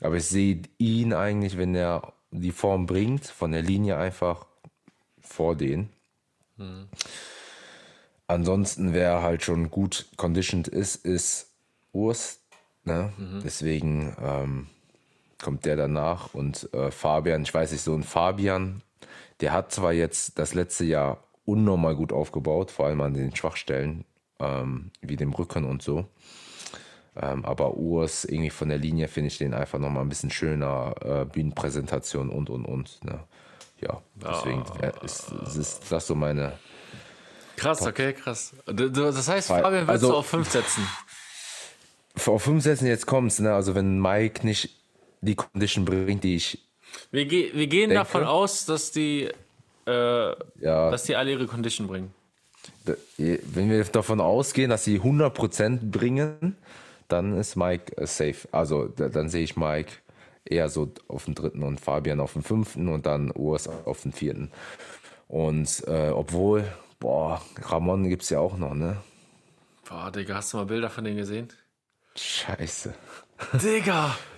Aber 0.01 0.17
ich 0.17 0.25
sehe 0.25 0.63
ihn 0.79 1.13
eigentlich, 1.13 1.59
wenn 1.59 1.75
er 1.75 2.13
die 2.31 2.53
Form 2.53 2.87
bringt, 2.87 3.27
von 3.27 3.53
der 3.53 3.63
Linie 3.63 3.99
einfach 3.99 4.47
vor 5.21 5.55
denen. 5.55 5.91
Mhm. 6.57 6.89
Ansonsten, 8.27 8.93
wer 8.93 9.23
halt 9.23 9.43
schon 9.43 9.71
gut 9.71 10.07
conditioned 10.17 10.69
ist, 10.69 10.97
ist 11.05 11.51
Urs. 11.93 12.41
Ne? 12.85 13.13
Mhm. 13.17 13.41
Deswegen 13.45 14.17
ähm, 14.21 14.67
kommt 15.43 15.65
der 15.65 15.77
danach. 15.77 16.35
Und 16.35 16.73
äh, 16.73 16.91
Fabian, 16.91 17.43
ich 17.43 17.53
weiß 17.53 17.73
nicht, 17.73 17.83
so 17.83 17.95
ein 17.95 18.03
Fabian 18.03 18.83
der 19.41 19.53
hat 19.53 19.73
zwar 19.73 19.93
jetzt 19.93 20.39
das 20.39 20.55
letzte 20.55 20.85
Jahr 20.85 21.23
unnormal 21.45 21.95
gut 21.95 22.13
aufgebaut, 22.13 22.71
vor 22.71 22.87
allem 22.87 23.01
an 23.01 23.15
den 23.15 23.35
Schwachstellen, 23.35 24.05
ähm, 24.41 24.91
wie 25.01 25.17
dem 25.17 25.33
Rücken 25.33 25.65
und 25.65 25.83
so. 25.83 26.07
Ähm, 27.19 27.45
aber 27.45 27.77
Urs, 27.77 28.25
irgendwie 28.25 28.51
von 28.51 28.69
der 28.69 28.79
Linie 28.79 29.09
finde 29.09 29.29
ich 29.29 29.39
den 29.39 29.55
einfach 29.55 29.79
nochmal 29.79 30.03
ein 30.03 30.09
bisschen 30.09 30.31
schöner, 30.31 30.95
äh, 31.01 31.25
Bühnenpräsentation 31.25 32.29
und 32.29 32.51
und 32.51 32.67
und. 32.67 33.03
Ne? 33.05 33.21
Ja, 33.81 34.03
deswegen 34.15 34.65
ja, 34.83 34.89
ist, 35.03 35.33
ist, 35.57 35.91
das 35.91 36.07
so 36.07 36.15
meine. 36.15 36.59
Krass, 37.57 37.79
Top. 37.79 37.89
okay, 37.89 38.13
krass. 38.13 38.55
Das 38.67 39.29
heißt, 39.29 39.49
Fabian 39.49 39.87
willst 39.87 39.89
also, 39.89 40.09
du 40.11 40.17
auf 40.17 40.27
5 40.27 40.51
setzen? 40.51 40.87
Auf 42.27 42.43
5 42.43 42.63
setzen, 42.63 42.87
jetzt 42.87 43.07
kommt's, 43.07 43.39
ne? 43.39 43.55
Also 43.55 43.75
wenn 43.75 43.99
Mike 43.99 44.47
nicht 44.47 44.77
die 45.23 45.37
Condition 45.37 45.87
bringt, 45.87 46.23
die 46.23 46.37
ich 46.37 46.66
wir, 47.11 47.27
ge 47.27 47.51
wir 47.55 47.67
gehen 47.67 47.91
denke, 47.91 47.95
davon 47.95 48.25
aus, 48.25 48.67
dass 48.67 48.91
die, 48.91 49.31
äh, 49.87 49.91
ja. 49.91 50.91
dass 50.91 51.05
die 51.05 51.17
alle 51.17 51.33
ihre 51.33 51.47
Condition 51.47 51.87
bringen. 51.87 52.13
Wenn 53.17 53.71
wir 53.71 53.85
davon 53.85 54.21
ausgehen, 54.21 54.71
dass 54.71 54.85
sie 54.85 55.01
100% 55.01 55.91
bringen, 55.91 56.57
dann 57.09 57.39
ist 57.39 57.57
Mike 57.57 57.97
äh, 57.97 58.07
safe. 58.07 58.49
Also 58.53 58.89
dann 58.89 59.29
sehe 59.29 59.45
ich 59.45 59.57
Mike 59.57 59.93
eher 60.45 60.69
so 60.69 60.93
auf 61.09 61.25
dem 61.25 61.35
dritten 61.35 61.63
und 61.63 61.81
Fabian 61.81 62.21
auf 62.21 62.33
dem 62.33 62.43
fünften 62.43 62.89
und 62.89 63.07
dann 63.07 63.31
Urs 63.33 63.69
auf 63.69 64.03
dem 64.03 64.13
vierten. 64.13 64.51
Und 65.29 65.83
äh, 65.89 66.11
obwohl, 66.11 66.65
boah, 67.01 67.43
Ramon 67.63 68.09
gibt 68.09 68.23
es 68.23 68.31
ja 68.31 68.39
auch 68.39 68.57
noch, 68.57 68.75
ne? 68.75 68.97
Boah, 69.89 70.11
Digga, 70.11 70.37
hast 70.37 70.53
du 70.53 70.59
mal 70.59 70.67
Bilder 70.67 70.91
von 70.91 71.05
denen 71.05 71.17
gesehen? 71.17 71.49
Scheiße. 72.17 72.95
Digga! 73.63 74.17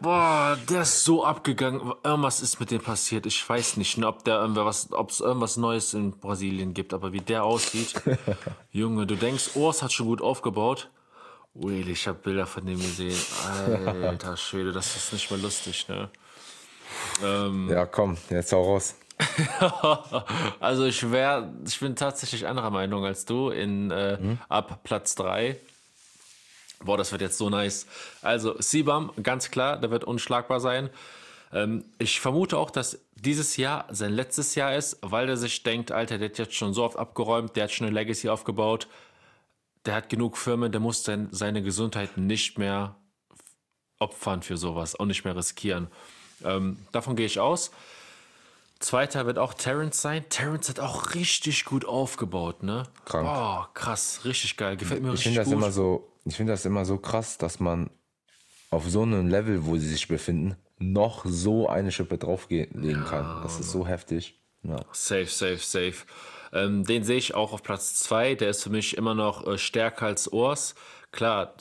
Boah, 0.00 0.58
der 0.68 0.82
ist 0.82 1.04
so 1.04 1.24
abgegangen. 1.24 1.92
Irgendwas 2.02 2.40
ist 2.40 2.60
mit 2.60 2.70
dem 2.70 2.82
passiert. 2.82 3.26
Ich 3.26 3.48
weiß 3.48 3.76
nicht, 3.76 4.02
ob 4.04 4.24
der 4.24 4.40
irgendwas, 4.40 4.92
ob 4.92 5.10
es 5.10 5.20
irgendwas 5.20 5.56
Neues 5.56 5.94
in 5.94 6.18
Brasilien 6.18 6.74
gibt, 6.74 6.92
aber 6.92 7.12
wie 7.12 7.20
der 7.20 7.44
aussieht. 7.44 7.94
Junge, 8.70 9.06
du 9.06 9.14
denkst, 9.14 9.50
Urs 9.54 9.82
hat 9.82 9.92
schon 9.92 10.06
gut 10.06 10.20
aufgebaut. 10.20 10.90
Ui, 11.54 11.80
ich 11.80 12.06
habe 12.06 12.18
Bilder 12.18 12.46
von 12.46 12.66
dem 12.66 12.78
gesehen. 12.78 13.16
Alter 13.86 14.36
Schwede, 14.36 14.72
das 14.72 14.94
ist 14.94 15.12
nicht 15.12 15.30
mehr 15.30 15.40
lustig, 15.40 15.88
ne? 15.88 16.10
Ähm, 17.24 17.68
ja, 17.70 17.86
komm, 17.86 18.16
jetzt 18.30 18.52
hau 18.52 18.62
raus. 18.62 18.94
also 20.60 20.84
ich 20.84 21.10
wäre, 21.10 21.50
ich 21.66 21.80
bin 21.80 21.96
tatsächlich 21.96 22.46
anderer 22.46 22.70
Meinung 22.70 23.06
als 23.06 23.24
du 23.24 23.48
in 23.48 23.90
äh, 23.90 24.18
mhm. 24.20 24.38
ab 24.48 24.80
Platz 24.84 25.14
3. 25.14 25.56
Boah, 26.84 26.96
das 26.96 27.10
wird 27.12 27.22
jetzt 27.22 27.38
so 27.38 27.48
nice. 27.50 27.86
Also, 28.22 28.60
Sibam, 28.60 29.10
ganz 29.22 29.50
klar, 29.50 29.78
der 29.78 29.90
wird 29.90 30.04
unschlagbar 30.04 30.60
sein. 30.60 30.90
Ähm, 31.52 31.84
ich 31.98 32.20
vermute 32.20 32.58
auch, 32.58 32.70
dass 32.70 32.98
dieses 33.14 33.56
Jahr 33.56 33.86
sein 33.90 34.12
letztes 34.12 34.54
Jahr 34.54 34.74
ist, 34.76 34.98
weil 35.00 35.26
der 35.26 35.36
sich 35.36 35.62
denkt, 35.62 35.90
Alter, 35.92 36.18
der 36.18 36.28
hat 36.28 36.38
jetzt 36.38 36.54
schon 36.54 36.74
so 36.74 36.84
oft 36.84 36.98
abgeräumt, 36.98 37.56
der 37.56 37.64
hat 37.64 37.72
schon 37.72 37.86
eine 37.86 37.94
Legacy 37.94 38.28
aufgebaut, 38.28 38.88
der 39.86 39.94
hat 39.94 40.08
genug 40.08 40.36
Firmen, 40.36 40.70
der 40.72 40.80
muss 40.80 41.02
sein, 41.04 41.28
seine 41.30 41.62
Gesundheit 41.62 42.18
nicht 42.18 42.58
mehr 42.58 42.96
opfern 43.98 44.42
für 44.42 44.56
sowas, 44.56 44.98
auch 44.98 45.06
nicht 45.06 45.24
mehr 45.24 45.36
riskieren. 45.36 45.88
Ähm, 46.44 46.78
davon 46.92 47.16
gehe 47.16 47.26
ich 47.26 47.40
aus. 47.40 47.70
Zweiter 48.78 49.24
wird 49.24 49.38
auch 49.38 49.54
Terrence 49.54 50.02
sein. 50.02 50.28
Terrence 50.28 50.68
hat 50.68 50.80
auch 50.80 51.14
richtig 51.14 51.64
gut 51.64 51.86
aufgebaut, 51.86 52.62
ne? 52.62 52.82
Krank. 53.06 53.26
Oh, 53.26 53.64
krass, 53.72 54.20
richtig 54.26 54.58
geil. 54.58 54.76
Gefällt 54.76 55.00
mir 55.02 55.08
Ich 55.08 55.14
richtig 55.14 55.32
finde 55.32 55.40
das 55.40 55.48
gut. 55.48 55.54
immer 55.56 55.72
so, 55.72 56.06
ich 56.26 56.36
finde 56.36 56.52
das 56.52 56.64
immer 56.64 56.84
so 56.84 56.98
krass, 56.98 57.38
dass 57.38 57.60
man 57.60 57.90
auf 58.70 58.88
so 58.88 59.02
einem 59.02 59.28
Level, 59.28 59.64
wo 59.64 59.76
sie 59.76 59.88
sich 59.88 60.08
befinden, 60.08 60.56
noch 60.78 61.24
so 61.24 61.68
eine 61.68 61.92
Schippe 61.92 62.18
drauflegen 62.18 63.04
kann. 63.04 63.42
Das 63.42 63.60
ist 63.60 63.70
so 63.70 63.86
heftig. 63.86 64.40
Ja. 64.62 64.84
Safe, 64.92 65.26
safe, 65.26 65.58
safe. 65.58 66.04
Ähm, 66.52 66.84
den 66.84 67.04
sehe 67.04 67.16
ich 67.16 67.34
auch 67.34 67.52
auf 67.52 67.62
Platz 67.62 67.94
2. 68.00 68.34
Der 68.34 68.50
ist 68.50 68.64
für 68.64 68.70
mich 68.70 68.96
immer 68.96 69.14
noch 69.14 69.46
äh, 69.46 69.56
stärker 69.56 70.06
als 70.06 70.28
Urs. 70.28 70.74
Klar, 71.12 71.54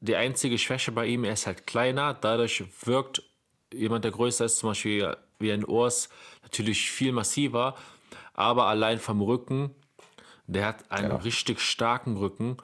die 0.00 0.16
einzige 0.16 0.58
Schwäche 0.58 0.92
bei 0.92 1.06
ihm, 1.06 1.24
er 1.24 1.32
ist 1.32 1.46
halt 1.46 1.66
kleiner. 1.66 2.14
Dadurch 2.14 2.64
wirkt 2.84 3.22
jemand, 3.72 4.04
der 4.04 4.10
größer 4.10 4.44
ist, 4.44 4.58
zum 4.58 4.70
Beispiel 4.70 5.16
wie 5.38 5.52
ein 5.52 5.64
Urs, 5.64 6.08
natürlich 6.42 6.90
viel 6.90 7.12
massiver. 7.12 7.76
Aber 8.34 8.66
allein 8.66 8.98
vom 8.98 9.22
Rücken, 9.22 9.74
der 10.46 10.66
hat 10.66 10.90
einen 10.90 11.12
richtig 11.12 11.60
starken 11.60 12.16
Rücken. 12.16 12.56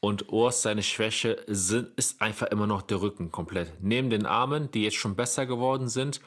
Und 0.00 0.32
Urs, 0.32 0.62
seine 0.62 0.82
Schwäche 0.82 1.42
sind, 1.46 1.90
ist 1.96 2.22
einfach 2.22 2.46
immer 2.48 2.66
noch 2.66 2.82
der 2.82 3.02
Rücken 3.02 3.30
komplett. 3.30 3.72
Neben 3.82 4.08
den 4.08 4.24
Armen, 4.24 4.70
die 4.70 4.84
jetzt 4.84 4.96
schon 4.96 5.14
besser 5.14 5.44
geworden 5.44 5.88
sind, 5.88 6.20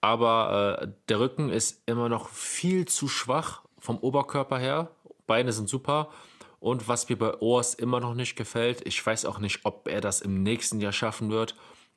aber 0.00 0.80
äh, 0.82 0.88
der 1.08 1.20
Rücken 1.20 1.48
ist 1.50 1.82
immer 1.86 2.08
noch 2.08 2.28
viel 2.28 2.86
zu 2.86 3.08
schwach 3.08 3.62
vom 3.78 3.98
Oberkörper 3.98 4.58
her. 4.58 4.90
Beine 5.26 5.52
sind 5.52 5.68
super. 5.68 6.10
Und 6.60 6.88
was 6.88 7.08
mir 7.08 7.16
bei 7.16 7.36
Urs 7.38 7.74
immer 7.74 8.00
noch 8.00 8.14
nicht 8.14 8.34
gefällt, 8.34 8.84
ich 8.86 9.04
weiß 9.04 9.26
auch 9.26 9.38
nicht, 9.38 9.60
ob 9.64 9.86
er 9.86 10.00
das 10.00 10.20
im 10.20 10.42
nächsten 10.42 10.80
Jahr 10.80 10.92
schaffen 10.92 11.30
wird, 11.30 11.54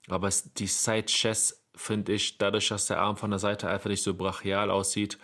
aber 0.07 0.29
die 0.57 0.67
Side 0.67 1.05
Chest 1.07 1.61
finde 1.75 2.13
ich, 2.13 2.37
dadurch, 2.37 2.67
dass 2.67 2.87
der 2.87 2.99
Arm 2.99 3.17
von 3.17 3.31
der 3.31 3.39
Seite 3.39 3.69
einfach 3.69 3.89
nicht 3.89 4.03
so 4.03 4.13
brachial 4.13 4.69
aussieht, 4.69 5.17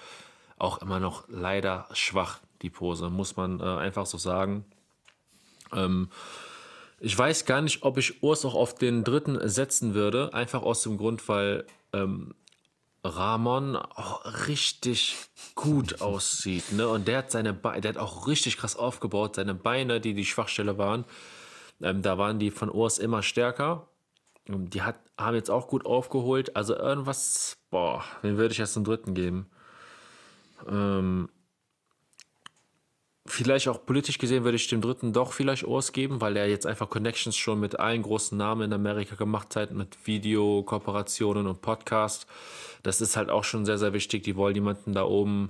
auch 0.57 0.81
immer 0.81 0.99
noch 0.99 1.25
leider 1.27 1.87
schwach, 1.93 2.39
die 2.61 2.69
Pose, 2.69 3.09
muss 3.09 3.35
man 3.35 3.59
äh, 3.59 3.63
einfach 3.63 4.05
so 4.05 4.17
sagen. 4.17 4.65
Ähm, 5.73 6.09
ich 6.99 7.17
weiß 7.17 7.45
gar 7.45 7.61
nicht, 7.61 7.83
ob 7.83 7.97
ich 7.97 8.23
Urs 8.23 8.43
auch 8.45 8.55
auf 8.55 8.75
den 8.75 9.03
dritten 9.03 9.47
setzen 9.47 9.93
würde, 9.93 10.33
einfach 10.33 10.63
aus 10.63 10.81
dem 10.83 10.97
Grund, 10.97 11.27
weil 11.29 11.65
ähm, 11.93 12.33
Ramon 13.03 13.75
auch 13.75 14.47
richtig 14.47 15.15
gut 15.55 16.01
aussieht, 16.01 16.71
ne? 16.71 16.87
Und 16.87 17.07
der 17.07 17.19
hat 17.19 17.31
seine 17.31 17.53
Beine, 17.53 17.81
der 17.81 17.93
hat 17.93 17.97
auch 17.97 18.27
richtig 18.27 18.57
krass 18.57 18.75
aufgebaut, 18.75 19.35
seine 19.35 19.53
Beine, 19.53 20.01
die 20.01 20.13
die 20.13 20.25
Schwachstelle 20.25 20.77
waren, 20.77 21.05
ähm, 21.81 22.01
da 22.01 22.17
waren 22.17 22.39
die 22.39 22.51
von 22.51 22.69
Urs 22.69 22.97
immer 22.97 23.23
stärker. 23.23 23.87
Und 24.47 24.73
Die 24.73 24.81
hat, 24.81 24.95
haben 25.17 25.35
jetzt 25.35 25.51
auch 25.51 25.67
gut 25.67 25.85
aufgeholt. 25.85 26.55
Also 26.55 26.75
irgendwas, 26.75 27.57
boah, 27.69 28.03
wen 28.21 28.37
würde 28.37 28.53
ich 28.53 28.57
jetzt 28.57 28.73
zum 28.73 28.83
dritten 28.83 29.13
geben? 29.13 29.47
Ähm, 30.67 31.29
vielleicht 33.27 33.67
auch 33.67 33.85
politisch 33.85 34.17
gesehen 34.17 34.43
würde 34.43 34.55
ich 34.55 34.67
dem 34.67 34.81
dritten 34.81 35.13
doch 35.13 35.33
vielleicht 35.33 35.65
Urs 35.65 35.91
geben, 35.91 36.21
weil 36.21 36.37
er 36.37 36.47
jetzt 36.47 36.65
einfach 36.65 36.89
Connections 36.89 37.35
schon 37.35 37.59
mit 37.59 37.79
allen 37.79 38.01
großen 38.01 38.37
Namen 38.37 38.63
in 38.63 38.73
Amerika 38.73 39.15
gemacht 39.15 39.55
hat, 39.55 39.71
mit 39.71 39.97
Video, 40.05 40.63
Kooperationen 40.63 41.47
und 41.47 41.61
Podcast. 41.61 42.27
Das 42.83 43.01
ist 43.01 43.17
halt 43.17 43.29
auch 43.29 43.43
schon 43.43 43.65
sehr, 43.65 43.77
sehr 43.77 43.93
wichtig. 43.93 44.23
Die 44.23 44.35
wollen 44.35 44.55
jemanden 44.55 44.93
da 44.93 45.03
oben, 45.03 45.49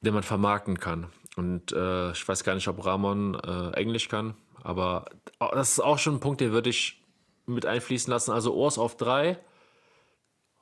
den 0.00 0.14
man 0.14 0.22
vermarkten 0.22 0.78
kann. 0.78 1.08
Und 1.36 1.72
äh, 1.72 2.12
ich 2.12 2.26
weiß 2.26 2.44
gar 2.44 2.54
nicht, 2.54 2.68
ob 2.68 2.84
Ramon 2.84 3.34
äh, 3.34 3.70
Englisch 3.72 4.08
kann, 4.08 4.34
aber 4.62 5.06
das 5.38 5.72
ist 5.72 5.80
auch 5.80 5.98
schon 5.98 6.14
ein 6.14 6.20
Punkt, 6.20 6.40
den 6.40 6.52
würde 6.52 6.70
ich 6.70 7.02
mit 7.46 7.66
einfließen 7.66 8.10
lassen. 8.10 8.30
Also 8.30 8.54
Urs 8.54 8.78
auf 8.78 8.96
drei, 8.96 9.38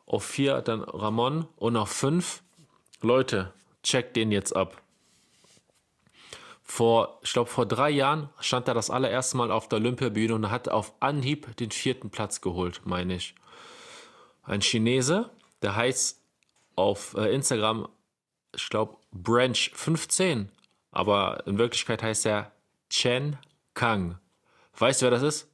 auf 0.07 0.24
vier 0.24 0.62
dann 0.62 0.83
Ramon 0.83 1.47
und 1.57 1.76
auf 1.76 1.91
fünf. 1.91 2.43
Leute, 3.01 3.53
checkt 3.83 4.16
den 4.16 4.33
jetzt 4.33 4.55
ab. 4.55 4.80
Vor, 6.73 7.18
ich 7.23 7.35
glaube, 7.35 7.51
vor 7.51 7.66
drei 7.66 7.91
Jahren 7.91 8.31
stand 8.41 8.66
er 8.66 8.73
das 8.73 8.89
allererste 8.89 9.37
Mal 9.37 9.51
auf 9.51 9.68
der 9.68 9.79
Olympiabühne 9.79 10.35
und 10.35 10.51
hat 10.51 10.70
auf 10.70 10.95
Anhieb 11.01 11.55
den 11.59 11.70
vierten 11.70 12.09
Platz 12.09 12.41
geholt, 12.41 12.81
meine 12.87 13.16
ich. 13.16 13.35
Ein 14.43 14.62
Chinese, 14.62 15.29
der 15.61 15.77
heißt 15.77 16.18
auf 16.75 17.14
äh, 17.14 17.31
Instagram, 17.35 17.91
ich 18.57 18.70
glaube, 18.70 18.97
Branch 19.12 19.70
15, 19.75 20.49
aber 20.93 21.47
in 21.47 21.59
Wirklichkeit 21.59 22.03
heißt 22.03 22.25
er 22.25 22.53
Chen 22.89 23.37
Kang. 23.75 24.18
Weißt 24.79 25.03
du, 25.03 25.05
wer 25.05 25.11
das 25.11 25.23
ist? 25.23 25.49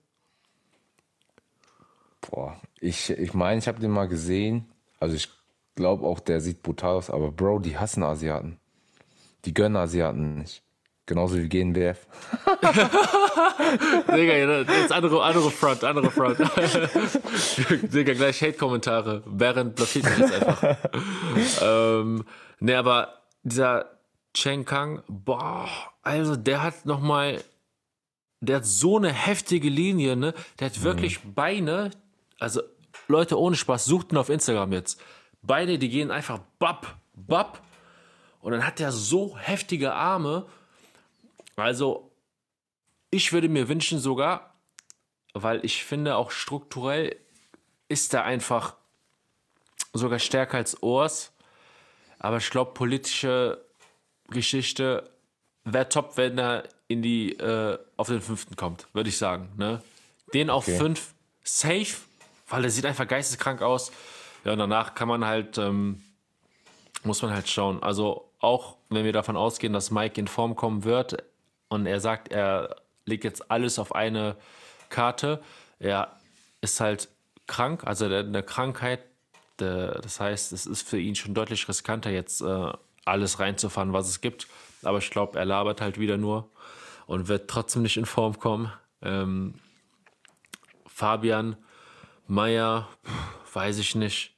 Boah, 2.20 2.60
ich 2.78 3.10
ich 3.10 3.34
meine, 3.34 3.58
ich 3.58 3.66
habe 3.66 3.80
den 3.80 3.90
mal 3.90 4.06
gesehen. 4.06 4.70
Also 5.00 5.16
ich 5.16 5.28
glaube 5.74 6.06
auch, 6.06 6.20
der 6.20 6.40
sieht 6.40 6.62
brutal 6.62 6.94
aus, 6.94 7.10
aber 7.10 7.32
Bro, 7.32 7.58
die 7.58 7.76
hassen 7.76 8.04
Asiaten. 8.04 8.60
Die 9.46 9.52
gönnen 9.52 9.76
Asiaten 9.76 10.36
nicht. 10.36 10.62
Genauso 11.08 11.36
wie 11.38 11.48
GNBF. 11.48 12.06
Digga, 14.14 14.34
jetzt 14.34 14.92
andere, 14.92 15.22
andere 15.22 15.50
Front, 15.50 15.82
andere 15.82 16.10
Front. 16.10 16.38
Digga, 17.94 18.12
gleich 18.12 18.42
Hate-Kommentare. 18.42 19.22
Während 19.24 19.74
blockiert 19.74 20.04
mich 20.04 20.18
jetzt 20.18 20.34
einfach. 20.34 20.76
ähm, 21.62 22.26
ne, 22.60 22.76
aber 22.76 23.22
dieser 23.42 23.86
Chen 24.34 24.66
Kang, 24.66 25.02
boah, 25.08 25.66
also 26.02 26.36
der 26.36 26.62
hat 26.62 26.84
nochmal, 26.84 27.42
der 28.40 28.56
hat 28.56 28.66
so 28.66 28.98
eine 28.98 29.10
heftige 29.10 29.70
Linie, 29.70 30.14
ne? 30.14 30.34
Der 30.60 30.66
hat 30.66 30.82
wirklich 30.82 31.20
Beine, 31.22 31.90
also 32.38 32.60
Leute 33.06 33.38
ohne 33.40 33.56
Spaß, 33.56 33.86
sucht 33.86 34.12
ihn 34.12 34.18
auf 34.18 34.28
Instagram 34.28 34.74
jetzt. 34.74 35.00
Beine, 35.40 35.78
die 35.78 35.88
gehen 35.88 36.10
einfach 36.10 36.40
bap, 36.58 36.98
bap. 37.14 37.62
Und 38.42 38.52
dann 38.52 38.66
hat 38.66 38.78
er 38.78 38.92
so 38.92 39.38
heftige 39.38 39.94
Arme. 39.94 40.44
Also, 41.58 42.10
ich 43.10 43.32
würde 43.32 43.48
mir 43.48 43.68
wünschen 43.68 43.98
sogar, 43.98 44.54
weil 45.34 45.64
ich 45.64 45.84
finde 45.84 46.16
auch 46.16 46.30
strukturell 46.30 47.16
ist 47.88 48.12
er 48.14 48.24
einfach 48.24 48.74
sogar 49.92 50.18
stärker 50.18 50.58
als 50.58 50.82
Urs. 50.82 51.32
Aber 52.18 52.38
ich 52.38 52.50
glaube, 52.50 52.72
politische 52.74 53.64
Geschichte 54.28 55.10
wäre 55.64 55.88
top, 55.88 56.16
wenn 56.16 56.38
er 56.38 56.64
in 56.88 57.02
die, 57.02 57.32
äh, 57.38 57.78
auf 57.96 58.08
den 58.08 58.20
fünften 58.20 58.56
kommt, 58.56 58.86
würde 58.92 59.08
ich 59.08 59.18
sagen. 59.18 59.50
Ne? 59.56 59.82
Den 60.34 60.50
auf 60.50 60.66
Okay. 60.66 60.78
fünf 60.78 61.14
safe, 61.42 61.96
weil 62.48 62.62
der 62.62 62.70
sieht 62.70 62.86
einfach 62.86 63.06
geisteskrank 63.06 63.62
aus. 63.62 63.92
Ja, 64.44 64.52
und 64.52 64.58
danach 64.58 64.94
kann 64.94 65.08
man 65.08 65.24
halt, 65.24 65.58
ähm, 65.58 66.02
muss 67.04 67.22
man 67.22 67.32
halt 67.32 67.48
schauen. 67.48 67.82
Also 67.82 68.30
auch 68.40 68.76
wenn 68.88 69.04
wir 69.04 69.12
davon 69.12 69.36
ausgehen, 69.36 69.72
dass 69.72 69.90
Mike 69.90 70.20
in 70.20 70.28
Form 70.28 70.56
kommen 70.56 70.84
wird 70.84 71.22
und 71.68 71.86
er 71.86 72.00
sagt, 72.00 72.28
er 72.28 72.76
legt 73.04 73.24
jetzt 73.24 73.50
alles 73.50 73.78
auf 73.78 73.94
eine 73.94 74.36
Karte, 74.88 75.42
er 75.78 76.16
ist 76.60 76.80
halt 76.80 77.08
krank, 77.46 77.84
also 77.84 78.06
eine 78.06 78.42
Krankheit, 78.42 79.00
das 79.56 80.20
heißt, 80.20 80.52
es 80.52 80.66
ist 80.66 80.88
für 80.88 80.98
ihn 80.98 81.14
schon 81.14 81.34
deutlich 81.34 81.68
riskanter, 81.68 82.10
jetzt 82.10 82.40
äh, 82.42 82.72
alles 83.04 83.40
reinzufahren, 83.40 83.92
was 83.92 84.08
es 84.08 84.20
gibt. 84.20 84.46
Aber 84.82 84.98
ich 84.98 85.10
glaube, 85.10 85.38
er 85.38 85.44
labert 85.44 85.80
halt 85.80 85.98
wieder 85.98 86.16
nur 86.16 86.50
und 87.06 87.26
wird 87.28 87.50
trotzdem 87.50 87.82
nicht 87.82 87.96
in 87.96 88.06
Form 88.06 88.38
kommen. 88.38 88.72
Ähm, 89.02 89.54
Fabian 90.86 91.56
Meyer, 92.26 92.88
weiß 93.52 93.78
ich 93.78 93.94
nicht, 93.94 94.36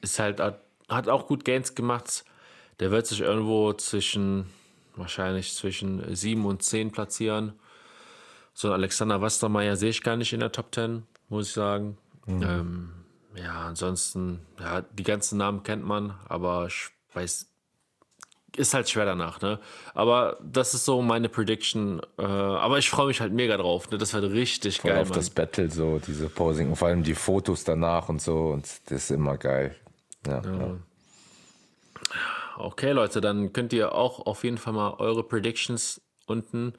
ist 0.00 0.18
halt, 0.18 0.40
hat, 0.40 0.64
hat 0.88 1.08
auch 1.08 1.26
gut 1.26 1.44
Gains 1.44 1.74
gemacht. 1.74 2.24
Der 2.80 2.90
wird 2.90 3.06
sich 3.06 3.20
irgendwo 3.20 3.72
zwischen, 3.74 4.50
wahrscheinlich 4.96 5.54
zwischen 5.54 6.14
7 6.14 6.44
und 6.44 6.62
10 6.62 6.92
platzieren. 6.92 7.54
So 8.52 8.72
Alexander 8.72 9.22
Westermeier 9.22 9.76
sehe 9.76 9.90
ich 9.90 10.02
gar 10.02 10.16
nicht 10.16 10.32
in 10.32 10.40
der 10.40 10.52
Top 10.52 10.74
10, 10.74 11.04
muss 11.28 11.48
ich 11.48 11.52
sagen. 11.54 11.96
Ähm, 12.28 12.90
ja, 13.34 13.66
ansonsten, 13.66 14.40
ja, 14.58 14.82
die 14.82 15.02
ganzen 15.02 15.38
Namen 15.38 15.62
kennt 15.62 15.84
man, 15.84 16.14
aber 16.28 16.66
ich 16.66 16.88
weiß, 17.14 17.46
ist 18.56 18.74
halt 18.74 18.88
schwer 18.88 19.04
danach, 19.04 19.40
ne? 19.40 19.60
Aber 19.94 20.38
das 20.42 20.74
ist 20.74 20.84
so 20.84 21.02
meine 21.02 21.28
Prediction. 21.28 22.00
Äh, 22.18 22.22
aber 22.22 22.78
ich 22.78 22.90
freue 22.90 23.06
mich 23.06 23.20
halt 23.20 23.32
mega 23.32 23.56
drauf, 23.56 23.90
ne? 23.90 23.98
Das 23.98 24.12
wird 24.12 24.30
richtig 24.32 24.80
Voll 24.80 24.90
geil, 24.90 25.02
auf 25.02 25.08
Mann. 25.08 25.18
das 25.18 25.30
Battle, 25.30 25.70
so 25.70 26.00
diese 26.04 26.28
Posing 26.28 26.70
und 26.70 26.76
vor 26.76 26.88
allem 26.88 27.02
die 27.02 27.14
Fotos 27.14 27.64
danach 27.64 28.08
und 28.08 28.20
so. 28.20 28.48
Und 28.48 28.66
das 28.86 29.04
ist 29.04 29.10
immer 29.10 29.36
geil. 29.36 29.76
Ja, 30.26 30.42
ja. 30.42 30.76
Okay, 32.62 32.92
Leute, 32.92 33.20
dann 33.20 33.52
könnt 33.52 33.72
ihr 33.72 33.94
auch 33.94 34.26
auf 34.26 34.44
jeden 34.44 34.58
Fall 34.58 34.72
mal 34.72 34.94
eure 34.98 35.22
Predictions 35.22 36.00
unten 36.26 36.74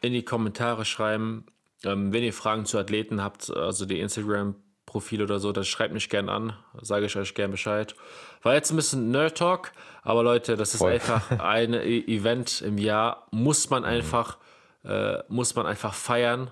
in 0.00 0.12
die 0.12 0.24
Kommentare 0.24 0.84
schreiben. 0.84 1.46
Ähm, 1.84 2.12
wenn 2.12 2.22
ihr 2.22 2.32
Fragen 2.32 2.66
zu 2.66 2.78
Athleten 2.78 3.22
habt, 3.22 3.50
also 3.50 3.86
die 3.86 4.00
Instagram-Profil 4.00 5.22
oder 5.22 5.38
so, 5.38 5.52
dann 5.52 5.64
schreibt 5.64 5.94
mich 5.94 6.08
gern 6.08 6.28
an. 6.28 6.54
Sage 6.80 7.06
ich 7.06 7.16
euch 7.16 7.34
gern 7.34 7.50
Bescheid. 7.50 7.94
War 8.42 8.54
jetzt 8.54 8.70
ein 8.70 8.76
bisschen 8.76 9.10
Nerd-Talk, 9.10 9.72
aber 10.02 10.22
Leute, 10.22 10.56
das 10.56 10.74
ist 10.74 10.78
Voll. 10.80 10.92
einfach 10.92 11.30
ein 11.38 11.74
E- 11.74 12.04
Event 12.06 12.60
im 12.62 12.78
Jahr. 12.78 13.26
Muss 13.30 13.70
man 13.70 13.84
einfach, 13.84 14.38
äh, 14.84 15.18
muss 15.28 15.54
man 15.54 15.66
einfach 15.66 15.94
feiern. 15.94 16.50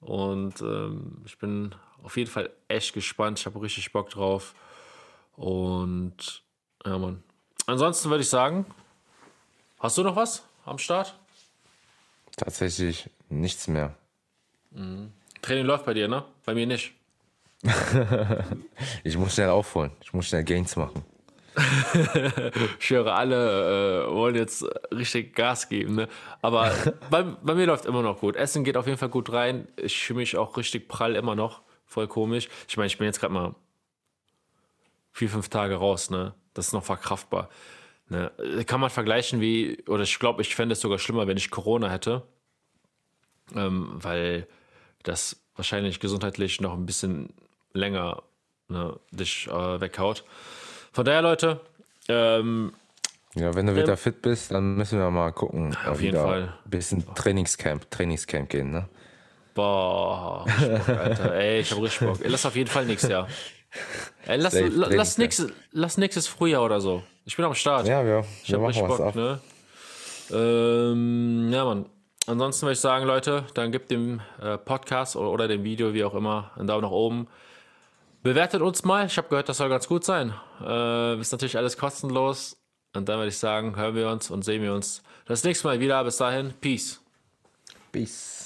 Und 0.00 0.60
ähm, 0.60 1.22
ich 1.26 1.38
bin 1.38 1.74
auf 2.02 2.16
jeden 2.16 2.30
Fall 2.30 2.50
echt 2.68 2.92
gespannt. 2.94 3.40
Ich 3.40 3.46
habe 3.46 3.60
richtig 3.60 3.92
Bock 3.92 4.10
drauf. 4.10 4.54
Und 5.34 6.42
ja, 6.84 6.98
Mann. 6.98 7.22
Ansonsten 7.66 8.10
würde 8.10 8.22
ich 8.22 8.28
sagen, 8.28 8.64
hast 9.80 9.98
du 9.98 10.02
noch 10.02 10.16
was 10.16 10.44
am 10.64 10.78
Start? 10.78 11.18
Tatsächlich 12.36 13.10
nichts 13.28 13.66
mehr. 13.66 13.94
Training 15.42 15.66
läuft 15.66 15.84
bei 15.84 15.94
dir, 15.94 16.06
ne? 16.06 16.24
Bei 16.44 16.54
mir 16.54 16.66
nicht. 16.66 16.92
Ich 19.04 19.16
muss 19.16 19.34
schnell 19.34 19.48
aufholen. 19.48 19.92
Ich 20.02 20.12
muss 20.12 20.26
schnell 20.26 20.44
Gains 20.44 20.76
machen. 20.76 21.04
Ich 22.78 22.90
höre, 22.90 23.14
alle 23.14 24.04
äh, 24.06 24.12
wollen 24.12 24.34
jetzt 24.34 24.64
richtig 24.92 25.34
Gas 25.34 25.68
geben, 25.68 25.94
ne? 25.94 26.08
Aber 26.42 26.70
bei, 27.10 27.22
bei 27.22 27.54
mir 27.54 27.66
läuft 27.66 27.86
immer 27.86 28.02
noch 28.02 28.20
gut. 28.20 28.36
Essen 28.36 28.62
geht 28.62 28.76
auf 28.76 28.86
jeden 28.86 28.98
Fall 28.98 29.08
gut 29.08 29.32
rein. 29.32 29.66
Ich 29.76 29.98
fühle 29.98 30.18
mich 30.18 30.36
auch 30.36 30.56
richtig 30.56 30.88
prall 30.88 31.16
immer 31.16 31.34
noch. 31.34 31.62
Voll 31.86 32.06
komisch. 32.06 32.48
Ich 32.68 32.76
meine, 32.76 32.88
ich 32.88 32.98
bin 32.98 33.06
jetzt 33.06 33.20
gerade 33.20 33.32
mal 33.32 33.54
vier, 35.12 35.30
fünf 35.30 35.48
Tage 35.48 35.76
raus, 35.76 36.10
ne? 36.10 36.34
Das 36.56 36.68
ist 36.68 36.72
noch 36.72 36.84
verkraftbar. 36.84 37.50
Ne? 38.08 38.30
Kann 38.66 38.80
man 38.80 38.90
vergleichen 38.90 39.40
wie, 39.40 39.82
oder 39.86 40.04
ich 40.04 40.18
glaube, 40.18 40.42
ich 40.42 40.54
fände 40.54 40.72
es 40.72 40.80
sogar 40.80 40.98
schlimmer, 40.98 41.26
wenn 41.26 41.36
ich 41.36 41.50
Corona 41.50 41.90
hätte. 41.90 42.22
Ähm, 43.54 43.90
weil 43.94 44.46
das 45.02 45.36
wahrscheinlich 45.54 46.00
gesundheitlich 46.00 46.60
noch 46.60 46.72
ein 46.72 46.86
bisschen 46.86 47.34
länger 47.72 48.22
ne, 48.68 48.98
dich 49.10 49.48
äh, 49.48 49.80
weghaut. 49.80 50.24
Von 50.92 51.04
daher, 51.04 51.22
Leute, 51.22 51.60
ähm, 52.08 52.72
Ja, 53.34 53.54
wenn 53.54 53.66
du 53.66 53.76
wieder 53.76 53.96
fit 53.96 54.22
bist, 54.22 54.50
dann 54.50 54.76
müssen 54.76 54.98
wir 54.98 55.10
mal 55.10 55.32
gucken. 55.32 55.76
Auf 55.86 56.00
jeden 56.00 56.16
Fall. 56.16 56.54
Ein 56.64 56.70
bisschen 56.70 57.14
Trainingscamp, 57.14 57.90
Trainingscamp 57.90 58.48
gehen, 58.48 58.70
ne? 58.70 58.88
Boah, 59.54 60.44
Bock, 60.46 60.88
Alter. 60.88 61.34
Ey, 61.36 61.60
ich 61.60 61.70
hab 61.70 61.80
richtig 61.82 62.06
Bock. 62.06 62.18
Lass 62.24 62.46
auf 62.46 62.56
jeden 62.56 62.70
Fall 62.70 62.86
nächstes 62.86 63.10
Jahr. 63.10 63.28
Ey, 64.26 64.38
lass, 64.38 64.52
Safe, 64.54 64.66
la, 64.66 64.88
lass, 64.88 65.18
nächstes, 65.18 65.52
lass 65.72 65.98
nächstes 65.98 66.26
Frühjahr 66.26 66.62
oder 66.64 66.80
so. 66.80 67.02
Ich 67.24 67.36
bin 67.36 67.44
am 67.44 67.54
Start. 67.54 67.86
Ja, 67.86 68.04
wir, 68.04 68.24
ich 68.42 68.50
wir 68.50 68.56
hab 68.56 68.62
machen 68.62 68.66
richtig 68.68 68.88
was 68.88 68.98
Bock, 68.98 69.06
ab. 69.06 69.14
ne? 69.14 69.40
Ähm, 70.32 71.48
ja, 71.52 71.64
Mann. 71.64 71.86
Ansonsten 72.26 72.62
würde 72.62 72.72
ich 72.72 72.80
sagen, 72.80 73.06
Leute, 73.06 73.44
dann 73.54 73.70
gebt 73.70 73.90
dem 73.90 74.20
äh, 74.40 74.58
Podcast 74.58 75.14
oder, 75.14 75.30
oder 75.30 75.48
dem 75.48 75.62
Video, 75.62 75.94
wie 75.94 76.02
auch 76.02 76.14
immer, 76.14 76.50
einen 76.56 76.66
Daumen 76.66 76.82
nach 76.82 76.90
oben. 76.90 77.28
Bewertet 78.22 78.62
uns 78.62 78.84
mal. 78.84 79.06
Ich 79.06 79.16
habe 79.16 79.28
gehört, 79.28 79.48
das 79.48 79.58
soll 79.58 79.68
ganz 79.68 79.86
gut 79.86 80.04
sein. 80.04 80.34
Äh, 80.60 81.20
ist 81.20 81.30
natürlich 81.30 81.56
alles 81.56 81.76
kostenlos. 81.76 82.56
Und 82.94 83.08
dann 83.08 83.18
würde 83.18 83.28
ich 83.28 83.38
sagen, 83.38 83.76
hören 83.76 83.94
wir 83.94 84.08
uns 84.08 84.30
und 84.30 84.44
sehen 84.44 84.62
wir 84.62 84.74
uns 84.74 85.02
das 85.26 85.44
nächste 85.44 85.68
Mal 85.68 85.78
wieder. 85.78 86.02
Bis 86.02 86.16
dahin, 86.16 86.52
Peace. 86.60 87.00
Peace. 87.92 88.45